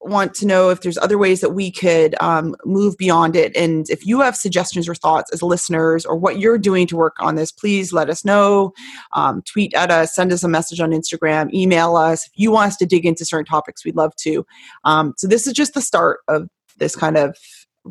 want 0.00 0.34
to 0.34 0.46
know 0.46 0.70
if 0.70 0.80
there's 0.80 0.98
other 0.98 1.18
ways 1.18 1.40
that 1.40 1.50
we 1.50 1.70
could 1.70 2.14
um, 2.20 2.54
move 2.64 2.96
beyond 2.96 3.36
it. 3.36 3.56
And 3.56 3.88
if 3.90 4.06
you 4.06 4.20
have 4.20 4.36
suggestions 4.36 4.88
or 4.88 4.94
thoughts 4.94 5.32
as 5.32 5.42
listeners 5.42 6.04
or 6.04 6.16
what 6.16 6.38
you're 6.38 6.58
doing 6.58 6.86
to 6.88 6.96
work 6.96 7.16
on 7.20 7.34
this, 7.34 7.50
please 7.50 7.92
let 7.92 8.08
us 8.08 8.24
know. 8.24 8.72
Um, 9.12 9.42
tweet 9.42 9.74
at 9.74 9.90
us, 9.90 10.14
send 10.14 10.32
us 10.32 10.42
a 10.42 10.48
message 10.48 10.80
on 10.80 10.90
Instagram, 10.90 11.52
email 11.52 11.96
us. 11.96 12.26
If 12.26 12.32
you 12.36 12.50
want 12.50 12.68
us 12.68 12.76
to 12.78 12.86
dig 12.86 13.04
into 13.04 13.24
certain 13.24 13.46
topics, 13.46 13.84
we'd 13.84 13.96
love 13.96 14.14
to. 14.20 14.46
Um, 14.84 15.14
so 15.16 15.26
this 15.26 15.46
is 15.46 15.52
just 15.52 15.74
the 15.74 15.80
start 15.80 16.20
of 16.28 16.48
this 16.78 16.96
kind 16.96 17.16
of 17.16 17.36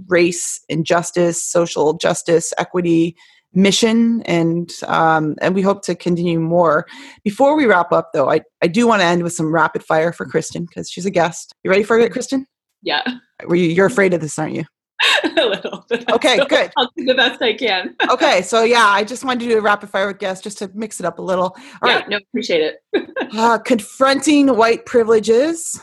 race 0.08 0.60
injustice, 0.70 1.44
social 1.44 1.94
justice, 1.94 2.54
equity 2.58 3.16
mission 3.54 4.22
and 4.24 4.72
um, 4.88 5.36
and 5.42 5.56
we 5.56 5.62
hope 5.62 5.84
to 5.84 5.96
continue 5.96 6.40
more. 6.40 6.88
Before 7.24 7.56
we 7.56 7.66
wrap 7.66 7.92
up 7.92 8.12
though 8.14 8.30
i, 8.30 8.42
I 8.62 8.68
do 8.68 8.88
want 8.88 9.02
to 9.02 9.06
end 9.06 9.24
with 9.24 9.34
some 9.34 9.54
rapid 9.54 9.84
fire 9.84 10.12
for 10.12 10.26
kristin 10.26 10.68
because 10.68 10.90
she's 10.90 11.06
a 11.06 11.12
guest. 11.12 11.54
You 11.64 11.72
ready 11.72 11.84
for 11.84 11.98
it 12.00 12.12
kristin? 12.12 12.46
Yeah. 12.82 13.02
Were 13.46 13.56
you, 13.56 13.70
you're 13.70 13.86
afraid 13.86 14.14
of 14.14 14.22
this 14.22 14.38
aren't 14.38 14.56
you? 14.56 14.64
A 15.24 15.28
little 15.46 15.86
okay 16.12 16.38
so 16.38 16.46
good. 16.50 16.72
I'll 16.78 16.90
do 16.96 17.06
the 17.06 17.16
best 17.16 17.42
i 17.42 17.54
can. 17.54 17.96
Okay 18.10 18.42
so 18.42 18.64
yeah 18.64 18.88
i 18.88 19.04
just 19.04 19.24
wanted 19.24 19.42
to 19.42 19.50
do 19.50 19.58
a 19.58 19.62
rapid 19.62 19.90
fire 19.90 20.08
with 20.08 20.20
guests 20.20 20.44
just 20.44 20.58
to 20.60 20.72
mix 20.74 21.00
it 21.00 21.06
up 21.06 21.20
a 21.20 21.22
little. 21.22 21.56
All 21.82 21.90
yeah, 21.90 21.98
right, 21.98 22.10
no 22.10 22.18
appreciate 22.18 22.62
it. 22.94 23.10
Uh, 23.34 23.58
confronting 23.58 24.56
white 24.56 24.86
privileges. 24.86 25.80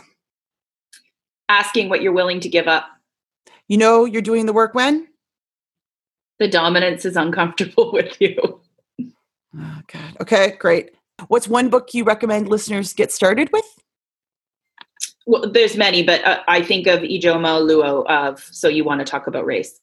Asking 1.48 1.88
what 1.88 2.00
you're 2.00 2.12
willing 2.12 2.40
to 2.40 2.48
give 2.48 2.68
up. 2.68 2.86
You 3.68 3.76
know 3.76 4.04
you're 4.04 4.22
doing 4.22 4.46
the 4.46 4.52
work 4.52 4.74
when 4.74 5.08
the 6.40 6.48
dominance 6.48 7.04
is 7.04 7.16
uncomfortable 7.16 7.92
with 7.92 8.20
you. 8.20 8.60
Oh, 9.56 9.80
God. 9.86 10.16
Okay, 10.20 10.56
great. 10.58 10.90
What's 11.28 11.46
one 11.46 11.68
book 11.68 11.94
you 11.94 12.02
recommend 12.02 12.48
listeners 12.48 12.92
get 12.92 13.12
started 13.12 13.50
with? 13.52 13.64
Well, 15.26 15.50
there's 15.52 15.76
many, 15.76 16.02
but 16.02 16.24
uh, 16.24 16.40
I 16.48 16.62
think 16.62 16.86
of 16.86 17.00
Ijeoma 17.00 17.60
Oluo 17.60 18.06
of 18.06 18.40
So 18.40 18.68
You 18.68 18.84
Want 18.84 19.00
to 19.00 19.04
Talk 19.04 19.26
About 19.26 19.44
Race. 19.44 19.78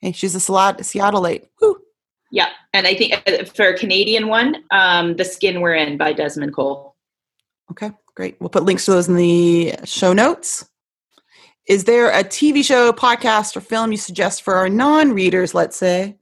Hey, 0.00 0.12
she's 0.12 0.34
a 0.34 0.38
Seattleite. 0.38 1.46
Woo. 1.62 1.78
Yeah, 2.30 2.48
and 2.74 2.86
I 2.86 2.94
think 2.94 3.22
uh, 3.26 3.44
for 3.44 3.68
a 3.68 3.78
Canadian 3.78 4.26
one, 4.26 4.56
um, 4.70 5.16
The 5.16 5.24
Skin 5.24 5.60
We're 5.60 5.74
In 5.74 5.96
by 5.96 6.12
Desmond 6.12 6.54
Cole. 6.54 6.96
Okay, 7.70 7.90
great. 8.14 8.36
We'll 8.40 8.50
put 8.50 8.64
links 8.64 8.84
to 8.86 8.90
those 8.90 9.08
in 9.08 9.16
the 9.16 9.74
show 9.84 10.12
notes. 10.12 10.68
Is 11.68 11.84
there 11.84 12.10
a 12.10 12.24
TV 12.24 12.64
show, 12.64 12.92
podcast, 12.92 13.54
or 13.54 13.60
film 13.60 13.92
you 13.92 13.98
suggest 13.98 14.42
for 14.42 14.54
our 14.54 14.70
non 14.70 15.12
readers, 15.12 15.54
let's 15.54 15.76
say? 15.76 16.16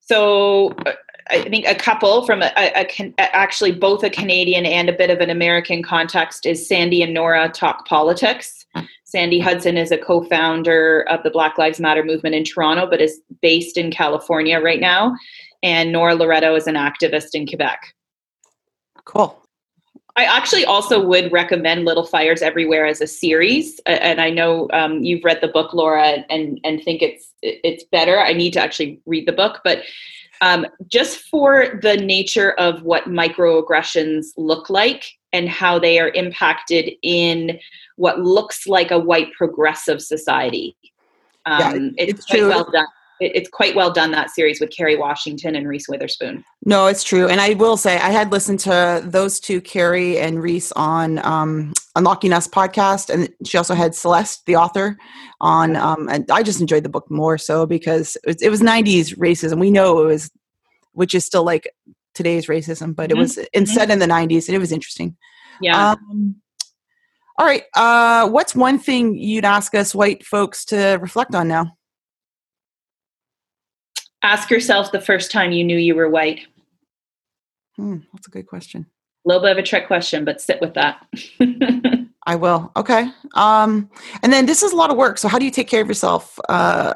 So, 0.00 0.70
uh, 0.84 0.92
I 1.30 1.48
think 1.48 1.66
a 1.66 1.74
couple 1.74 2.26
from 2.26 2.42
a, 2.42 2.52
a, 2.56 2.86
a, 2.86 3.14
actually 3.18 3.72
both 3.72 4.02
a 4.02 4.10
Canadian 4.10 4.66
and 4.66 4.88
a 4.88 4.92
bit 4.92 5.08
of 5.10 5.20
an 5.20 5.30
American 5.30 5.82
context 5.82 6.44
is 6.44 6.68
Sandy 6.68 7.02
and 7.02 7.14
Nora 7.14 7.48
Talk 7.48 7.86
Politics. 7.86 8.66
Sandy 9.04 9.38
Hudson 9.38 9.78
is 9.78 9.92
a 9.92 9.96
co 9.96 10.24
founder 10.24 11.02
of 11.08 11.22
the 11.22 11.30
Black 11.30 11.56
Lives 11.56 11.78
Matter 11.78 12.02
movement 12.02 12.34
in 12.34 12.44
Toronto, 12.44 12.86
but 12.90 13.00
is 13.00 13.20
based 13.40 13.78
in 13.78 13.92
California 13.92 14.60
right 14.60 14.80
now. 14.80 15.14
And 15.62 15.92
Nora 15.92 16.16
Loreto 16.16 16.56
is 16.56 16.66
an 16.66 16.74
activist 16.74 17.28
in 17.32 17.46
Quebec. 17.46 17.94
Cool. 19.04 19.43
I 20.16 20.24
actually 20.24 20.64
also 20.64 21.04
would 21.04 21.32
recommend 21.32 21.84
Little 21.84 22.06
Fires 22.06 22.40
Everywhere 22.40 22.86
as 22.86 23.00
a 23.00 23.06
series, 23.06 23.80
and 23.84 24.20
I 24.20 24.30
know 24.30 24.68
um, 24.72 25.02
you've 25.02 25.24
read 25.24 25.40
the 25.40 25.48
book, 25.48 25.74
Laura, 25.74 26.24
and 26.30 26.60
and 26.62 26.82
think 26.82 27.02
it's 27.02 27.32
it's 27.42 27.82
better. 27.84 28.20
I 28.20 28.32
need 28.32 28.52
to 28.52 28.60
actually 28.60 29.00
read 29.06 29.26
the 29.26 29.32
book, 29.32 29.60
but 29.64 29.82
um, 30.40 30.66
just 30.86 31.28
for 31.28 31.80
the 31.82 31.96
nature 31.96 32.52
of 32.52 32.82
what 32.82 33.04
microaggressions 33.04 34.26
look 34.36 34.70
like 34.70 35.04
and 35.32 35.48
how 35.48 35.80
they 35.80 35.98
are 35.98 36.10
impacted 36.10 36.92
in 37.02 37.58
what 37.96 38.20
looks 38.20 38.68
like 38.68 38.92
a 38.92 38.98
white 38.98 39.32
progressive 39.32 40.00
society. 40.00 40.76
Um, 41.46 41.60
yeah, 41.60 41.90
it's, 41.98 42.20
it's 42.20 42.26
true. 42.26 42.48
well 42.48 42.70
done 42.70 42.86
it's 43.20 43.48
quite 43.48 43.74
well 43.74 43.92
done 43.92 44.10
that 44.10 44.30
series 44.30 44.60
with 44.60 44.70
Kerry 44.70 44.96
Washington 44.96 45.54
and 45.54 45.68
Reese 45.68 45.88
Witherspoon. 45.88 46.44
No, 46.64 46.86
it's 46.86 47.04
true, 47.04 47.28
and 47.28 47.40
I 47.40 47.54
will 47.54 47.76
say 47.76 47.96
I 47.96 48.10
had 48.10 48.32
listened 48.32 48.60
to 48.60 49.02
those 49.04 49.38
two, 49.38 49.60
Kerry 49.60 50.18
and 50.18 50.42
Reese, 50.42 50.72
on 50.72 51.24
um, 51.24 51.72
Unlocking 51.96 52.32
Us 52.32 52.48
podcast, 52.48 53.10
and 53.10 53.28
she 53.44 53.56
also 53.56 53.74
had 53.74 53.94
Celeste, 53.94 54.44
the 54.46 54.56
author, 54.56 54.96
on. 55.40 55.76
Um, 55.76 56.08
and 56.08 56.28
I 56.30 56.42
just 56.42 56.60
enjoyed 56.60 56.82
the 56.82 56.88
book 56.88 57.10
more 57.10 57.38
so 57.38 57.66
because 57.66 58.16
it 58.24 58.26
was, 58.26 58.42
it 58.42 58.50
was 58.50 58.60
'90s 58.60 59.16
racism. 59.16 59.60
We 59.60 59.70
know 59.70 60.00
it 60.00 60.06
was, 60.06 60.30
which 60.92 61.14
is 61.14 61.24
still 61.24 61.44
like 61.44 61.72
today's 62.14 62.46
racism, 62.46 62.94
but 62.94 63.10
mm-hmm. 63.10 63.18
it 63.18 63.20
was 63.20 63.38
instead 63.52 63.88
mm-hmm. 63.88 64.02
in 64.02 64.08
the 64.08 64.14
'90s, 64.14 64.48
and 64.48 64.56
it 64.56 64.60
was 64.60 64.72
interesting. 64.72 65.16
Yeah. 65.60 65.92
Um, 65.92 66.36
all 67.38 67.46
right. 67.46 67.64
Uh, 67.74 68.28
what's 68.28 68.54
one 68.54 68.78
thing 68.78 69.16
you'd 69.16 69.44
ask 69.44 69.74
us 69.74 69.94
white 69.94 70.24
folks 70.24 70.64
to 70.66 70.98
reflect 71.00 71.34
on 71.34 71.48
now? 71.48 71.76
Ask 74.24 74.48
yourself 74.48 74.90
the 74.90 75.02
first 75.02 75.30
time 75.30 75.52
you 75.52 75.62
knew 75.62 75.76
you 75.76 75.94
were 75.94 76.08
white. 76.08 76.46
Hmm, 77.76 77.98
that's 78.14 78.26
a 78.26 78.30
good 78.30 78.46
question. 78.46 78.86
A 79.26 79.28
little 79.28 79.42
bit 79.42 79.52
of 79.52 79.58
a 79.58 79.62
trick 79.62 79.86
question, 79.86 80.24
but 80.24 80.40
sit 80.40 80.62
with 80.62 80.72
that. 80.74 81.06
I 82.26 82.34
will. 82.34 82.72
Okay. 82.74 83.10
Um, 83.34 83.90
and 84.22 84.32
then 84.32 84.46
this 84.46 84.62
is 84.62 84.72
a 84.72 84.76
lot 84.76 84.90
of 84.90 84.96
work. 84.96 85.18
So 85.18 85.28
how 85.28 85.38
do 85.38 85.44
you 85.44 85.50
take 85.50 85.68
care 85.68 85.82
of 85.82 85.88
yourself 85.88 86.40
uh, 86.48 86.94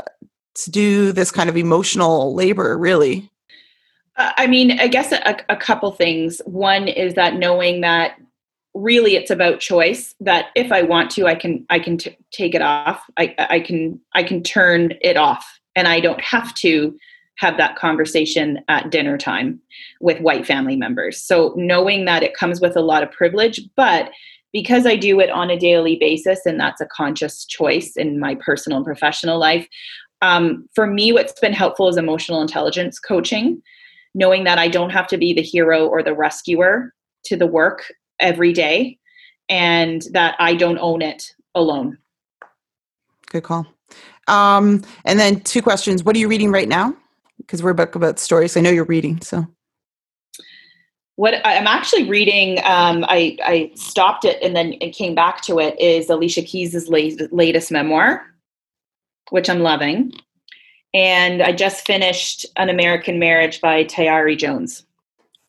to 0.55 0.71
do 0.71 1.13
this 1.13 1.31
kind 1.31 1.51
of 1.51 1.57
emotional 1.59 2.35
labor? 2.35 2.79
Really? 2.79 3.31
Uh, 4.17 4.33
I 4.39 4.47
mean, 4.47 4.81
I 4.81 4.89
guess 4.89 5.13
a, 5.13 5.37
a 5.51 5.57
couple 5.57 5.93
things. 5.93 6.41
One 6.47 6.89
is 6.89 7.13
that 7.15 7.35
knowing 7.35 7.83
that 7.83 8.19
really 8.73 9.17
it's 9.17 9.31
about 9.31 9.59
choice 9.59 10.15
that 10.21 10.49
if 10.55 10.71
i 10.71 10.83
want 10.83 11.11
to 11.11 11.27
i 11.27 11.35
can 11.35 11.65
i 11.71 11.79
can 11.79 11.97
t- 11.97 12.17
take 12.31 12.55
it 12.55 12.63
off 12.63 13.03
I, 13.17 13.35
I 13.39 13.61
can 13.61 13.99
i 14.15 14.23
can 14.23 14.43
turn 14.43 14.93
it 15.01 15.17
off 15.17 15.59
and 15.75 15.89
i 15.89 15.99
don't 15.99 16.21
have 16.21 16.55
to 16.57 16.97
have 17.39 17.57
that 17.57 17.77
conversation 17.77 18.59
at 18.69 18.91
dinner 18.91 19.17
time 19.17 19.61
with 20.01 20.21
white 20.21 20.47
family 20.47 20.77
members. 20.77 21.21
So 21.21 21.55
knowing 21.57 22.05
that 22.05 22.23
it 22.23 22.35
comes 22.35 22.61
with 22.61 22.77
a 22.77 22.81
lot 22.81 23.03
of 23.03 23.13
privilege, 23.13 23.61
but 23.77 24.11
because 24.53 24.87
I 24.87 24.97
do 24.97 25.21
it 25.21 25.31
on 25.31 25.51
a 25.51 25.59
daily 25.59 25.97
basis 25.97 26.41
and 26.47 26.59
that's 26.59 26.81
a 26.81 26.87
conscious 26.87 27.45
choice 27.45 27.97
in 27.97 28.19
my 28.19 28.35
personal 28.35 28.79
and 28.79 28.85
professional 28.85 29.39
life, 29.39 29.69
um, 30.21 30.69
for 30.75 30.87
me, 30.87 31.13
what's 31.13 31.39
been 31.39 31.53
helpful 31.53 31.89
is 31.89 31.97
emotional 31.97 32.43
intelligence 32.43 32.99
coaching, 32.99 33.63
knowing 34.15 34.43
that 34.45 34.59
I 34.59 34.69
don't 34.69 34.91
have 34.91 35.07
to 35.09 35.17
be 35.17 35.33
the 35.33 35.43
hero 35.43 35.87
or 35.87 36.03
the 36.03 36.15
rescuer 36.15 36.93
to 37.27 37.37
the 37.37 37.47
work 37.47 37.85
every 38.19 38.53
day 38.53 38.99
and 39.49 40.03
that 40.13 40.35
I 40.41 40.55
don't 40.55 40.79
own 40.79 41.03
it 41.03 41.33
alone. 41.55 41.99
Good 43.31 43.45
call. 43.45 43.67
Um, 44.27 44.83
and 45.05 45.21
then 45.21 45.41
two 45.41 45.63
questions. 45.63 46.03
What 46.03 46.17
are 46.17 46.19
you 46.19 46.29
reading 46.29 46.51
right 46.51 46.69
now? 46.69 46.97
Because 47.49 47.63
we're 47.63 47.71
about 47.71 47.97
about 47.97 48.21
stories. 48.21 48.57
I 48.57 48.61
know 48.61 48.71
you're 48.71 48.85
reading, 48.85 49.21
so 49.23 49.49
what 51.19 51.35
I'm 51.45 51.67
actually 51.67 52.09
reading, 52.09 52.61
um, 52.63 53.05
I, 53.09 53.37
I 53.43 53.73
stopped 53.75 54.25
it 54.25 54.41
and 54.41 54.55
then 54.55 54.75
it 54.81 54.91
came 54.91 55.17
back 55.17 55.43
to 55.43 55.59
it, 55.59 55.79
is 55.81 56.09
Alicia 56.09 56.43
Keys' 56.43 56.89
latest 56.89 57.73
memoir, 57.73 58.25
which 59.31 59.51
I'm 59.51 59.59
loving. 59.59 60.13
And 60.95 61.43
I 61.43 61.51
just 61.51 61.85
finished 61.85 62.47
An 62.55 62.69
American 62.69 63.19
Marriage 63.19 63.61
by 63.61 63.83
Tayari 63.83 64.39
Jones. 64.39 64.87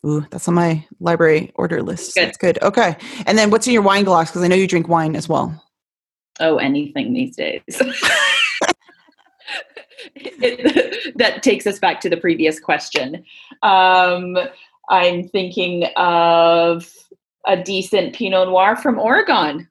Ooh, 0.04 0.26
that's 0.32 0.48
on 0.48 0.54
my 0.54 0.84
library 0.98 1.52
order 1.54 1.84
list. 1.84 2.16
Good. 2.16 2.26
That's 2.26 2.36
good. 2.36 2.60
Okay. 2.62 2.96
And 3.26 3.38
then 3.38 3.50
what's 3.50 3.68
in 3.68 3.72
your 3.72 3.82
wine 3.82 4.02
glass? 4.02 4.28
Because 4.28 4.42
I 4.42 4.48
know 4.48 4.56
you 4.56 4.66
drink 4.66 4.88
wine 4.88 5.14
as 5.14 5.28
well. 5.28 5.64
Oh, 6.40 6.56
anything 6.56 7.12
these 7.12 7.36
days. 7.36 7.62
it, 10.14 11.14
that 11.16 11.42
takes 11.42 11.66
us 11.66 11.78
back 11.78 12.00
to 12.00 12.10
the 12.10 12.16
previous 12.16 12.60
question. 12.60 13.24
Um, 13.62 14.36
I'm 14.88 15.28
thinking 15.28 15.84
of 15.96 16.92
a 17.46 17.62
decent 17.62 18.14
Pinot 18.14 18.48
Noir 18.48 18.76
from 18.76 18.98
Oregon. 18.98 19.68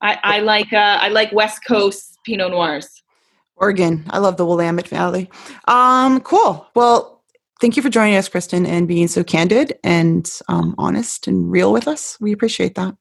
I, 0.00 0.18
I 0.22 0.40
like 0.40 0.72
uh, 0.72 0.98
I 1.00 1.08
like 1.08 1.32
West 1.32 1.64
Coast 1.66 2.18
Pinot 2.24 2.50
Noirs. 2.50 3.02
Oregon. 3.56 4.04
I 4.10 4.18
love 4.18 4.36
the 4.36 4.46
Willamette 4.46 4.88
Valley. 4.88 5.28
Um, 5.66 6.20
cool. 6.20 6.66
Well, 6.74 7.22
thank 7.60 7.76
you 7.76 7.82
for 7.82 7.88
joining 7.88 8.14
us, 8.14 8.28
Kristin, 8.28 8.66
and 8.66 8.86
being 8.86 9.08
so 9.08 9.24
candid 9.24 9.76
and 9.82 10.30
um, 10.48 10.74
honest 10.78 11.26
and 11.26 11.50
real 11.50 11.72
with 11.72 11.88
us. 11.88 12.16
We 12.20 12.32
appreciate 12.32 12.76
that. 12.76 12.94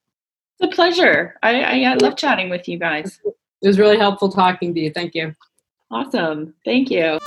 It's 0.60 0.74
a 0.74 0.76
pleasure. 0.76 1.36
I, 1.44 1.62
I, 1.62 1.92
I 1.92 1.94
love 1.96 2.18
chatting 2.18 2.50
with 2.50 2.68
you 2.68 2.80
guys. 2.80 3.20
It 3.62 3.68
was 3.68 3.78
really 3.78 3.98
helpful 3.98 4.32
talking 4.32 4.74
to 4.74 4.80
you. 4.80 4.92
Thank 4.92 5.14
you. 5.14 5.34
Awesome. 5.90 6.54
Thank 6.66 6.92
you. 6.92 7.18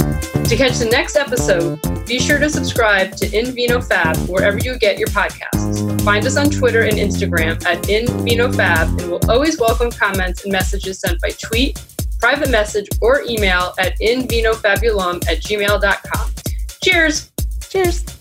To 0.51 0.57
catch 0.57 0.79
the 0.79 0.89
next 0.91 1.17
episode, 1.17 1.81
be 2.07 2.19
sure 2.19 2.39
to 2.39 2.51
subscribe 2.51 3.17
to 3.17 3.39
In 3.39 3.53
Vino 3.55 3.81
Fab 3.81 4.17
wherever 4.29 4.59
you 4.59 4.79
get 4.79 4.99
your 4.99 5.09
podcasts. 5.09 6.03
Find 6.03 6.27
us 6.27 6.37
on 6.37 6.51
Twitter 6.51 6.83
and 6.83 6.99
Instagram 6.99 7.65
at 7.65 7.89
In 7.89 8.07
Vino 8.25 8.53
Fab, 8.53 8.89
and 9.01 9.11
we'll 9.11 9.31
always 9.31 9.59
welcome 9.59 9.91
comments 9.91 10.45
and 10.45 10.53
messages 10.53 11.01
sent 11.01 11.21
by 11.21 11.31
tweet, 11.31 11.83
private 12.19 12.51
message, 12.51 12.89
or 13.01 13.23
email 13.23 13.73
at 13.79 13.99
invinofabulum 14.01 15.27
at 15.27 15.41
gmail.com. 15.41 16.31
Cheers! 16.83 17.31
Cheers! 17.69 18.20